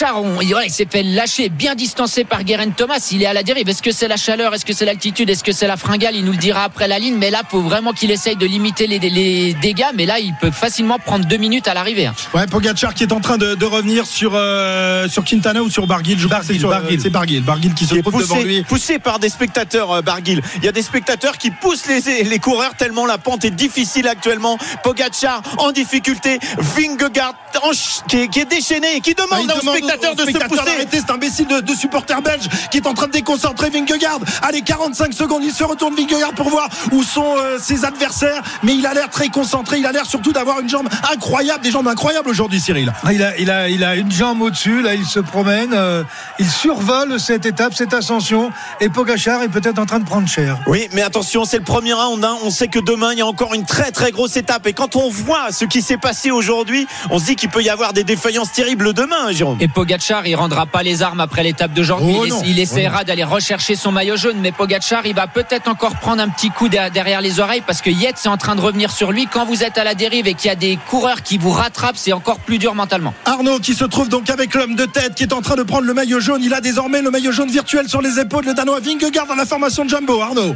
il 0.63 0.71
s'est 0.71 0.87
fait 0.89 1.03
lâcher, 1.03 1.49
bien 1.49 1.75
distancé 1.75 2.23
par 2.23 2.43
Guerin 2.43 2.69
Thomas. 2.69 3.09
Il 3.11 3.23
est 3.23 3.25
à 3.25 3.33
la 3.33 3.43
dérive. 3.43 3.67
Est-ce 3.69 3.81
que 3.81 3.91
c'est 3.91 4.07
la 4.07 4.17
chaleur? 4.17 4.53
Est-ce 4.53 4.65
que 4.65 4.73
c'est 4.73 4.85
l'altitude? 4.85 5.29
Est-ce 5.29 5.43
que 5.43 5.51
c'est 5.51 5.67
la 5.67 5.77
fringale? 5.77 6.15
Il 6.15 6.25
nous 6.25 6.31
le 6.31 6.37
dira 6.37 6.63
après 6.63 6.87
la 6.87 6.99
ligne. 6.99 7.15
Mais 7.17 7.29
là, 7.29 7.41
faut 7.49 7.61
vraiment 7.61 7.93
qu'il 7.93 8.11
essaye 8.11 8.35
de 8.35 8.45
limiter 8.45 8.87
les, 8.87 9.53
dégâts. 9.53 9.85
Mais 9.95 10.05
là, 10.05 10.19
il 10.19 10.33
peut 10.35 10.51
facilement 10.51 10.99
prendre 10.99 11.25
deux 11.25 11.37
minutes 11.37 11.67
à 11.67 11.73
l'arrivée. 11.73 12.07
Hein. 12.07 12.15
Ouais, 12.33 12.45
Pogacar 12.47 12.93
qui 12.93 13.03
est 13.03 13.13
en 13.13 13.19
train 13.19 13.37
de, 13.37 13.65
revenir 13.65 14.05
sur 14.05 14.31
euh, 14.33 15.09
sur 15.09 15.25
Quintana 15.25 15.61
ou 15.61 15.69
sur 15.69 15.87
Barguil. 15.87 16.17
Je 16.17 16.27
Barguil, 16.27 17.01
c'est 17.01 17.09
Barguil. 17.09 17.41
Barguil 17.41 17.73
qui 17.73 17.85
se 17.85 17.95
trouve 17.95 18.13
poussé, 18.13 18.23
devant 18.23 18.41
lui. 18.41 18.63
Poussé 18.63 18.99
par 18.99 19.19
des 19.19 19.29
spectateurs, 19.29 19.91
euh, 19.91 20.01
Barguil. 20.01 20.41
Il 20.57 20.63
y 20.63 20.67
a 20.69 20.71
des 20.71 20.81
spectateurs 20.81 21.37
qui 21.37 21.51
poussent 21.51 21.87
les, 21.87 22.23
les 22.23 22.39
coureurs 22.39 22.75
tellement 22.75 23.05
la 23.05 23.17
pente 23.17 23.43
est 23.45 23.51
difficile 23.51 24.07
actuellement. 24.07 24.57
Pogacar 24.83 25.41
en 25.57 25.71
difficulté. 25.71 26.39
Vingegaard 26.57 27.35
qui, 28.07 28.17
est, 28.17 28.45
déchaîné 28.45 28.97
et 28.97 29.01
qui 29.01 29.13
demande 29.13 29.49
ah, 29.49 29.59
aux 29.59 29.65
spectateurs 29.77 30.15
de 30.15 30.21
se 30.21 30.37
pousser. 30.47 30.87
C'est 30.91 31.11
imbécile 31.11 31.47
de, 31.47 31.59
de, 31.59 31.73
supporter 31.73 32.21
belge 32.21 32.47
qui 32.71 32.77
est 32.77 32.87
en 32.87 32.93
train 32.93 33.07
de 33.07 33.11
déconcentrer 33.11 33.69
Vingegaard. 33.69 34.19
Allez, 34.41 34.61
45 34.61 35.13
secondes, 35.13 35.43
il 35.43 35.53
se 35.53 35.63
retourne 35.63 35.95
Vingegaard 35.95 36.33
pour 36.33 36.49
voir 36.49 36.69
où 36.91 37.03
sont 37.03 37.35
euh, 37.37 37.57
ses 37.59 37.85
adversaires. 37.85 38.41
Mais 38.63 38.75
il 38.75 38.85
a 38.85 38.93
l'air 38.93 39.09
très 39.09 39.29
concentré. 39.29 39.79
Il 39.79 39.85
a 39.85 39.91
l'air 39.91 40.05
surtout 40.05 40.31
d'avoir 40.31 40.59
une 40.59 40.69
jambe 40.69 40.89
incroyable, 41.11 41.63
des 41.63 41.71
jambes 41.71 41.87
incroyables 41.87 42.29
aujourd'hui, 42.29 42.59
Cyril. 42.59 42.91
Ah, 43.03 43.13
il, 43.13 43.23
a, 43.23 43.37
il, 43.37 43.51
a, 43.51 43.69
il 43.69 43.83
a 43.83 43.95
une 43.95 44.11
jambe 44.11 44.41
au-dessus. 44.41 44.81
Là, 44.81 44.95
il 44.95 45.05
se 45.05 45.19
promène. 45.19 45.73
Euh, 45.73 46.03
il 46.39 46.49
survole 46.49 47.19
cette 47.19 47.45
étape, 47.45 47.73
cette 47.73 47.93
ascension. 47.93 48.51
Et 48.81 48.89
Pogachar 48.89 49.43
est 49.43 49.49
peut-être 49.49 49.79
en 49.79 49.85
train 49.85 49.99
de 49.99 50.05
prendre 50.05 50.27
cher. 50.27 50.57
Oui, 50.67 50.87
mais 50.93 51.01
attention, 51.01 51.45
c'est 51.45 51.57
le 51.57 51.63
premier 51.63 51.93
round. 51.93 52.23
Hein. 52.23 52.37
On 52.43 52.49
sait 52.49 52.67
que 52.67 52.79
demain, 52.79 53.13
il 53.13 53.19
y 53.19 53.21
a 53.21 53.27
encore 53.27 53.53
une 53.53 53.65
très 53.65 53.91
très 53.91 54.11
grosse 54.11 54.37
étape. 54.37 54.67
Et 54.67 54.73
quand 54.73 54.95
on 54.95 55.09
voit 55.09 55.51
ce 55.51 55.65
qui 55.65 55.81
s'est 55.81 55.97
passé 55.97 56.31
aujourd'hui, 56.31 56.87
on 57.09 57.19
se 57.19 57.25
dit 57.25 57.35
qu'il 57.35 57.49
peut 57.49 57.63
y 57.63 57.69
avoir 57.69 57.93
des 57.93 58.03
défaillances 58.03 58.51
terribles 58.51 58.93
demain, 58.93 59.31
Jérôme. 59.31 59.57
Et 59.59 59.66
Pogachar, 59.67 60.27
il 60.27 60.35
rendra 60.35 60.65
pas 60.65 60.83
les 60.83 61.01
armes 61.01 61.19
après 61.19 61.43
l'étape 61.43 61.73
d'aujourd'hui. 61.73 62.31
Oh 62.31 62.41
il, 62.45 62.59
essaiera 62.59 63.03
d'aller 63.03 63.23
rechercher 63.23 63.75
son 63.75 63.91
maillot 63.91 64.17
jaune, 64.17 64.37
mais 64.39 64.51
Pogachar, 64.51 65.05
il 65.05 65.15
va 65.15 65.27
peut-être 65.27 65.67
encore 65.67 65.95
prendre 65.95 66.21
un 66.21 66.29
petit 66.29 66.49
coup 66.49 66.69
derrière 66.69 67.21
les 67.21 67.39
oreilles 67.39 67.63
parce 67.65 67.81
que 67.81 67.89
Yates 67.89 68.25
est 68.25 68.27
en 68.27 68.37
train 68.37 68.55
de 68.55 68.61
revenir 68.61 68.91
sur 68.91 69.11
lui. 69.11 69.27
Quand 69.27 69.45
vous 69.45 69.63
êtes 69.63 69.77
à 69.77 69.83
la 69.83 69.95
dérive 69.95 70.27
et 70.27 70.33
qu'il 70.33 70.47
y 70.47 70.51
a 70.51 70.55
des 70.55 70.77
coureurs 70.87 71.23
qui 71.23 71.37
vous 71.37 71.51
rattrapent, 71.51 71.97
c'est 71.97 72.13
encore 72.13 72.39
plus 72.39 72.57
dur 72.57 72.75
mentalement. 72.75 73.13
Arnaud 73.25 73.59
qui 73.59 73.73
se 73.73 73.85
trouve 73.85 74.09
donc 74.09 74.29
avec 74.29 74.53
l'homme 74.53 74.75
de 74.75 74.85
tête 74.85 75.15
qui 75.15 75.23
est 75.23 75.33
en 75.33 75.41
train 75.41 75.55
de 75.55 75.63
prendre 75.63 75.85
le 75.85 75.93
maillot 75.93 76.19
jaune. 76.19 76.43
Il 76.43 76.53
a 76.53 76.61
désormais 76.61 77.01
le 77.01 77.11
maillot 77.11 77.31
jaune 77.31 77.49
virtuel 77.49 77.87
sur 77.89 78.01
les 78.01 78.19
épaules. 78.19 78.45
Le 78.45 78.53
Danois 78.53 78.79
Vingegaard 78.79 79.27
dans 79.27 79.35
la 79.35 79.45
formation 79.45 79.85
de 79.85 79.89
Jumbo. 79.89 80.21
Arnaud. 80.21 80.55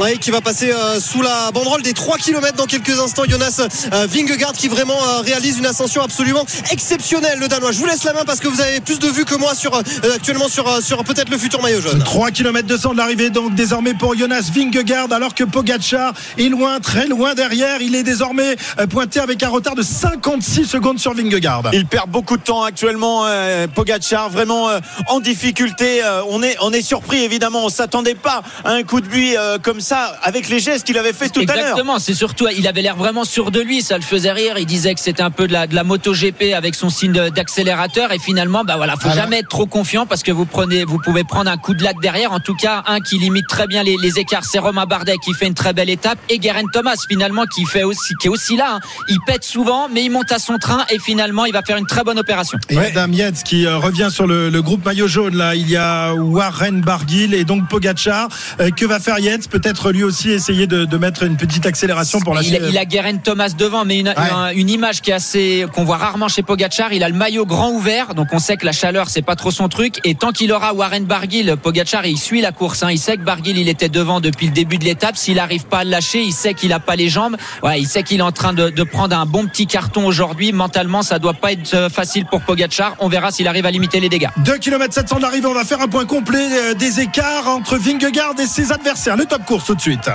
Oui, 0.00 0.18
qui 0.18 0.30
va 0.30 0.40
passer 0.40 0.72
euh, 0.72 1.00
sous 1.00 1.20
la 1.20 1.50
banderole 1.52 1.82
des 1.82 1.92
3 1.92 2.16
km 2.16 2.56
dans 2.56 2.64
quelques 2.64 2.98
instants. 2.98 3.24
Jonas 3.28 3.60
euh, 3.92 4.06
Vingegaard 4.06 4.52
qui 4.52 4.68
vraiment 4.68 4.96
euh, 4.96 5.20
réalise 5.20 5.58
une 5.58 5.66
ascension 5.66 6.02
absolument 6.02 6.46
exceptionnelle, 6.70 7.38
le 7.38 7.46
Danois. 7.48 7.72
Je 7.72 7.78
vous 7.78 7.86
laisse 7.86 8.04
la 8.04 8.14
main 8.14 8.24
parce 8.24 8.40
que 8.40 8.48
vous 8.48 8.60
avez 8.62 8.80
plus 8.80 8.98
de 8.98 9.08
vues 9.08 9.26
que 9.26 9.34
moi 9.34 9.54
sur 9.54 9.76
actuellement 10.14 10.48
sur, 10.48 10.82
sur 10.82 11.04
peut-être 11.04 11.28
le 11.28 11.36
futur 11.36 11.60
maillot 11.60 11.82
jaune. 11.82 12.02
3 12.02 12.30
km 12.30 12.66
200 12.66 12.92
de 12.92 12.98
l'arrivée 12.98 13.28
donc 13.28 13.54
désormais 13.54 13.92
pour 13.92 14.16
Jonas 14.16 14.50
Vingegaard 14.54 15.12
alors 15.12 15.34
que 15.34 15.44
Pogacar 15.44 16.14
est 16.38 16.48
loin, 16.48 16.80
très 16.80 17.06
loin 17.06 17.34
derrière. 17.34 17.82
Il 17.82 17.94
est 17.94 18.02
désormais 18.02 18.56
pointé 18.88 19.20
avec 19.20 19.42
un 19.42 19.50
retard 19.50 19.74
de 19.74 19.82
56 19.82 20.64
secondes 20.64 21.00
sur 21.00 21.12
Vingegaard. 21.12 21.64
Il 21.74 21.86
perd 21.86 22.08
beaucoup 22.08 22.38
de 22.38 22.42
temps 22.42 22.62
actuellement, 22.62 23.26
Pogacar, 23.74 24.30
vraiment 24.30 24.70
en 25.08 25.20
difficulté. 25.20 26.00
on, 26.30 26.42
est, 26.42 26.56
on 26.60 26.72
est 26.72 26.82
surpris 26.82 27.22
évidemment, 27.24 27.66
on 27.66 27.68
s'attendait 27.68 28.14
pas 28.14 28.42
à 28.64 28.72
un 28.72 28.82
coup 28.84 29.00
de 29.00 29.06
buis 29.06 29.34
comme 29.62 29.81
ça 29.82 30.16
avec 30.22 30.48
les 30.48 30.58
gestes 30.60 30.86
qu'il 30.86 30.96
avait 30.96 31.12
fait 31.12 31.28
tout 31.28 31.40
à 31.40 31.44
l'heure. 31.44 31.56
Exactement, 31.58 31.98
c'est 31.98 32.14
surtout, 32.14 32.46
il 32.56 32.66
avait 32.66 32.82
l'air 32.82 32.96
vraiment 32.96 33.24
sûr 33.24 33.50
de 33.50 33.60
lui, 33.60 33.82
ça 33.82 33.96
le 33.96 34.02
faisait 34.02 34.32
rire. 34.32 34.54
Il 34.58 34.66
disait 34.66 34.94
que 34.94 35.00
c'était 35.00 35.22
un 35.22 35.30
peu 35.30 35.46
de 35.46 35.52
la, 35.52 35.66
de 35.66 35.74
la 35.74 35.84
moto 35.84 36.12
GP 36.14 36.54
avec 36.56 36.74
son 36.74 36.88
signe 36.90 37.12
d'accélérateur. 37.12 38.12
Et 38.12 38.18
finalement, 38.18 38.64
bah 38.64 38.76
voilà, 38.76 38.94
faut 38.94 39.02
Voilà. 39.08 39.22
jamais 39.22 39.38
être 39.40 39.48
trop 39.48 39.66
confiant 39.66 40.06
parce 40.06 40.22
que 40.22 40.32
vous 40.32 40.46
prenez, 40.46 40.84
vous 40.84 40.98
pouvez 40.98 41.24
prendre 41.24 41.50
un 41.50 41.56
coup 41.56 41.74
de 41.74 41.82
latte 41.82 42.00
derrière. 42.00 42.32
En 42.32 42.40
tout 42.40 42.54
cas, 42.54 42.82
un 42.86 43.00
qui 43.00 43.18
limite 43.18 43.46
très 43.48 43.66
bien 43.66 43.82
les, 43.82 43.96
les 43.96 44.18
écarts, 44.18 44.44
c'est 44.44 44.58
Romain 44.58 44.86
Bardet 44.86 45.16
qui 45.24 45.34
fait 45.34 45.46
une 45.46 45.54
très 45.54 45.72
belle 45.72 45.90
étape 45.90 46.18
et 46.28 46.38
Guerin 46.38 46.66
Thomas 46.72 46.94
finalement 47.08 47.44
qui 47.46 47.64
fait 47.66 47.82
aussi, 47.82 48.14
qui 48.20 48.28
est 48.28 48.30
aussi 48.30 48.56
là. 48.56 48.74
hein. 48.76 48.80
Il 49.08 49.18
pète 49.26 49.44
souvent, 49.44 49.88
mais 49.92 50.04
il 50.04 50.10
monte 50.10 50.30
à 50.32 50.38
son 50.38 50.58
train 50.58 50.84
et 50.90 50.98
finalement, 50.98 51.44
il 51.44 51.52
va 51.52 51.62
faire 51.62 51.76
une 51.76 51.86
très 51.86 52.04
bonne 52.04 52.18
opération. 52.18 52.58
Et 52.70 52.78
Adam 52.78 53.12
Yates 53.12 53.42
qui 53.44 53.66
euh, 53.66 53.76
revient 53.78 54.08
sur 54.10 54.26
le, 54.26 54.48
le 54.50 54.62
groupe 54.62 54.84
maillot 54.84 55.08
jaune. 55.08 55.36
Là, 55.36 55.54
il 55.54 55.68
y 55.68 55.76
a 55.76 56.12
Warren 56.14 56.80
Barguil 56.80 57.34
et 57.34 57.44
donc 57.44 57.68
Pogacar. 57.68 58.28
Euh, 58.60 58.70
que 58.70 58.84
va 58.84 59.00
faire 59.00 59.18
Yates? 59.18 59.48
Peut-être 59.48 59.71
lui 59.92 60.04
aussi 60.04 60.30
essayer 60.30 60.66
de, 60.66 60.84
de 60.84 60.96
mettre 60.96 61.22
une 61.22 61.36
petite 61.36 61.66
accélération 61.66 62.20
pour 62.20 62.34
la 62.34 62.42
il, 62.42 62.60
il 62.70 62.78
a 62.78 62.84
Guerin 62.84 63.16
Thomas 63.16 63.50
devant, 63.56 63.84
mais 63.84 63.98
une, 64.00 64.08
un- 64.16 64.50
une 64.54 64.68
image 64.70 65.00
qui 65.00 65.10
est 65.10 65.14
assez 65.14 65.66
qu'on 65.74 65.84
voit 65.84 65.96
rarement 65.96 66.28
chez 66.28 66.42
Pogachar. 66.42 66.92
Il 66.92 67.02
a 67.04 67.08
le 67.08 67.14
maillot 67.14 67.46
grand 67.46 67.70
ouvert, 67.70 68.14
donc 68.14 68.28
on 68.32 68.38
sait 68.38 68.56
que 68.56 68.66
la 68.66 68.72
chaleur 68.72 69.08
c'est 69.08 69.22
pas 69.22 69.36
trop 69.36 69.50
son 69.50 69.68
truc. 69.68 70.00
Et 70.04 70.14
tant 70.14 70.30
qu'il 70.32 70.52
aura 70.52 70.74
Warren 70.74 71.04
Barguil, 71.04 71.56
Pogachar 71.62 72.06
il 72.06 72.18
suit 72.18 72.40
la 72.40 72.52
course. 72.52 72.82
hein. 72.82 72.90
Il 72.90 72.98
sait 72.98 73.16
que 73.16 73.22
Barguil 73.22 73.58
il 73.58 73.68
était 73.68 73.88
devant 73.88 74.20
depuis 74.20 74.46
le 74.46 74.52
début 74.52 74.78
de 74.78 74.84
l'étape. 74.84 75.16
S'il 75.16 75.38
arrive 75.38 75.64
pas 75.66 75.78
à 75.78 75.84
le 75.84 75.90
lâcher, 75.90 76.22
il 76.22 76.32
sait 76.32 76.54
qu'il 76.54 76.72
a 76.72 76.80
pas 76.80 76.96
les 76.96 77.08
jambes. 77.08 77.36
Ouais, 77.62 77.80
il 77.80 77.86
sait 77.86 78.02
qu'il 78.02 78.18
est 78.20 78.22
en 78.22 78.32
train 78.32 78.52
de, 78.52 78.70
de 78.70 78.82
prendre 78.84 79.16
un 79.16 79.26
bon 79.26 79.46
petit 79.46 79.66
carton 79.66 80.06
aujourd'hui. 80.06 80.52
Mentalement, 80.52 81.02
ça 81.02 81.18
doit 81.18 81.34
pas 81.34 81.52
être 81.52 81.74
euh, 81.74 81.88
facile 81.88 82.26
pour 82.26 82.40
Pogachar. 82.42 82.94
On 83.00 83.08
verra 83.08 83.30
s'il 83.30 83.48
arrive 83.48 83.66
à 83.66 83.70
limiter 83.70 84.00
les 84.00 84.08
dégâts. 84.08 84.28
2 84.44 84.58
km 84.58 84.92
700 84.92 85.16
de 85.16 85.22
l'arrivée, 85.22 85.46
on 85.46 85.54
va 85.54 85.64
faire 85.64 85.80
un 85.80 85.88
point 85.88 86.04
complet 86.04 86.46
euh, 86.52 86.74
des 86.74 87.00
écarts 87.00 87.48
entre 87.48 87.76
Vingegaard 87.76 88.34
et 88.40 88.46
ses 88.46 88.72
adversaires. 88.72 89.16
Le 89.16 89.24
top 89.24 89.44
course 89.44 89.61
tout 89.64 89.74
de 89.74 89.80
suite. 89.80 90.10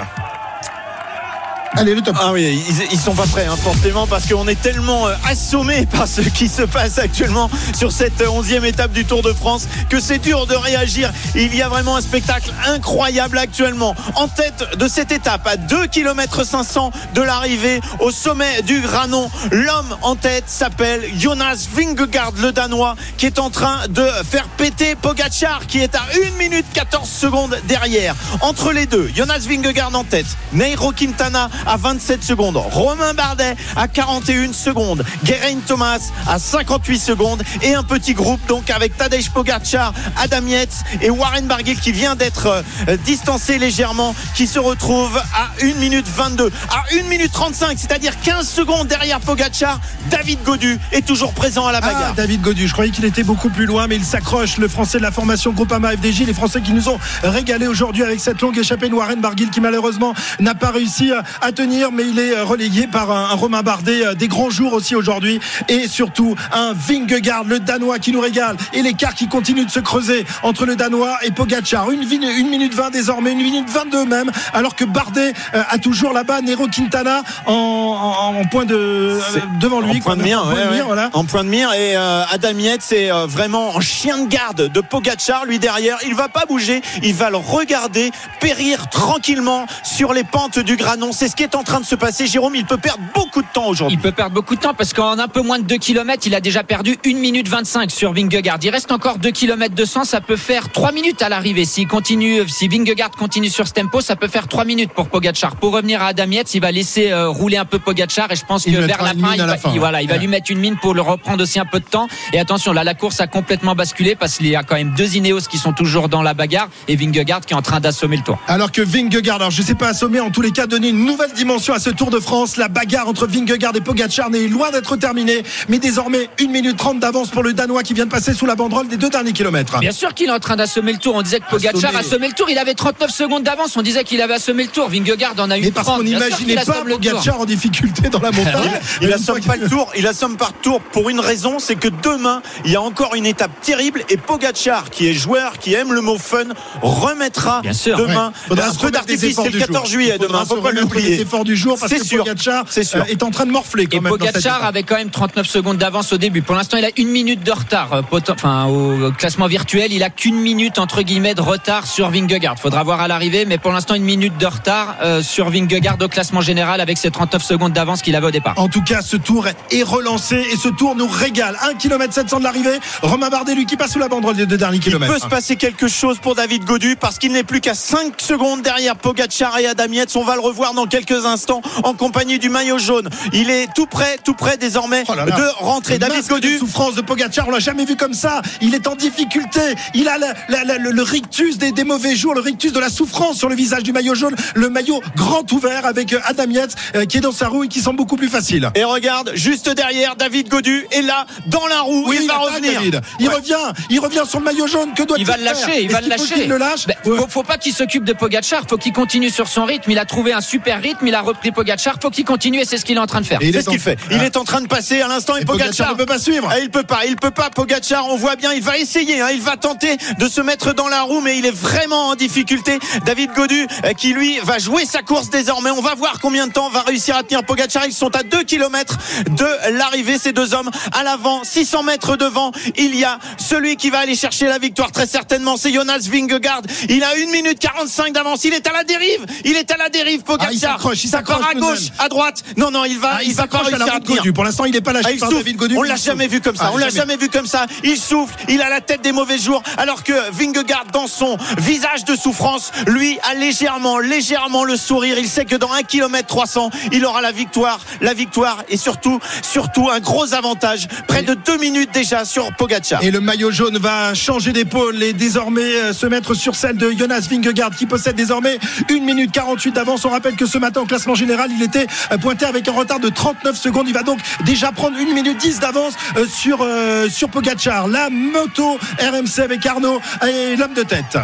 Allez, 1.74 1.96
le 1.96 2.02
top. 2.02 2.16
Ah 2.20 2.32
oui, 2.32 2.64
ils, 2.68 2.94
ils 2.94 3.00
sont 3.00 3.14
pas 3.14 3.28
prêts, 3.28 3.46
hein, 3.46 3.56
forcément, 3.56 4.08
parce 4.08 4.26
qu'on 4.26 4.48
est 4.48 4.60
tellement 4.60 5.08
euh, 5.08 5.14
assommé 5.30 5.86
par 5.92 6.08
ce 6.08 6.22
qui 6.22 6.48
se 6.48 6.64
passe 6.64 6.98
actuellement 6.98 7.50
sur 7.78 7.92
cette 7.92 8.22
euh, 8.22 8.30
onzième 8.30 8.66
étape 8.66 8.92
du 8.92 9.06
Tour 9.06 9.22
de 9.22 9.34
France 9.34 9.68
que 9.90 10.00
c'est 10.00 10.20
dur 10.20 10.48
de 10.48 10.56
réagir. 10.56 11.12
Il 11.36 11.56
y 11.56 11.62
a 11.62 11.70
vraiment 11.70 11.98
un 11.98 12.02
spectacle 12.02 12.52
incroyable 12.68 13.38
actuellement. 13.38 13.96
En 14.16 14.28
tête 14.28 14.78
de 14.78 14.88
cette 14.88 15.12
étape, 15.12 15.46
à 15.46 15.58
2 15.58 15.88
km 15.88 16.46
500 16.46 16.92
de 17.14 17.22
l'arrivée 17.22 17.82
au 18.00 18.12
sommet 18.12 18.62
du 18.62 18.80
Granon, 18.82 19.30
l'homme 19.52 19.96
en 20.02 20.16
tête 20.16 20.46
s'appelle 20.48 21.04
Jonas 21.18 21.68
Vingegaard, 21.74 22.32
le 22.42 22.52
Danois, 22.52 22.96
qui 23.18 23.26
est 23.26 23.40
en 23.40 23.50
train 23.50 23.88
de 23.90 24.06
faire 24.30 24.48
péter 24.48 24.96
Pogachar, 24.96 25.68
qui 25.68 25.80
est 25.80 25.96
à 25.96 26.02
1 26.34 26.38
minute 26.38 26.66
14 26.74 27.08
secondes 27.08 27.58
derrière. 27.66 28.16
Entre 28.42 28.72
les 28.72 28.86
deux, 28.86 29.10
Jonas 29.16 29.46
Vingegaard 29.48 29.94
en 29.94 30.04
tête, 30.04 30.28
Nairo 30.54 30.92
Quintana 30.92 31.50
à 31.68 31.78
27 31.78 32.24
secondes, 32.24 32.58
Romain 32.58 33.14
Bardet 33.14 33.56
à 33.76 33.88
41 33.88 34.54
secondes, 34.54 35.04
Geraint 35.24 35.60
Thomas 35.66 36.00
à 36.28 36.40
58 36.40 37.00
secondes. 37.00 37.44
Et 37.62 37.76
un 37.76 37.84
petit 37.84 38.14
groupe 38.14 38.40
donc 38.48 38.70
avec 38.70 38.96
Tadej 38.98 39.30
Pogacar, 39.30 39.94
Adam 40.18 40.46
Yates 40.48 40.84
et 41.02 41.10
Warren 41.10 41.46
Barguil 41.48 41.78
qui 41.80 41.92
vient 41.92 42.16
d'être 42.16 42.64
euh, 42.88 42.98
distancé 43.06 43.58
légèrement 43.58 44.16
qui 44.36 44.48
se 44.48 44.60
retrouve 44.60 45.18
à 45.18 45.50
1 45.62 45.74
minute 45.76 46.08
22 46.08 46.52
à 46.70 46.84
1 47.00 47.04
minute 47.10 47.32
35 47.32 47.78
c'est-à-dire 47.78 48.14
15 48.22 48.48
secondes 48.48 48.88
derrière 48.88 49.20
Pogacar 49.20 49.80
David 50.10 50.42
Godu 50.44 50.80
est 50.92 51.06
toujours 51.06 51.34
présent 51.34 51.68
à 51.68 51.72
la 51.72 51.80
Ah, 51.82 51.94
bagarre. 51.94 52.14
David 52.16 52.42
Godu, 52.42 52.68
je 52.68 52.74
croyais 52.74 52.92
qu'il 52.92 53.06
était 53.06 53.24
beaucoup 53.24 53.50
plus 53.50 53.66
loin, 53.66 53.88
mais 53.88 53.96
il 53.98 54.06
s'accroche, 54.06 54.58
le 54.58 54.68
français 54.68 54.98
de 55.00 55.04
la 55.04 55.12
formation 55.12 55.52
Groupama 55.52 55.92
FDJ, 55.92 56.22
les 56.26 56.34
français 56.34 56.62
qui 56.62 56.72
nous 56.74 56.88
ont 56.90 57.00
régalé 57.24 57.68
aujourd'hui 57.68 58.04
avec 58.04 58.20
cette 58.20 58.42
longue 58.42 58.58
échappée 58.58 58.90
de 58.90 58.94
Warren 58.94 59.20
Barguil 59.20 59.50
qui 59.50 59.60
malheureusement 59.62 60.14
n'a 60.40 60.56
pas 60.56 60.72
réussi 60.72 61.12
à- 61.12 61.24
à 61.48 61.52
tenir, 61.54 61.92
mais 61.94 62.04
il 62.08 62.20
est 62.20 62.36
euh, 62.36 62.44
relayé 62.44 62.88
par 62.88 63.10
un, 63.12 63.30
un 63.32 63.36
Romain 63.36 63.62
Bardet, 63.64 64.06
euh, 64.06 64.14
des 64.16 64.28
grands 64.28 64.50
jours 64.50 64.74
aussi 64.74 64.96
aujourd'hui, 64.96 65.40
et 65.70 65.88
surtout 65.88 66.36
un 66.52 66.74
Vingegaard, 66.74 67.46
le 67.46 67.60
Danois 67.60 68.00
qui 68.00 68.12
nous 68.12 68.20
régale, 68.20 68.58
et 68.74 68.82
l'écart 68.82 69.14
qui 69.16 69.28
continue 69.30 69.64
de 69.66 69.72
se 69.72 69.80
creuser 69.80 70.26
entre 70.44 70.66
le 70.66 70.76
Danois 70.76 71.18
et 71.24 71.32
Pogacar. 71.32 71.90
Une, 71.92 72.02
une 72.04 72.50
minute 72.50 72.74
20 72.74 72.90
désormais, 72.92 73.32
une 73.32 73.42
minute 73.42 73.70
22 73.70 74.06
même, 74.06 74.30
alors 74.54 74.76
que 74.76 74.84
Bardet 74.84 75.34
euh, 75.56 75.64
a 75.70 75.78
toujours 75.78 76.12
là-bas 76.14 76.42
Nero 76.42 76.68
Quintana 76.68 77.22
en, 77.46 77.54
en- 77.54 78.40
en 78.42 78.46
point 78.46 78.66
de 78.66 78.76
euh, 78.76 79.20
devant 79.62 79.80
lui. 79.80 79.98
en 79.98 80.02
point 80.02 80.16
de 80.18 80.24
mire, 80.24 80.42
En 80.42 80.46
point 80.52 80.54
ouais, 80.56 80.66
de 80.66 80.70
mire, 80.72 80.80
ouais. 80.80 80.86
voilà. 80.86 81.10
en 81.14 81.24
point 81.24 81.44
de 81.46 81.50
mire 81.50 81.72
et 81.74 81.96
euh, 81.96 82.24
Adam 82.30 82.58
Yates 82.58 82.82
c'est 82.84 83.10
euh, 83.12 83.26
vraiment 83.26 83.76
en 83.76 83.80
chien 83.80 84.18
de 84.20 84.28
garde 84.28 84.70
de 84.72 84.82
Pogacar 84.82 85.46
lui 85.46 85.60
derrière 85.60 85.98
il 86.06 86.14
va 86.14 86.28
pas 86.28 86.46
bouger 86.46 86.82
il 87.04 87.14
va 87.14 87.30
le 87.30 87.38
regarder 87.38 88.12
périr 88.42 88.90
tranquillement 88.90 89.66
sur 89.84 90.14
les 90.14 90.24
pentes 90.26 90.60
du 90.60 90.76
Granon 90.76 91.12
c'est 91.14 91.28
ce 91.30 91.36
qui 91.38 91.44
est 91.44 91.56
en 91.56 91.64
train 91.64 91.80
de 91.80 91.86
se 91.86 91.96
passer 91.96 92.26
Jérôme 92.28 92.56
il 92.56 92.66
peut 92.66 92.78
perdre 92.78 93.00
beaucoup 93.14 93.42
de 93.42 93.48
temps 93.54 93.68
aujourd'hui 93.68 93.96
Il 93.98 94.02
peut 94.02 94.12
perdre 94.12 94.34
beaucoup 94.34 94.56
de 94.56 94.60
temps 94.60 94.74
parce 94.74 94.92
qu'en 94.94 95.20
un 95.20 95.28
peu 95.28 95.42
moins 95.42 95.60
de 95.60 95.64
2 95.64 95.78
km, 95.78 96.24
il 96.26 96.34
a 96.36 96.42
déjà 96.42 96.64
perdu 96.64 96.98
1 97.06 97.14
minute 97.20 97.48
25 97.48 97.92
sur 97.92 98.12
Vingegaard. 98.14 98.58
Il 98.64 98.70
reste 98.72 98.92
encore 98.92 99.20
2 99.20 99.30
km 99.32 99.74
200, 99.76 100.04
ça 100.06 100.20
peut 100.22 100.36
faire 100.36 100.70
3 100.72 100.92
minutes 100.92 101.22
à 101.22 101.30
l'arrivée. 101.30 101.66
S'il 101.66 101.88
continue, 101.88 102.48
si 102.50 102.68
Vingegaard 102.68 103.12
continue 103.12 103.50
sur 103.50 103.68
ce 103.68 103.74
tempo, 103.74 104.02
ça 104.02 104.16
peut 104.16 104.28
faire 104.28 104.48
3 104.48 104.66
minutes 104.66 104.92
pour 104.92 105.08
Pogacar. 105.10 105.56
Pour 105.58 105.74
revenir 105.74 106.02
à 106.02 106.08
Adam 106.08 106.26
Yates, 106.32 106.54
il 106.56 106.62
va 106.62 106.72
laisser 106.72 107.12
euh, 107.12 107.30
rouler 107.30 107.58
un 107.58 107.66
peu 107.66 107.78
Pogacar 107.80 108.32
et 108.32 108.36
je 108.36 108.44
pense 108.46 108.66
Il 108.66 108.74
que 108.76 108.80
vers 108.82 109.02
la 109.04 109.14
fin, 109.14 109.34
il 109.34 109.40
va, 109.40 109.46
la 109.46 109.58
fin, 109.58 109.72
il- 109.74 109.80
voilà, 109.80 110.02
il 110.02 110.08
va 110.08 110.16
ouais. 110.16 110.20
lui 110.20 110.28
mettre 110.28 110.50
une 110.52 110.60
mine 110.60 110.78
pour 110.82 110.94
le 110.96 111.02
reprendre 111.02 111.44
aussi 111.44 111.60
un 111.60 111.66
peu 111.66 111.80
de 111.80 111.86
temps. 111.86 112.08
Et 112.34 112.40
attention, 112.40 112.74
là, 112.74 112.84
la 112.84 112.96
course 112.96 113.20
a 113.22 113.28
complètement 113.28 113.76
basculé 113.76 114.16
parce 114.16 114.38
qu'il 114.38 114.48
y 114.48 114.56
a 114.56 114.64
quand 114.64 114.76
même 114.76 114.94
deux 114.98 115.16
Ineos 115.16 115.42
qui 115.50 115.58
sont 115.60 115.74
toujours 115.74 116.10
dans 116.10 116.24
la 116.24 116.34
bagarre 116.34 116.70
et 116.88 116.96
Vingegaard 116.96 117.42
qui 117.42 117.54
est 117.54 117.58
en 117.58 117.62
train 117.62 117.80
d'assommer 117.80 118.18
le 118.18 118.24
tour. 118.24 118.40
Alors 118.48 118.72
que 118.72 118.82
Vingegaard, 118.82 119.36
alors 119.38 119.52
je 119.52 119.62
sais 119.62 119.76
pas 119.76 119.90
assommer, 119.90 120.20
en 120.20 120.32
tous 120.32 120.42
les 120.42 120.52
cas 120.52 120.66
donner 120.68 120.90
une 120.90 121.06
nouvelle 121.06 121.27
dimension 121.34 121.74
à 121.74 121.80
ce 121.80 121.90
Tour 121.90 122.10
de 122.10 122.20
France. 122.20 122.58
La 122.58 122.68
bagarre 122.68 123.08
entre 123.08 123.28
Vingegaard 123.28 123.76
et 123.76 123.82
Pogacar 123.82 124.30
n'est 124.30 124.48
loin 124.48 124.72
d'être 124.72 124.96
terminée, 124.98 125.44
mais 125.70 125.80
désormais 125.80 126.30
1 126.42 126.48
minute 126.48 126.78
30 126.78 127.00
d'avance 127.00 127.30
pour 127.30 127.44
le 127.44 127.54
Danois 127.54 127.84
qui 127.84 127.94
vient 127.94 128.06
de 128.06 128.12
passer 128.12 128.34
sous 128.34 128.46
la 128.46 128.56
banderole 128.56 128.88
des 128.88 128.98
deux 128.98 129.10
derniers 129.10 129.34
kilomètres. 129.34 129.80
Bien 129.80 129.92
sûr 129.92 130.14
qu'il 130.14 130.28
est 130.28 130.32
en 130.32 130.40
train 130.40 130.56
d'assommer 130.56 130.92
le 130.94 131.00
tour. 131.00 131.16
On 131.16 131.22
disait 131.22 131.40
que 131.40 131.50
Pogacar 131.50 131.78
Assommer. 131.92 132.00
assommait 132.00 132.28
le 132.28 132.34
tour. 132.34 132.50
Il 132.50 132.58
avait 132.58 132.74
39 132.74 133.12
secondes 133.12 133.44
d'avance. 133.44 133.76
On 133.78 133.82
disait 133.82 134.04
qu'il 134.04 134.22
avait 134.22 134.36
assommé 134.36 134.64
le 134.64 134.70
tour. 134.70 134.90
Vingegaard 134.90 135.34
en 135.40 135.50
a 135.52 135.58
eu 135.58 135.62
Mais 135.62 135.72
parce 135.72 135.88
30. 135.88 135.98
qu'on 136.00 136.04
n'imaginait 136.04 136.56
pas. 136.56 136.84
Pogacar 136.84 137.42
en 137.42 137.46
difficulté 137.46 138.10
dans 138.10 138.20
la 138.20 138.32
montagne. 138.32 138.72
Il 139.02 139.08
Une 139.08 139.14
assomme 139.14 139.40
pas 139.42 139.56
le 139.56 139.70
tour, 139.70 139.92
il 139.98 140.06
assomme 140.08 140.38
par 140.38 140.54
tour 140.54 140.82
pour 140.82 141.10
une 141.10 141.20
raison, 141.20 141.60
c'est 141.60 141.76
que 141.76 141.88
demain, 141.88 142.42
il 142.66 142.72
y 142.72 142.76
a 142.76 142.82
encore 142.82 143.16
une 143.16 143.26
étape 143.26 143.52
terrible 143.62 144.04
et 144.10 144.18
Pogacar, 144.18 144.90
qui 144.90 145.08
est 145.08 145.14
joueur, 145.14 145.58
qui 145.60 145.74
aime 145.74 145.94
le 145.94 146.02
mot 146.02 146.18
fun, 146.18 146.46
remettra 146.82 147.62
Bien 147.62 147.74
sûr, 147.74 147.98
demain 147.98 148.32
Ouais. 148.50 148.58
Un 148.60 148.86
des 148.86 148.92
d'artifice, 148.92 149.36
c'est 149.36 149.46
le 149.46 149.52
du 149.52 149.60
14 149.60 149.76
jour. 149.78 149.86
juillet 149.86 150.18
Il 150.20 150.22
demain, 150.28 150.44
faut 150.46 150.58
pas 150.58 150.72
l'oublier. 150.72 151.17
Efforts 151.22 151.44
du 151.44 151.56
jour 151.56 151.78
parce 151.80 151.92
C'est 151.92 152.00
que 152.00 152.06
sûr, 152.06 152.20
Pogacar 152.24 152.66
c'est 152.70 152.84
sûr. 152.84 153.00
euh, 153.02 153.06
est 153.06 153.24
en 153.24 153.32
train 153.32 153.46
de 153.46 153.52
morfler 153.52 153.86
quand 153.88 153.98
Et 153.98 154.00
même. 154.02 154.12
Pogacar 154.12 154.64
avait 154.64 154.84
quand 154.84 154.96
même 154.96 155.10
39 155.10 155.48
secondes 155.48 155.78
d'avance 155.78 156.14
au 156.14 156.18
début. 156.18 156.42
Pour 156.42 156.56
l'instant, 156.56 156.78
il 156.78 156.86
a 156.86 156.90
une 156.98 157.10
minute 157.10 157.44
de 157.44 157.52
retard. 157.52 157.94
euh, 157.94 158.02
Enfin, 158.30 158.66
au 158.66 159.12
classement 159.12 159.48
virtuel, 159.48 159.92
il 159.94 160.04
a 160.04 160.10
qu'une 160.10 160.36
minute 160.40 160.80
entre 160.80 161.02
guillemets 161.02 161.36
de 161.36 161.42
retard 161.42 161.88
sur 161.88 162.10
Vingegaard. 162.10 162.58
Faudra 162.60 162.84
voir 162.84 163.02
à 163.02 163.08
l'arrivée, 163.08 163.46
mais 163.46 163.58
pour 163.58 163.72
l'instant, 163.72 163.96
une 163.96 164.04
minute 164.04 164.38
de 164.38 164.46
retard 164.46 164.96
euh, 165.02 165.22
sur 165.22 165.50
Vingegaard 165.50 165.98
au 166.02 166.08
classement 166.08 166.42
général 166.42 166.82
avec 166.82 166.98
ses 166.98 167.12
39 167.12 167.42
secondes 167.44 167.74
d'avance 167.74 168.02
qu'il 168.02 168.16
avait 168.16 168.28
au 168.28 168.32
départ. 168.32 168.54
En 168.58 168.68
tout 168.68 168.82
cas, 168.84 169.02
ce 169.02 169.18
tour 169.18 169.48
est 169.72 169.84
relancé 169.84 170.36
et 170.52 170.58
ce 170.58 170.70
tour 170.70 170.96
nous 170.96 171.08
régale. 171.08 171.58
1 171.70 171.76
km 171.76 172.14
700 172.14 172.40
de 172.40 172.44
l'arrivée. 172.44 172.80
Romain 173.02 173.30
Bardet, 173.30 173.56
lui, 173.56 173.66
qui 173.66 173.78
passe 173.78 173.92
sous 173.94 174.00
la 174.00 174.08
banderole 174.10 174.36
des 174.36 174.46
deux 174.46 174.58
derniers 174.58 174.78
Il 174.78 174.84
kilomètres. 174.84 175.14
peut 175.14 175.20
se 175.20 175.28
passer 175.28 175.56
quelque 175.56 175.88
chose 175.88 176.18
pour 176.20 176.36
David 176.36 176.64
Godu 176.66 176.96
parce 177.00 177.18
qu'il 177.18 177.32
n'est 177.32 177.44
plus 177.44 177.62
qu'à 177.62 177.74
5 177.74 178.14
secondes 178.20 178.62
derrière 178.62 178.96
Pogacar 178.96 179.58
et 179.60 179.68
Adam 179.68 179.86
Yates. 179.92 180.16
On 180.16 180.24
va 180.24 180.36
le 180.36 180.42
revoir 180.42 180.74
dans 180.74 180.86
quelques 180.86 181.07
instants 181.14 181.62
en 181.84 181.94
compagnie 181.94 182.40
du 182.40 182.50
maillot 182.50 182.78
jaune. 182.78 183.10
Il 183.34 183.50
est 183.50 183.68
tout 183.74 183.86
près, 183.86 184.18
tout 184.24 184.34
près 184.34 184.58
désormais 184.58 185.04
Oh 185.08 185.16
là 185.16 185.26
là. 185.26 185.36
de 185.36 185.48
rentrer. 185.64 185.94
Le 185.94 186.00
David 186.00 186.28
Godu. 186.28 186.58
souffrance 186.58 186.96
de 186.96 187.02
Pogacar, 187.02 187.48
on 187.48 187.52
l'a 187.52 187.60
jamais 187.60 187.86
vu 187.86 187.96
comme 187.96 188.14
ça. 188.14 188.42
Il 188.62 188.74
est 188.76 188.88
en 188.88 188.96
difficulté. 188.96 189.62
Il 189.94 190.08
a 190.10 190.18
la- 190.18 190.34
la- 190.50 190.64
la- 190.64 190.78
le, 190.78 190.92
le 190.92 191.02
rictus 191.04 191.58
des, 191.58 191.72
des 191.72 191.84
mauvais 191.84 192.16
jours, 192.16 192.34
le 192.34 192.42
rictus 192.42 192.72
de 192.74 192.80
la 192.80 192.90
souffrance 192.90 193.38
sur 193.38 193.50
le 193.50 193.56
visage 193.56 193.84
du 193.84 193.92
maillot 193.92 194.16
jaune. 194.16 194.36
Le 194.56 194.70
maillot 194.70 195.02
grand 195.16 195.52
ouvert 195.52 195.86
avec 195.86 196.14
euh, 196.14 196.20
Adam 196.26 196.50
Yates 196.50 196.76
euh, 196.96 197.06
qui 197.06 197.18
est 197.18 197.22
dans 197.22 197.32
sa 197.32 197.48
roue 197.48 197.64
et 197.64 197.68
qui 197.68 197.82
semble 197.82 197.98
beaucoup 197.98 198.18
plus 198.18 198.30
facile. 198.30 198.70
Et 198.76 198.84
regarde, 198.84 199.32
juste 199.36 199.70
derrière, 199.70 200.16
David 200.16 200.50
Godu 200.50 200.86
est 200.92 201.02
là, 201.02 201.26
dans 201.48 201.66
la 201.68 201.82
roue. 201.82 202.12
il 202.14 202.28
va 202.28 202.38
revenir. 202.38 202.74
David. 202.74 203.02
Il 203.20 203.28
Ouais. 203.30 203.36
revient. 203.36 203.56
Il 203.90 204.00
revient 204.00 204.24
sur 204.28 204.40
le 204.40 204.46
maillot 204.46 204.68
jaune. 204.68 204.94
Que 204.96 205.04
doit-il 205.04 205.22
Il 205.22 205.28
va 205.28 205.38
le 205.38 205.44
faire 205.44 205.54
lâcher, 205.68 205.82
il 205.84 205.92
va 205.92 206.02
le 206.02 206.08
lâcher. 206.10 206.34
qu'il 206.36 206.48
le 206.50 206.58
lâche 206.58 206.88
Ben, 206.88 206.96
Ouais. 207.06 207.18
faut, 207.18 207.28
faut 207.28 207.44
pas 207.44 207.58
qu'il 207.58 207.74
s'occupe 207.74 208.04
de 208.04 208.14
Pogacar, 208.14 208.64
faut 208.70 208.78
qu'il 208.78 208.94
continue 208.94 209.30
sur 209.30 209.48
son 209.48 209.66
rythme. 209.66 209.92
Il 209.92 210.00
a 210.00 210.06
trouvé 210.06 210.34
un 210.34 210.42
super 210.42 210.82
rythme. 210.82 210.97
Rythme. 210.98 211.08
Il 211.08 211.16
a 211.16 211.22
repris 211.22 211.52
Pogacar. 211.52 211.96
Faut 212.02 212.10
qu'il 212.10 212.26
continue 212.26 212.60
et 212.60 212.66
c'est 212.66 212.78
ce 212.78 212.86
qu'il 212.86 212.98
est 212.98 213.00
en 213.00 213.08
train 213.08 213.22
de 213.22 213.26
faire. 213.26 213.40
C'est 213.42 213.62
ce 213.62 213.70
qu'il 213.70 213.80
fait. 213.80 213.98
Il 214.12 214.22
est 214.22 214.38
en 214.38 214.44
train 214.44 214.62
de 214.62 214.68
passer 214.68 215.02
à 215.02 215.08
l'instant 215.08 215.36
et, 215.36 215.42
Et 215.42 215.46
Pogacar 215.46 215.68
Pogacar 215.68 215.92
ne 215.94 215.98
peut 215.98 216.06
pas 216.06 216.20
suivre. 216.20 216.48
Ah, 216.52 216.60
Il 216.60 216.70
peut 216.70 216.84
pas, 216.84 217.06
il 217.06 217.16
peut 217.16 217.32
pas. 217.32 217.50
Pogacar, 217.50 218.08
on 218.08 218.18
voit 218.18 218.36
bien, 218.36 218.54
il 218.54 218.62
va 218.62 218.78
essayer, 218.78 219.22
hein, 219.22 219.30
il 219.34 219.42
va 219.42 219.58
tenter 219.58 219.98
de 220.20 220.28
se 220.28 220.42
mettre 220.42 220.74
dans 220.74 220.88
la 220.88 221.04
roue, 221.04 221.22
mais 221.22 221.38
il 221.38 221.46
est 221.46 221.52
vraiment 221.56 222.10
en 222.10 222.16
difficulté. 222.16 222.80
David 223.06 223.32
Godu, 223.34 223.68
euh, 223.86 223.94
qui 223.94 224.14
lui 224.14 224.40
va 224.40 224.58
jouer 224.60 224.86
sa 224.86 225.02
course 225.02 225.30
désormais. 225.30 225.72
On 225.72 225.82
va 225.82 225.96
voir 225.96 226.20
combien 226.22 226.48
de 226.48 226.52
temps 226.54 226.70
va 226.70 226.82
réussir 226.82 227.16
à 227.16 227.24
tenir 227.24 227.44
Pogacar. 227.44 227.86
Ils 227.86 227.94
sont 227.94 228.16
à 228.16 228.24
2 228.24 228.44
km 228.44 228.98
de 229.30 229.78
l'arrivée, 229.78 230.18
ces 230.18 230.32
deux 230.32 230.54
hommes 230.54 230.70
à 230.94 231.04
l'avant, 231.04 231.44
600 231.44 231.84
mètres 231.84 232.18
devant. 232.18 232.52
Il 232.78 232.96
y 232.96 233.04
a 233.04 233.20
celui 233.38 233.76
qui 233.76 233.90
va 233.90 234.00
aller 234.00 234.16
chercher 234.16 234.48
la 234.48 234.60
victoire 234.60 234.92
très 234.92 235.08
certainement, 235.08 235.58
c'est 235.58 235.74
Jonas 235.74 236.08
Vingegaard. 236.12 236.62
Il 236.90 237.04
a 237.04 237.12
1 237.16 237.32
minute 237.32 237.60
45 237.60 238.14
d'avance. 238.14 238.44
Il 238.46 238.54
est 238.54 238.68
à 238.68 238.74
la 238.74 238.84
dérive. 238.84 239.26
Il 239.46 239.56
est 239.56 239.72
à 239.72 239.78
la 239.78 239.90
dérive, 239.90 240.24
Pogacar. 240.24 240.80
Il 240.94 241.10
s'accroche, 241.10 241.46
il 241.52 241.58
à 241.58 241.60
gauche, 241.60 241.80
à 242.00 242.10
droite. 242.10 242.44
Non, 242.56 242.72
non, 242.72 242.86
il 242.86 243.00
va, 243.00 243.16
Ah, 243.18 243.24
il, 243.24 243.34
s'accroche 243.34 243.72
à 243.74 243.78
la 243.78 243.86
route. 243.86 244.04
Godu. 244.06 244.34
Pour 244.34 244.44
l'instant, 244.44 244.66
il 244.66 244.72
n'est 244.74 244.82
pas 244.82 244.94
lâché 244.94 245.08
Ah, 245.10 245.12
il 245.14 245.20
par 245.20 245.30
souffle. 245.30 245.44
David 245.44 245.58
Godu. 245.58 245.76
On 245.78 245.82
l'a 245.84 245.96
jamais 245.96 246.28
vu 246.28 246.42
comme 246.42 246.56
ça. 246.56 246.66
Ah, 246.68 246.72
On 246.74 246.78
l'a 246.78 246.90
jamais. 246.90 247.00
jamais 247.14 247.18
vu 247.18 247.30
comme 247.30 247.46
ça. 247.48 247.66
Il 247.84 247.98
souffle. 247.98 248.36
Il 248.48 248.62
a 248.62 248.70
la 248.70 248.82
tête 248.82 249.02
des 249.02 249.12
mauvais 249.12 249.38
jours. 249.38 249.62
Alors 249.78 250.04
que 250.04 250.14
Vingegaard, 250.32 250.86
dans 250.92 251.08
son 251.08 251.38
visage 251.58 252.06
de 252.06 252.16
souffrance, 252.16 252.72
lui 252.88 253.18
a 253.30 253.34
légèrement, 253.34 254.00
légèrement 254.00 254.64
le 254.64 254.76
sourire. 254.78 255.18
Il 255.18 255.28
sait 255.28 255.46
que 255.46 255.56
dans 255.56 255.72
1 255.74 255.84
km 255.84 256.28
300, 256.28 256.70
il 256.92 257.06
aura 257.06 257.22
la 257.22 257.32
victoire. 257.32 257.80
La 258.02 258.14
victoire 258.14 258.64
et 258.70 258.78
surtout, 258.78 259.20
surtout 259.42 259.90
un 259.90 260.00
gros 260.00 260.34
avantage. 260.34 260.88
Près 261.08 261.24
de 261.24 261.34
deux 261.34 261.58
minutes 261.58 261.92
déjà 261.94 262.26
sur 262.26 262.54
Pogacar. 262.56 263.04
Et 263.04 263.12
le 263.12 263.20
maillot 263.20 263.52
jaune 263.52 263.78
va 263.78 264.14
changer 264.14 264.52
d'épaule 264.54 265.02
et 265.04 265.14
désormais 265.14 265.62
euh, 265.62 265.94
se 265.94 266.06
mettre 266.06 266.34
sur 266.34 266.56
celle 266.56 266.78
de 266.78 266.92
Jonas 266.92 267.28
Vingegaard 267.30 267.72
qui 267.76 267.86
possède 267.86 268.16
désormais 268.16 268.60
1 268.90 269.00
minute 269.02 269.32
48 269.32 269.72
d'avance. 269.72 270.06
On 270.06 270.10
rappelle 270.10 270.36
que 270.36 270.46
ce 270.46 270.58
matin 270.58 270.77
au 270.80 270.86
classement 270.86 271.16
général, 271.16 271.50
il 271.52 271.62
était 271.62 271.88
euh, 272.12 272.18
pointé 272.18 272.46
avec 272.46 272.68
un 272.68 272.72
retard 272.72 273.00
de 273.00 273.10
39 273.10 273.56
secondes. 273.56 273.88
Il 273.88 273.94
va 273.94 274.04
donc 274.04 274.20
déjà 274.46 274.72
prendre 274.72 274.98
1 274.98 275.14
minute 275.14 275.38
10 275.38 275.60
d'avance 275.60 275.94
euh, 276.18 276.26
sur, 276.26 276.60
euh, 276.62 277.10
sur 277.10 277.30
Pogacar. 277.30 277.88
La 277.88 278.10
moto 278.10 278.80
RMC 279.00 279.40
avec 279.44 279.66
Arnaud 279.66 280.02
et 280.28 280.56
l'homme 280.56 280.74
de 280.74 280.84
tête. 280.84 281.18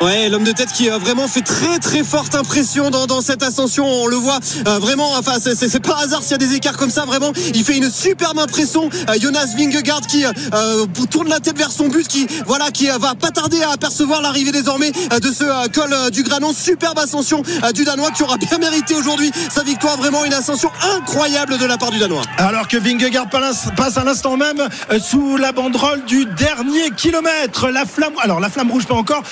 Ouais, 0.00 0.28
l'homme 0.28 0.44
de 0.44 0.52
tête 0.52 0.70
qui 0.72 0.90
a 0.90 0.98
vraiment 0.98 1.28
fait 1.28 1.40
très 1.40 1.78
très 1.78 2.04
forte 2.04 2.34
impression 2.34 2.90
dans, 2.90 3.06
dans 3.06 3.22
cette 3.22 3.42
ascension. 3.42 3.86
On 3.86 4.06
le 4.06 4.16
voit 4.16 4.38
euh, 4.66 4.78
vraiment. 4.78 5.12
Enfin, 5.16 5.34
c'est- 5.40 5.78
pas 5.80 5.96
hasard 6.02 6.22
s'il 6.22 6.32
y 6.32 6.34
a 6.34 6.38
des 6.38 6.54
écarts 6.54 6.76
comme 6.76 6.90
ça. 6.90 7.04
Vraiment, 7.06 7.32
il 7.54 7.64
fait 7.64 7.76
une 7.76 7.90
superbe 7.90 8.38
impression. 8.38 8.90
Euh, 9.08 9.14
Jonas 9.20 9.54
Vingegaard 9.56 10.02
qui 10.02 10.24
euh, 10.26 10.86
tourne 11.10 11.28
la 11.28 11.40
tête 11.40 11.56
vers 11.56 11.70
son 11.70 11.88
but, 11.88 12.06
qui 12.06 12.26
voilà, 12.46 12.70
qui 12.70 12.90
euh, 12.90 12.98
va 12.98 13.14
pas 13.14 13.30
tarder 13.30 13.62
à 13.62 13.70
apercevoir 13.70 14.20
l'arrivée 14.20 14.52
désormais 14.52 14.92
euh, 15.12 15.20
de 15.20 15.32
ce 15.32 15.44
euh, 15.44 15.68
col 15.72 15.90
euh, 15.92 16.10
du 16.10 16.22
Granon. 16.22 16.52
Superbe 16.52 16.98
ascension 16.98 17.42
euh, 17.62 17.72
du 17.72 17.84
Danois 17.84 18.10
qui 18.10 18.22
aura 18.24 18.36
bien 18.36 18.58
mérité 18.58 18.94
aujourd'hui 18.94 19.30
sa 19.50 19.62
victoire. 19.62 19.96
Vraiment 19.96 20.24
une 20.24 20.34
ascension 20.34 20.70
incroyable 20.96 21.56
de 21.56 21.64
la 21.64 21.78
part 21.78 21.90
du 21.90 21.98
Danois. 21.98 22.22
Alors 22.36 22.68
que 22.68 22.76
Vingegaard 22.76 23.28
passe 23.30 23.96
à 23.96 24.04
l'instant 24.04 24.36
même 24.36 24.60
euh, 24.90 24.98
sous 25.00 25.36
la 25.38 25.52
banderole 25.52 26.04
du 26.04 26.26
dernier 26.26 26.90
kilomètre. 26.96 27.68
La 27.70 27.86
flamme, 27.86 28.12
alors 28.20 28.40
la 28.40 28.50
flamme 28.50 28.70
rouge 28.70 28.84
pas 28.86 28.94
encore. 28.94 29.22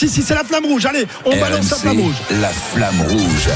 Si 0.00 0.08
si 0.08 0.22
c'est 0.22 0.34
la 0.34 0.44
flamme 0.44 0.64
rouge. 0.64 0.86
Allez, 0.86 1.06
on 1.26 1.36
balance 1.36 1.68
la 1.72 1.76
flamme 1.76 2.00
rouge. 2.00 2.14
la 2.40 2.48
flamme 2.48 3.02
rouge. 3.02 3.48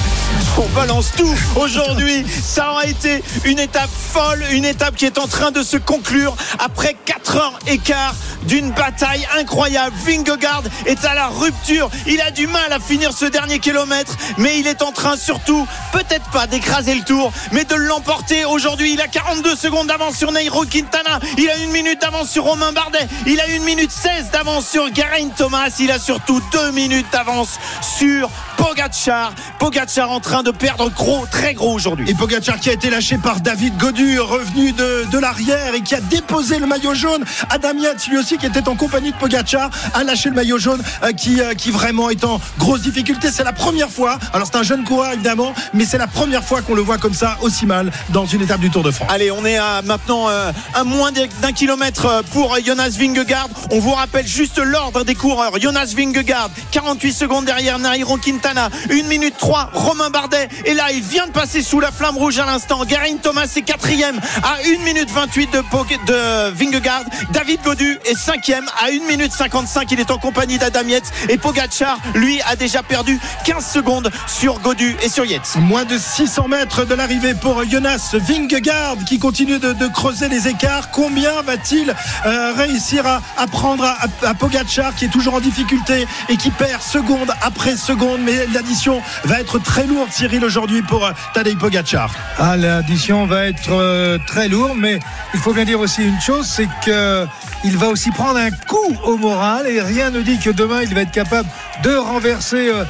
On 0.59 0.69
balance 0.79 1.11
tout 1.17 1.35
aujourd'hui. 1.57 2.23
Ça 2.29 2.73
aura 2.73 2.85
été 2.85 3.25
une 3.47 3.59
étape 3.59 3.89
folle, 3.89 4.45
une 4.51 4.67
étape 4.67 4.95
qui 4.95 5.07
est 5.07 5.17
en 5.17 5.27
train 5.27 5.53
de 5.53 5.63
se 5.63 5.79
conclure 5.79 6.37
après 6.59 6.97
4 7.07 7.37
heures 7.37 7.59
et 7.67 7.79
quart 7.79 8.15
d'une 8.43 8.73
bataille 8.73 9.27
incroyable. 9.39 9.97
Vingegaard 10.05 10.65
est 10.85 11.03
à 11.07 11.15
la 11.15 11.29
rupture. 11.29 11.89
Il 12.07 12.21
a 12.21 12.31
du 12.31 12.47
mal 12.47 12.71
à 12.75 12.79
finir 12.79 13.15
ce 13.15 13.25
dernier 13.25 13.59
kilomètre, 13.59 14.15
mais 14.37 14.59
il 14.59 14.67
est 14.67 14.83
en 14.83 14.93
train 14.93 15.17
surtout, 15.17 15.67
peut-être 15.93 16.31
pas 16.31 16.47
d'écraser 16.47 16.95
le 16.95 17.05
tour, 17.05 17.33
mais 17.53 17.65
de 17.65 17.75
l'emporter 17.75 18.45
aujourd'hui. 18.45 18.93
Il 18.93 19.01
a 19.01 19.09
42 19.09 19.57
secondes 19.57 19.87
d'avance 19.87 20.17
sur 20.17 20.31
Nairo 20.31 20.67
Quintana. 20.67 21.21
Il 21.39 21.49
a 21.49 21.57
une 21.57 21.71
minute 21.71 22.03
d'avance 22.03 22.29
sur 22.29 22.45
Romain 22.45 22.73
Bardet. 22.73 23.09
Il 23.27 23.41
a 23.41 23.47
une 23.47 23.65
minute 23.65 23.91
16 23.91 24.31
d'avance 24.31 24.69
sur 24.69 24.95
Geraint 24.95 25.31
Thomas. 25.35 25.71
Il 25.81 25.91
a 25.91 25.99
surtout 25.99 26.34
deux 26.53 26.73
minutes 26.73 27.07
d'avance 27.13 27.59
sur 27.81 28.31
Pogacar. 28.57 29.33
Pogacar 29.59 30.11
en 30.11 30.21
train 30.21 30.43
de 30.43 30.51
perdre 30.51 30.91
gros, 30.91 31.27
très 31.31 31.55
gros 31.55 31.73
aujourd'hui. 31.75 32.09
Et 32.11 32.15
Pogacar 32.15 32.59
qui 32.59 32.71
a 32.71 32.73
été 32.73 32.91
lâché 32.91 33.19
par 33.19 33.41
David 33.41 33.77
Godu, 33.77 34.19
revenu 34.21 34.73
de, 34.73 35.07
de 35.11 35.19
l'arrière 35.19 35.75
et 35.75 35.81
qui 35.81 35.95
a 35.95 36.01
déposé 36.01 36.59
le 36.59 36.67
maillot 36.67 36.95
jaune. 36.95 37.25
Adam 37.51 37.79
Yates, 37.79 38.07
lui 38.09 38.19
aussi 38.19 38.39
qui 38.39 38.47
était 38.47 38.69
en 38.69 38.77
compagnie 38.77 39.13
de 39.13 39.17
Pogacar, 39.17 39.71
a 39.93 40.05
lâché 40.05 40.29
le 40.29 40.35
maillot 40.35 40.59
jaune 40.59 40.83
euh, 41.03 41.13
qui, 41.13 41.41
euh, 41.41 41.55
qui 41.55 41.71
vraiment 41.71 42.11
est 42.11 42.25
en 42.25 42.41
grosse 42.59 42.83
difficulté. 42.83 43.31
C'est 43.31 43.45
la 43.45 43.53
première 43.53 43.91
fois, 43.91 44.19
alors 44.33 44.47
c'est 44.47 44.57
un 44.57 44.63
jeune 44.63 44.85
coureur 44.85 45.13
évidemment, 45.13 45.55
mais 45.73 45.85
c'est 45.85 45.99
la 45.99 46.07
première 46.07 46.45
fois 46.45 46.63
qu'on 46.63 46.75
le 46.75 46.83
voit 46.83 46.99
comme 46.99 47.15
ça 47.15 47.37
aussi 47.43 47.67
mal 47.67 47.91
dans 48.11 48.27
une 48.27 48.43
étape 48.43 48.61
du 48.61 48.71
Tour 48.71 48.83
de 48.83 48.91
France. 48.91 49.09
Allez, 49.11 49.31
on 49.31 49.45
est 49.45 49.57
à 49.57 49.83
maintenant 49.83 50.29
euh, 50.29 50.53
à 50.75 50.85
moins 50.85 51.11
d'un 51.13 51.53
kilomètre 51.53 52.07
euh, 52.07 52.23
pour 52.33 52.57
Jonas 52.65 52.97
Vingegaard. 52.99 53.49
On 53.71 53.79
vous 53.79 53.93
rappelle 53.93 54.27
juste 54.27 54.59
l'ordre 54.59 55.05
des 55.05 55.15
coureurs. 55.15 55.61
Jonas 55.61 55.93
Vingegaard, 55.97 56.24
48 56.25 57.13
secondes 57.13 57.45
derrière 57.45 57.79
Nairo 57.79 58.17
Quintana, 58.17 58.69
1 58.91 59.09
minute 59.09 59.35
3, 59.39 59.71
Romain 59.73 60.11
Bardet. 60.11 60.49
Et 60.65 60.75
là, 60.75 60.93
il 60.93 61.03
vient 61.03 61.27
de 61.27 61.33
passer 61.33 61.63
sous 61.63 61.81
la 61.81 61.93
flamme 61.93 62.17
rouge 62.17 62.39
à 62.39 62.47
l'instant. 62.47 62.83
Geraint 62.89 63.17
Thomas 63.23 63.51
est 63.57 63.63
quatrième 63.63 64.21
à 64.43 64.57
1 64.81 64.85
minute 64.85 65.11
28 65.11 65.53
de, 65.53 65.59
de 66.07 66.51
Vingegaard. 66.51 67.05
David 67.31 67.61
Godu 67.63 67.99
est 68.05 68.17
cinquième 68.17 68.67
à 68.83 68.87
1 68.89 69.07
minute 69.07 69.33
55. 69.33 69.91
Il 69.93 70.01
est 70.01 70.11
en 70.11 70.19
compagnie 70.19 70.59
d'Adam 70.59 70.87
Yates. 70.87 71.13
Et 71.29 71.39
Pogacar, 71.39 71.99
lui, 72.15 72.41
a 72.43 72.57
déjà 72.57 72.83
perdu 72.83 73.19
15 73.45 73.67
secondes 73.67 74.11
sur 74.27 74.61
Godu 74.61 74.97
et 75.03 75.09
sur 75.09 75.25
Yates. 75.25 75.57
Moins 75.57 75.85
de 75.85 75.99
600 75.99 76.49
mètres 76.49 76.85
de 76.85 76.95
l'arrivée 76.95 77.35
pour 77.35 77.63
Jonas 77.69 78.15
Vingegaard 78.15 78.97
qui 79.07 79.19
continue 79.19 79.59
de, 79.59 79.87
creuser 79.89 80.29
les 80.29 80.49
écarts. 80.49 80.91
Combien 80.91 81.43
va-t-il 81.43 81.95
euh, 82.27 82.53
réussir 82.55 83.07
à, 83.07 83.21
à 83.37 83.47
prendre 83.47 83.85
à, 83.85 83.99
à 84.27 84.35
Pogacar 84.35 84.95
qui 84.95 85.05
est 85.05 85.09
toujours 85.09 85.35
en 85.35 85.41
difficulté 85.41 86.07
et 86.29 86.37
qui 86.37 86.51
perd 86.51 86.83
seconde 86.83 87.31
après 87.43 87.77
seconde 87.77 88.21
Mais 88.23 88.47
l'addition 88.53 89.03
va 89.25 89.41
être 89.41 89.59
très 89.59 89.87
lourde, 89.87 90.11
Cyril, 90.11 90.45
aujourd'hui 90.45 90.83
pour 90.83 91.07
euh, 91.07 91.13
Tadej 91.35 91.57
Pogacar. 91.57 92.11
Ah, 92.39 92.57
l'addition 92.57 93.27
va 93.27 93.47
être 93.47 93.73
euh, 93.73 94.19
très 94.27 94.49
lourde, 94.49 94.77
mais 94.77 94.99
il 95.35 95.41
faut 95.41 95.53
bien 95.53 95.65
dire 95.65 95.81
aussi 95.81 96.03
une 96.05 96.21
chose, 96.21 96.47
c'est 96.47 96.69
que 96.85 97.27
il 97.65 97.79
va 97.79 97.89
aussi 97.89 98.11
prendre 98.11 98.39
un 98.39 98.51
coup 98.51 98.97
au 99.05 99.17
moral 99.17 99.67
et 99.67 99.81
rien 99.81 100.11
ne 100.11 100.21
dit 100.21 100.39
que 100.39 100.51
demain 100.51 100.83
il 100.83 100.95
va 100.95 101.01
être 101.01 101.11
capable 101.11 101.49
de 101.83 101.95
renverser, 101.97 102.69
euh, 102.69 102.85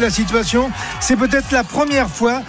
la 0.00 0.10
situation. 0.10 0.70
C'est 1.00 1.16
peut-être 1.16 1.52
la 1.52 1.64
première 1.64 2.10
fois, 2.10 2.42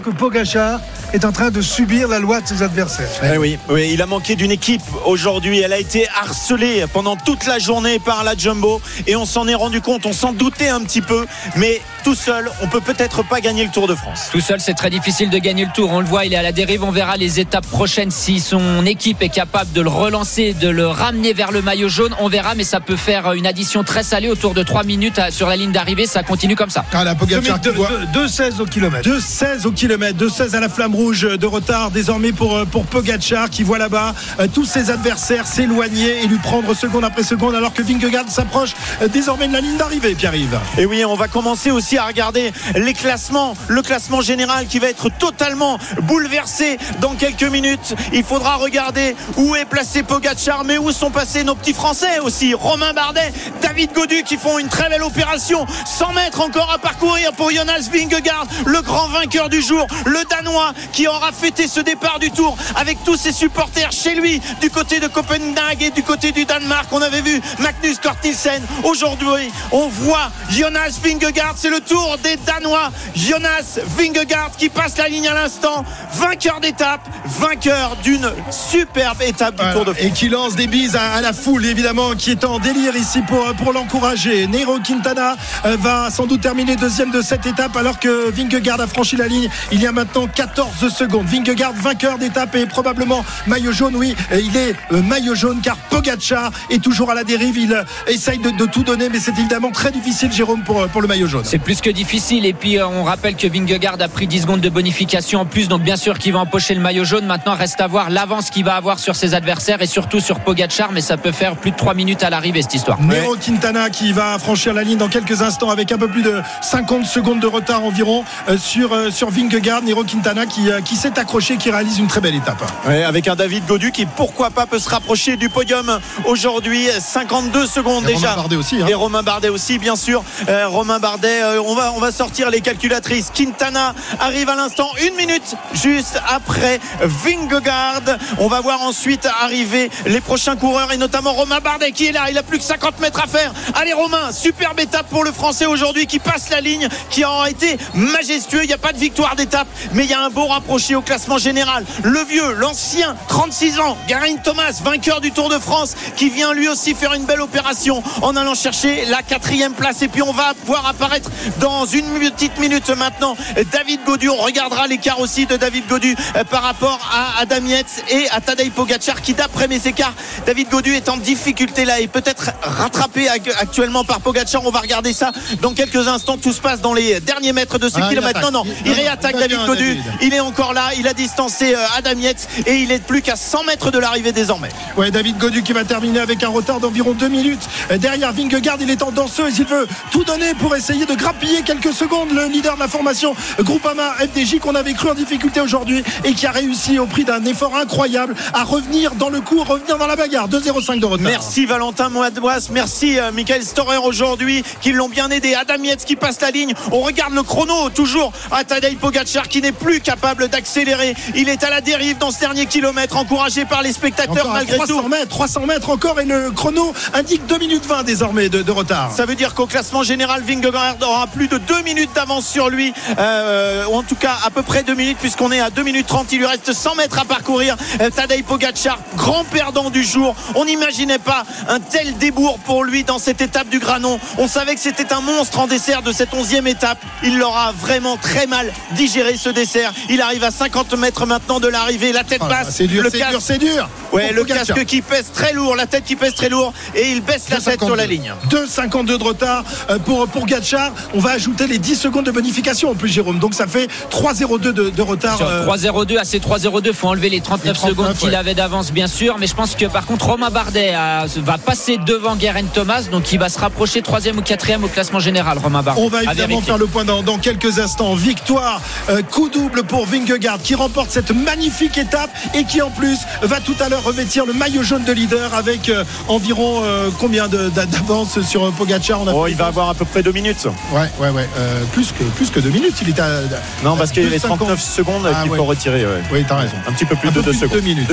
que 0.00 0.10
Pogacar 0.10 0.80
est 1.12 1.24
en 1.24 1.32
train 1.32 1.50
de 1.50 1.60
subir 1.60 2.08
la 2.08 2.18
loi 2.18 2.40
de 2.40 2.46
ses 2.46 2.62
adversaires. 2.62 3.08
Eh 3.34 3.36
oui, 3.36 3.58
oui, 3.68 3.90
il 3.92 4.00
a 4.00 4.06
manqué 4.06 4.34
d'une 4.36 4.50
équipe 4.50 4.82
aujourd'hui. 5.04 5.60
Elle 5.60 5.72
a 5.72 5.78
été 5.78 6.08
harcelée 6.08 6.84
pendant 6.92 7.16
toute 7.16 7.46
la 7.46 7.58
journée 7.58 7.98
par 7.98 8.24
la 8.24 8.36
Jumbo 8.36 8.80
et 9.06 9.16
on 9.16 9.26
s'en 9.26 9.48
est 9.48 9.54
rendu 9.54 9.80
compte. 9.80 10.06
On 10.06 10.12
s'en 10.12 10.32
doutait 10.32 10.68
un 10.68 10.80
petit 10.80 11.02
peu, 11.02 11.26
mais 11.56 11.80
tout 12.02 12.14
seul, 12.14 12.50
on 12.60 12.68
peut 12.68 12.80
peut-être 12.80 13.22
pas 13.22 13.40
gagner 13.40 13.64
le 13.64 13.70
Tour 13.70 13.88
de 13.88 13.94
France. 13.94 14.28
Tout 14.30 14.40
seul, 14.40 14.60
c'est 14.60 14.74
très 14.74 14.90
difficile 14.90 15.30
de 15.30 15.38
gagner 15.38 15.64
le 15.64 15.70
tour. 15.72 15.90
On 15.92 16.00
le 16.00 16.06
voit, 16.06 16.24
il 16.24 16.32
est 16.32 16.36
à 16.36 16.42
la 16.42 16.52
dérive. 16.52 16.84
On 16.84 16.90
verra 16.90 17.16
les 17.16 17.40
étapes 17.40 17.66
prochaines 17.66 18.10
si 18.10 18.40
son 18.40 18.84
équipe 18.84 19.22
est 19.22 19.28
capable 19.28 19.72
de 19.72 19.80
le 19.80 19.88
relancer, 19.88 20.54
de 20.54 20.68
le 20.68 20.86
ramener 20.86 21.32
vers 21.32 21.52
le 21.52 21.62
maillot 21.62 21.88
jaune. 21.88 22.14
On 22.20 22.28
verra, 22.28 22.54
mais 22.54 22.64
ça 22.64 22.80
peut 22.80 22.96
faire 22.96 23.32
une 23.32 23.46
addition 23.46 23.84
très 23.84 24.02
salée 24.02 24.28
autour 24.28 24.54
de 24.54 24.62
3 24.62 24.84
minutes 24.84 25.20
sur 25.30 25.48
la 25.48 25.56
ligne 25.56 25.72
d'arrivée. 25.72 26.06
Ça 26.06 26.22
continue 26.22 26.56
comme 26.56 26.70
ça. 26.70 26.84
Ah, 26.92 27.04
la 27.04 27.14
Pogacar 27.14 27.60
qui 27.60 27.68
voit 27.70 27.90
2,16 28.14 28.60
au 28.60 28.66
kilomètre. 28.66 29.08
2-16 29.08 29.66
au 29.66 29.72
kilomètre, 29.72 30.18
2-16 30.24 30.54
à 30.54 30.60
la 30.60 30.68
flamme 30.68 30.94
rouge 30.94 31.22
de 31.22 31.46
retard 31.46 31.90
désormais 31.90 32.32
pour, 32.32 32.56
euh, 32.56 32.64
pour 32.64 32.84
Pogacar 32.86 33.50
qui 33.50 33.62
voit 33.62 33.78
là-bas 33.78 34.14
euh, 34.40 34.46
tous 34.52 34.64
ses 34.64 34.90
adversaires 34.90 35.46
s'éloigner 35.46 36.22
et 36.22 36.26
lui 36.26 36.38
prendre 36.38 36.74
seconde 36.74 37.04
après 37.04 37.22
seconde 37.22 37.54
alors 37.54 37.72
que 37.72 37.82
Vingegaard 37.82 38.28
s'approche 38.28 38.74
euh, 39.00 39.08
désormais 39.08 39.48
de 39.48 39.52
la 39.52 39.60
ligne 39.60 39.76
d'arrivée, 39.76 40.14
Pierre-Yves. 40.14 40.58
Et 40.78 40.86
oui, 40.86 41.04
on 41.04 41.14
va 41.14 41.28
commencer 41.28 41.70
aussi 41.70 41.91
à 41.98 42.06
regarder 42.06 42.52
les 42.74 42.94
classements, 42.94 43.54
le 43.68 43.82
classement 43.82 44.20
général 44.20 44.66
qui 44.66 44.78
va 44.78 44.88
être 44.88 45.08
totalement 45.10 45.78
bouleversé 46.02 46.78
dans 47.00 47.14
quelques 47.14 47.42
minutes. 47.42 47.94
Il 48.12 48.24
faudra 48.24 48.56
regarder 48.56 49.14
où 49.36 49.54
est 49.56 49.64
placé 49.64 50.02
Pogacar, 50.02 50.64
mais 50.64 50.78
où 50.78 50.92
sont 50.92 51.10
passés 51.10 51.44
nos 51.44 51.54
petits 51.54 51.74
Français 51.74 52.18
aussi. 52.20 52.54
Romain 52.54 52.92
Bardet, 52.92 53.32
David 53.60 53.92
Godu 53.92 54.22
qui 54.22 54.36
font 54.36 54.58
une 54.58 54.68
très 54.68 54.88
belle 54.88 55.02
opération. 55.02 55.66
100 55.86 56.12
mètres 56.12 56.40
encore 56.40 56.70
à 56.70 56.78
parcourir 56.78 57.32
pour 57.32 57.50
Jonas 57.50 57.88
Vingegaard, 57.92 58.46
le 58.66 58.80
grand 58.82 59.08
vainqueur 59.08 59.48
du 59.48 59.60
jour, 59.60 59.86
le 60.06 60.20
Danois 60.28 60.72
qui 60.92 61.06
aura 61.06 61.32
fêté 61.32 61.68
ce 61.68 61.80
départ 61.80 62.18
du 62.18 62.30
Tour 62.30 62.56
avec 62.76 63.02
tous 63.04 63.16
ses 63.16 63.32
supporters 63.32 63.92
chez 63.92 64.14
lui 64.14 64.40
du 64.60 64.70
côté 64.70 65.00
de 65.00 65.06
Copenhague 65.06 65.82
et 65.82 65.90
du 65.90 66.02
côté 66.02 66.32
du 66.32 66.44
Danemark. 66.44 66.86
On 66.92 67.02
avait 67.02 67.22
vu 67.22 67.40
Magnus 67.58 67.98
Cort 67.98 68.16
Nielsen. 68.24 68.62
Aujourd'hui, 68.84 69.50
on 69.70 69.88
voit 69.88 70.30
Jonas 70.50 70.98
Vingegaard, 71.02 71.54
c'est 71.56 71.70
le 71.70 71.80
retour 71.82 72.16
des 72.22 72.36
Danois. 72.46 72.90
Jonas 73.14 73.78
Vingegaard 73.96 74.50
qui 74.56 74.68
passe 74.68 74.96
la 74.98 75.08
ligne 75.08 75.28
à 75.28 75.34
l'instant. 75.34 75.84
Vainqueur 76.14 76.60
d'étape, 76.60 77.08
vainqueur 77.40 77.96
d'une 78.02 78.30
superbe 78.50 79.22
étape 79.22 79.56
du 79.56 79.72
Tour 79.72 79.84
de 79.84 79.92
France. 79.92 80.04
Et 80.04 80.10
qui 80.10 80.28
lance 80.28 80.54
des 80.54 80.66
bises 80.66 80.96
à, 80.96 81.20
la 81.20 81.32
foule, 81.32 81.64
évidemment, 81.66 82.14
qui 82.16 82.30
est 82.30 82.44
en 82.44 82.58
délire 82.58 82.96
ici 82.96 83.20
pour, 83.22 83.44
pour 83.54 83.72
l'encourager. 83.72 84.46
Nero 84.46 84.78
Quintana 84.78 85.36
euh, 85.64 85.76
va 85.80 86.10
sans 86.10 86.26
doute 86.26 86.40
terminer 86.40 86.76
deuxième 86.76 87.10
de 87.10 87.22
cette 87.22 87.46
étape 87.46 87.76
alors 87.76 87.98
que 87.98 88.30
Vingegaard 88.30 88.80
a 88.80 88.86
franchi 88.86 89.16
la 89.16 89.26
ligne 89.26 89.48
il 89.70 89.80
y 89.80 89.86
a 89.86 89.92
maintenant 89.92 90.26
14 90.26 90.88
secondes. 90.88 91.26
Vingegaard 91.26 91.72
vainqueur 91.72 92.18
d'étape 92.18 92.54
et 92.54 92.66
probablement 92.66 93.24
maillot 93.46 93.72
jaune, 93.72 93.96
oui, 93.96 94.14
il 94.32 94.56
est 94.56 94.74
euh, 94.92 95.02
maillot 95.02 95.34
jaune 95.34 95.60
car 95.62 95.76
Pogacar 95.90 96.50
est 96.70 96.82
toujours 96.82 97.10
à 97.10 97.14
la 97.14 97.24
dérive. 97.24 97.56
Il 97.58 97.72
euh, 97.72 97.82
essaye 98.06 98.38
de, 98.38 98.66
tout 98.66 98.84
donner, 98.84 99.08
mais 99.08 99.18
c'est 99.18 99.32
évidemment 99.38 99.70
très 99.70 99.90
difficile, 99.90 100.32
Jérôme, 100.32 100.62
pour, 100.62 100.86
pour 100.88 101.00
le 101.00 101.08
maillot 101.08 101.26
jaune. 101.26 101.44
C'est 101.44 101.58
plus 101.58 101.71
que 101.80 101.90
difficile. 101.90 102.44
Et 102.44 102.52
puis, 102.52 102.80
on 102.82 103.04
rappelle 103.04 103.36
que 103.36 103.46
Vingegaard 103.46 104.00
a 104.00 104.08
pris 104.08 104.26
10 104.26 104.42
secondes 104.42 104.60
de 104.60 104.68
bonification 104.68 105.40
en 105.40 105.46
plus, 105.46 105.68
donc 105.68 105.82
bien 105.82 105.96
sûr 105.96 106.18
qu'il 106.18 106.32
va 106.32 106.40
empocher 106.40 106.74
le 106.74 106.80
maillot 106.80 107.04
jaune. 107.04 107.24
Maintenant, 107.24 107.54
reste 107.54 107.80
à 107.80 107.86
voir 107.86 108.10
l'avance 108.10 108.50
qu'il 108.50 108.64
va 108.64 108.74
avoir 108.74 108.98
sur 108.98 109.16
ses 109.16 109.34
adversaires 109.34 109.80
et 109.80 109.86
surtout 109.86 110.20
sur 110.20 110.40
Pogacar, 110.40 110.92
mais 110.92 111.00
ça 111.00 111.16
peut 111.16 111.32
faire 111.32 111.56
plus 111.56 111.70
de 111.70 111.76
3 111.76 111.94
minutes 111.94 112.22
à 112.22 112.30
l'arrivée 112.30 112.62
cette 112.62 112.74
histoire. 112.74 113.00
Nero 113.00 113.36
Quintana 113.36 113.90
qui 113.90 114.12
va 114.12 114.38
franchir 114.38 114.74
la 114.74 114.82
ligne 114.82 114.98
dans 114.98 115.08
quelques 115.08 115.42
instants 115.42 115.70
avec 115.70 115.92
un 115.92 115.98
peu 115.98 116.08
plus 116.08 116.22
de 116.22 116.40
50 116.60 117.06
secondes 117.06 117.40
de 117.40 117.46
retard 117.46 117.84
environ 117.84 118.24
euh, 118.48 118.56
sur, 118.58 118.92
euh, 118.92 119.10
sur 119.10 119.30
Vingegaard. 119.30 119.82
Nero 119.82 120.04
Quintana 120.04 120.46
qui, 120.46 120.70
euh, 120.70 120.80
qui 120.80 120.96
s'est 120.96 121.18
accroché, 121.18 121.56
qui 121.56 121.70
réalise 121.70 121.98
une 121.98 122.06
très 122.06 122.20
belle 122.20 122.34
étape. 122.34 122.62
avec 122.86 123.28
un 123.28 123.36
David 123.36 123.66
Godu 123.66 123.92
qui 123.92 124.06
pourquoi 124.06 124.50
pas 124.50 124.66
peut 124.66 124.78
se 124.78 124.88
rapprocher 124.88 125.36
du 125.36 125.48
podium 125.48 125.98
aujourd'hui. 126.24 126.88
52 126.98 127.66
secondes 127.66 128.04
et 128.04 128.14
déjà. 128.14 128.30
Romain 128.30 128.36
Bardet 128.36 128.56
aussi. 128.56 128.76
Hein. 128.82 128.86
Et 128.88 128.94
Romain 128.94 129.22
Bardet 129.22 129.48
aussi, 129.48 129.78
bien 129.78 129.96
sûr. 129.96 130.24
Romain 130.66 130.98
Bardet, 130.98 131.58
on, 131.66 131.74
va, 131.74 131.92
on 131.96 132.00
va 132.00 132.12
sortir 132.12 132.50
les 132.50 132.60
calculatrices. 132.60 133.30
Quintana 133.34 133.94
arrive 134.20 134.48
à 134.48 134.56
l'instant, 134.56 134.88
une 135.06 135.14
minute 135.14 135.56
juste 135.74 136.20
après 136.28 136.80
Vingegaard. 137.00 138.18
On 138.38 138.48
va 138.48 138.60
voir 138.60 138.82
ensuite 138.82 139.26
arriver 139.42 139.90
les 140.06 140.20
prochains 140.20 140.56
coureurs 140.56 140.92
et 140.92 140.96
notamment 140.96 141.32
Romain 141.32 141.60
Bardet 141.60 141.92
qui 141.92 142.06
est 142.06 142.12
là. 142.12 142.30
Il 142.30 142.38
a 142.38 142.42
plus 142.42 142.58
que 142.58 142.64
50 142.64 143.00
mètres 143.00 143.22
à 143.22 143.26
faire. 143.26 143.52
Allez 143.74 143.92
Romain, 143.92 144.32
superbe 144.32 144.80
étape 144.80 145.08
pour 145.08 145.24
le 145.24 145.32
Français 145.32 145.66
aujourd'hui 145.66 146.06
qui 146.06 146.18
passe 146.18 146.50
la 146.50 146.60
ligne, 146.60 146.88
qui 147.10 147.24
a 147.24 147.46
été 147.48 147.76
majestueux. 147.94 148.62
Il 148.62 148.68
n'y 148.68 148.72
a 148.72 148.78
pas 148.78 148.92
de 148.92 148.98
victoire 148.98 149.36
d'étape, 149.36 149.68
mais 149.92 150.04
il 150.04 150.10
y 150.10 150.14
a 150.14 150.22
un 150.22 150.30
beau 150.30 150.46
rapproché 150.46 150.94
au 150.94 151.02
classement 151.02 151.38
général. 151.38 151.84
Le 152.02 152.24
vieux, 152.24 152.52
l'ancien, 152.54 153.16
36 153.28 153.80
ans, 153.80 153.96
Garin 154.08 154.36
Thomas, 154.36 154.80
vainqueur 154.82 155.20
du 155.20 155.32
Tour 155.32 155.48
de 155.48 155.58
France, 155.58 155.94
qui 156.16 156.28
vient 156.30 156.52
lui 156.52 156.68
aussi 156.68 156.94
faire 156.94 157.12
une 157.12 157.24
belle 157.24 157.40
opération 157.40 158.02
en 158.22 158.36
allant 158.36 158.54
chercher 158.54 159.04
la 159.06 159.22
quatrième 159.22 159.72
place. 159.72 160.02
Et 160.02 160.08
puis 160.08 160.22
on 160.22 160.32
va 160.32 160.52
voir 160.64 160.86
apparaître 160.86 161.30
dans 161.60 161.86
une 161.86 162.06
petite 162.18 162.58
minute 162.58 162.88
maintenant 162.90 163.36
David 163.72 164.00
Godu. 164.04 164.28
On 164.28 164.36
regardera 164.36 164.86
l'écart 164.86 165.20
aussi 165.20 165.46
de 165.46 165.56
David 165.56 165.86
Godu 165.86 166.16
euh, 166.36 166.44
par 166.44 166.62
rapport 166.62 166.98
à 167.12 167.40
Adam 167.40 167.64
Yates 167.66 168.04
et 168.10 168.28
à 168.30 168.40
Tadej 168.40 168.70
Pogacar 168.70 169.20
qui 169.20 169.34
d'après 169.34 169.68
mes 169.68 169.86
écarts 169.86 170.14
David 170.46 170.68
Godu 170.70 170.94
est 170.94 171.08
en 171.08 171.16
difficulté 171.16 171.84
là 171.84 172.00
et 172.00 172.08
peut-être 172.08 172.52
rattrapé 172.62 173.28
actuellement 173.28 174.04
par 174.04 174.20
Pogacar. 174.20 174.64
On 174.64 174.70
va 174.70 174.80
regarder 174.80 175.12
ça 175.12 175.32
dans 175.60 175.72
quelques 175.72 176.08
instants. 176.08 176.36
Tout 176.36 176.52
se 176.52 176.60
passe 176.60 176.80
dans 176.80 176.94
les 176.94 177.20
derniers 177.20 177.52
mètres 177.52 177.78
de 177.78 177.88
ce 177.88 177.98
ah, 178.02 178.08
kilomètre 178.08 178.40
non 178.40 178.50
non 178.50 178.64
il, 178.84 178.92
réattaque 178.92 179.36
David 179.36 179.58
Godu. 179.66 180.00
Il 180.22 180.34
est 180.34 180.40
encore 180.40 180.72
là. 180.72 180.90
Il 180.98 181.06
a 181.06 181.14
distancé 181.14 181.74
euh, 181.74 181.78
Adam 181.96 182.18
Yates 182.18 182.48
et 182.66 182.76
il 182.76 182.90
est 182.92 183.02
plus 183.02 183.22
qu'à 183.22 183.36
100 183.36 183.64
mètres 183.64 183.90
de 183.90 183.98
l'arrivée 183.98 184.32
désormais. 184.32 184.70
Ouais 184.96 185.10
David 185.10 185.38
Godu 185.38 185.62
qui 185.62 185.72
va 185.72 185.84
terminer 185.84 186.20
avec 186.20 186.42
un 186.42 186.48
retard 186.48 186.80
d'environ 186.80 187.12
2 187.12 187.28
minutes 187.28 187.68
euh, 187.90 187.98
derrière 187.98 188.32
Vingegaard. 188.32 188.78
Il 188.80 188.90
est 188.90 189.02
en 189.02 189.12
danseuse. 189.12 189.58
Il 189.58 189.66
veut 189.66 189.86
tout 190.10 190.24
donner 190.24 190.54
pour 190.54 190.74
essayer 190.74 191.06
de 191.06 191.14
grappiller 191.14 191.41
quelques 191.64 191.92
secondes 191.92 192.30
le 192.32 192.46
leader 192.46 192.74
de 192.74 192.80
la 192.80 192.88
formation 192.88 193.34
Groupama 193.60 194.14
FDJ 194.18 194.58
qu'on 194.58 194.74
avait 194.74 194.94
cru 194.94 195.10
en 195.10 195.14
difficulté 195.14 195.60
aujourd'hui 195.60 196.02
et 196.24 196.32
qui 196.32 196.46
a 196.46 196.50
réussi 196.52 196.98
au 196.98 197.06
prix 197.06 197.24
d'un 197.24 197.44
effort 197.44 197.76
incroyable 197.76 198.34
à 198.54 198.64
revenir 198.64 199.14
dans 199.14 199.28
le 199.28 199.40
coup, 199.40 199.62
revenir 199.62 199.98
dans 199.98 200.06
la 200.06 200.16
bagarre. 200.16 200.48
2-0-5 200.48 201.00
de 201.00 201.06
retard. 201.06 201.24
Merci 201.24 201.66
Valentin 201.66 202.08
Moadouas, 202.08 202.68
merci 202.70 203.18
euh, 203.18 203.32
Michael 203.32 203.62
Storer 203.62 203.98
aujourd'hui 203.98 204.62
qui 204.80 204.92
l'ont 204.92 205.08
bien 205.08 205.30
aidé. 205.30 205.54
Adam 205.54 205.82
Yates 205.82 206.04
qui 206.04 206.16
passe 206.16 206.40
la 206.40 206.50
ligne. 206.50 206.74
On 206.90 207.00
regarde 207.00 207.34
le 207.34 207.42
chrono 207.42 207.90
toujours 207.90 208.32
à 208.50 208.64
Tadej 208.64 208.96
Pogacar 208.96 209.48
qui 209.48 209.60
n'est 209.60 209.72
plus 209.72 210.00
capable 210.00 210.48
d'accélérer. 210.48 211.14
Il 211.34 211.48
est 211.48 211.64
à 211.64 211.70
la 211.70 211.80
dérive 211.80 212.18
dans 212.18 212.30
ce 212.30 212.40
dernier 212.40 212.66
kilomètre, 212.66 213.16
encouragé 213.16 213.64
par 213.64 213.82
les 213.82 213.92
spectateurs 213.92 214.48
malgré 214.52 214.76
300 214.76 215.02
tout. 215.02 215.08
Mètres, 215.08 215.28
300 215.28 215.66
mètres 215.66 215.90
encore 215.90 216.20
et 216.20 216.24
le 216.24 216.50
chrono 216.50 216.94
indique 217.14 217.46
2 217.46 217.58
minutes 217.58 217.86
20 217.86 218.04
désormais 218.04 218.48
de, 218.48 218.70
retard. 218.70 219.12
Ça 219.12 219.26
veut 219.26 219.34
dire 219.34 219.54
qu'au 219.54 219.66
classement 219.66 220.02
général, 220.02 220.42
Vingegaard 220.42 220.96
aura 221.02 221.21
plus 221.26 221.48
de 221.48 221.58
2 221.58 221.82
minutes 221.82 222.10
d'avance 222.14 222.46
sur 222.46 222.68
lui, 222.68 222.92
euh, 223.18 223.84
ou 223.86 223.94
en 223.94 224.02
tout 224.02 224.14
cas 224.14 224.36
à 224.44 224.50
peu 224.50 224.62
près 224.62 224.82
2 224.82 224.94
minutes 224.94 225.18
puisqu'on 225.20 225.52
est 225.52 225.60
à 225.60 225.70
2 225.70 225.82
minutes 225.82 226.06
30. 226.06 226.32
Il 226.32 226.38
lui 226.38 226.46
reste 226.46 226.72
100 226.72 226.96
mètres 226.96 227.18
à 227.18 227.24
parcourir. 227.24 227.76
Euh, 228.00 228.10
Tadej 228.10 228.42
Pogacar, 228.44 228.98
grand 229.16 229.44
perdant 229.44 229.90
du 229.90 230.02
jour. 230.02 230.34
On 230.54 230.64
n'imaginait 230.64 231.18
pas 231.18 231.44
un 231.68 231.80
tel 231.80 232.16
débours 232.18 232.58
pour 232.60 232.84
lui 232.84 233.04
dans 233.04 233.18
cette 233.18 233.40
étape 233.40 233.68
du 233.68 233.78
Granon. 233.78 234.18
On 234.38 234.48
savait 234.48 234.74
que 234.74 234.80
c'était 234.80 235.12
un 235.12 235.20
monstre 235.20 235.58
en 235.58 235.66
dessert 235.66 236.02
de 236.02 236.12
cette 236.12 236.34
onzième 236.34 236.66
étape. 236.66 236.98
Il 237.22 237.38
l'aura 237.38 237.72
vraiment 237.72 238.16
très 238.16 238.46
mal 238.46 238.72
digéré 238.92 239.36
ce 239.36 239.48
dessert. 239.48 239.92
Il 240.08 240.20
arrive 240.20 240.44
à 240.44 240.50
50 240.50 240.94
mètres 240.94 241.26
maintenant 241.26 241.60
de 241.60 241.68
l'arrivée. 241.68 242.12
La 242.12 242.24
tête 242.24 242.42
oh 242.44 242.48
basse. 242.48 242.74
c'est 242.76 242.86
dur, 242.86 243.04
c'est 243.10 243.18
dur, 243.18 243.40
c'est 243.40 243.58
dur. 243.58 243.88
Ouais, 244.12 244.32
le 244.32 244.44
casque 244.44 244.84
qui 244.84 245.02
pèse 245.02 245.30
très 245.32 245.52
lourd, 245.52 245.76
la 245.76 245.86
tête 245.86 246.04
qui 246.04 246.16
pèse 246.16 246.34
très 246.34 246.48
lourd 246.48 246.72
et 246.94 247.10
il 247.10 247.20
baisse 247.20 247.48
la 247.48 247.60
tête 247.60 247.82
sur 247.82 247.96
la 247.96 248.06
ligne. 248.06 248.32
2,52 248.50 249.18
de 249.18 249.24
retard 249.24 249.64
euh, 249.90 249.98
pour, 249.98 250.28
pour 250.28 250.46
Gatchar. 250.46 250.92
On 251.14 251.18
va 251.18 251.30
ajouter 251.30 251.66
les 251.66 251.78
10 251.78 251.96
secondes 251.96 252.26
de 252.26 252.30
bonification 252.30 252.90
en 252.90 252.94
plus, 252.94 253.08
Jérôme. 253.08 253.38
Donc 253.38 253.54
ça 253.54 253.66
fait 253.66 253.88
3,02 254.10 254.72
de, 254.72 254.90
de 254.90 255.02
retard. 255.02 255.36
Sur 255.36 255.46
3,02 255.46 256.18
à 256.18 256.24
ces 256.24 256.38
3,02, 256.38 256.92
faut 256.92 257.08
enlever 257.08 257.28
les 257.28 257.40
39, 257.40 257.76
secondes 257.76 258.14
qu'il 258.14 258.34
avait 258.34 258.54
d'avance, 258.54 258.92
bien 258.92 259.06
sûr. 259.06 259.36
Mais 259.38 259.46
je 259.46 259.54
pense 259.54 259.74
que 259.74 259.86
par 259.86 260.06
contre, 260.06 260.26
Romain 260.26 260.50
Bardet 260.50 260.94
va 261.36 261.58
passer 261.58 261.98
devant 261.98 262.36
Guerin 262.36 262.64
Thomas, 262.72 263.02
donc 263.10 263.32
il 263.32 263.38
va 263.38 263.48
se 263.48 263.58
rapprocher 263.58 264.02
troisième 264.02 264.38
ou 264.38 264.42
quatrième 264.42 264.84
au 264.84 264.88
classement 264.88 265.20
général, 265.20 265.58
Romain 265.58 265.82
Bardet. 265.82 266.00
On 266.00 266.08
va 266.08 266.24
évidemment 266.24 266.60
faire 266.60 266.78
le 266.78 266.86
point 266.86 267.04
dans, 267.04 267.38
quelques 267.38 267.78
instants. 267.78 268.14
Victoire, 268.14 268.80
euh, 269.08 269.22
coup 269.22 269.48
double 269.48 269.84
pour 269.84 270.06
Vingegaard 270.06 270.60
qui 270.62 270.74
remporte 270.74 271.10
cette 271.10 271.30
magnifique 271.30 271.98
étape 271.98 272.30
et 272.54 272.64
qui 272.64 272.82
en 272.82 272.90
plus 272.90 273.18
va 273.42 273.60
tout 273.60 273.74
à 273.80 273.88
l'heure 273.88 274.04
revêtir 274.04 274.46
le 274.46 274.52
maillot 274.52 274.82
jaune 274.82 275.04
de 275.04 275.12
leader 275.12 275.54
avec 275.54 275.88
euh, 275.88 276.04
environ 276.28 276.82
euh, 276.84 277.10
combien 277.18 277.48
d'avance 277.48 278.40
sur 278.42 278.70
Pogacar? 278.72 279.20
Oh, 279.34 279.46
Il 279.46 279.56
va 279.56 279.66
avoir 279.66 279.88
à 279.88 279.94
peu 279.94 280.04
près 280.04 280.22
deux 280.22 280.32
minutes. 280.32 280.66
Ouais, 280.92 281.01
ouais, 281.20 281.30
ouais. 281.30 281.48
plus, 281.92 282.12
que, 282.12 282.24
plus 282.24 282.50
que 282.50 282.60
deux 282.60 282.70
minutes. 282.70 282.96
Il 283.02 283.08
est 283.08 283.20
à, 283.20 283.40
non, 283.84 283.96
parce 283.96 284.12
qu'il 284.12 284.22
y 284.22 284.26
a 284.26 284.30
les 284.30 284.40
39 284.40 284.80
secondes 284.80 285.26
ah, 285.26 285.42
qu'il 285.42 285.54
faut 285.54 285.64
retirer. 285.64 286.04
Oui, 286.32 286.44
t'as 286.46 286.56
raison. 286.56 286.76
Un 286.86 286.92
petit 286.92 287.04
peu 287.04 287.16
plus 287.16 287.30
de 287.30 287.40
deux 287.40 287.52
secondes. 287.52 287.82
minutes. 287.82 288.08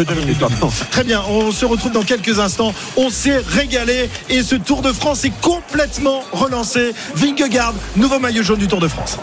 Très 0.92 1.04
bien, 1.04 1.22
on 1.30 1.52
se 1.52 1.66
retrouve 1.66 1.92
dans 1.92 2.04
quelques 2.04 2.40
instants. 2.40 2.74
On 2.98 3.10
s'est 3.10 3.38
régalé 3.38 4.10
et 4.30 4.44
ce 4.44 4.56
Tour 4.56 4.82
de 4.82 4.92
France 4.92 5.26
est 5.26 5.42
complètement 5.42 6.24
relancé. 6.32 6.94
Vingegaard, 7.16 7.74
nouveau 7.96 8.20
maillot 8.20 8.44
jaune 8.44 8.60
du 8.60 8.68
Tour 8.68 8.80
de 8.80 8.88
France. 8.88 9.20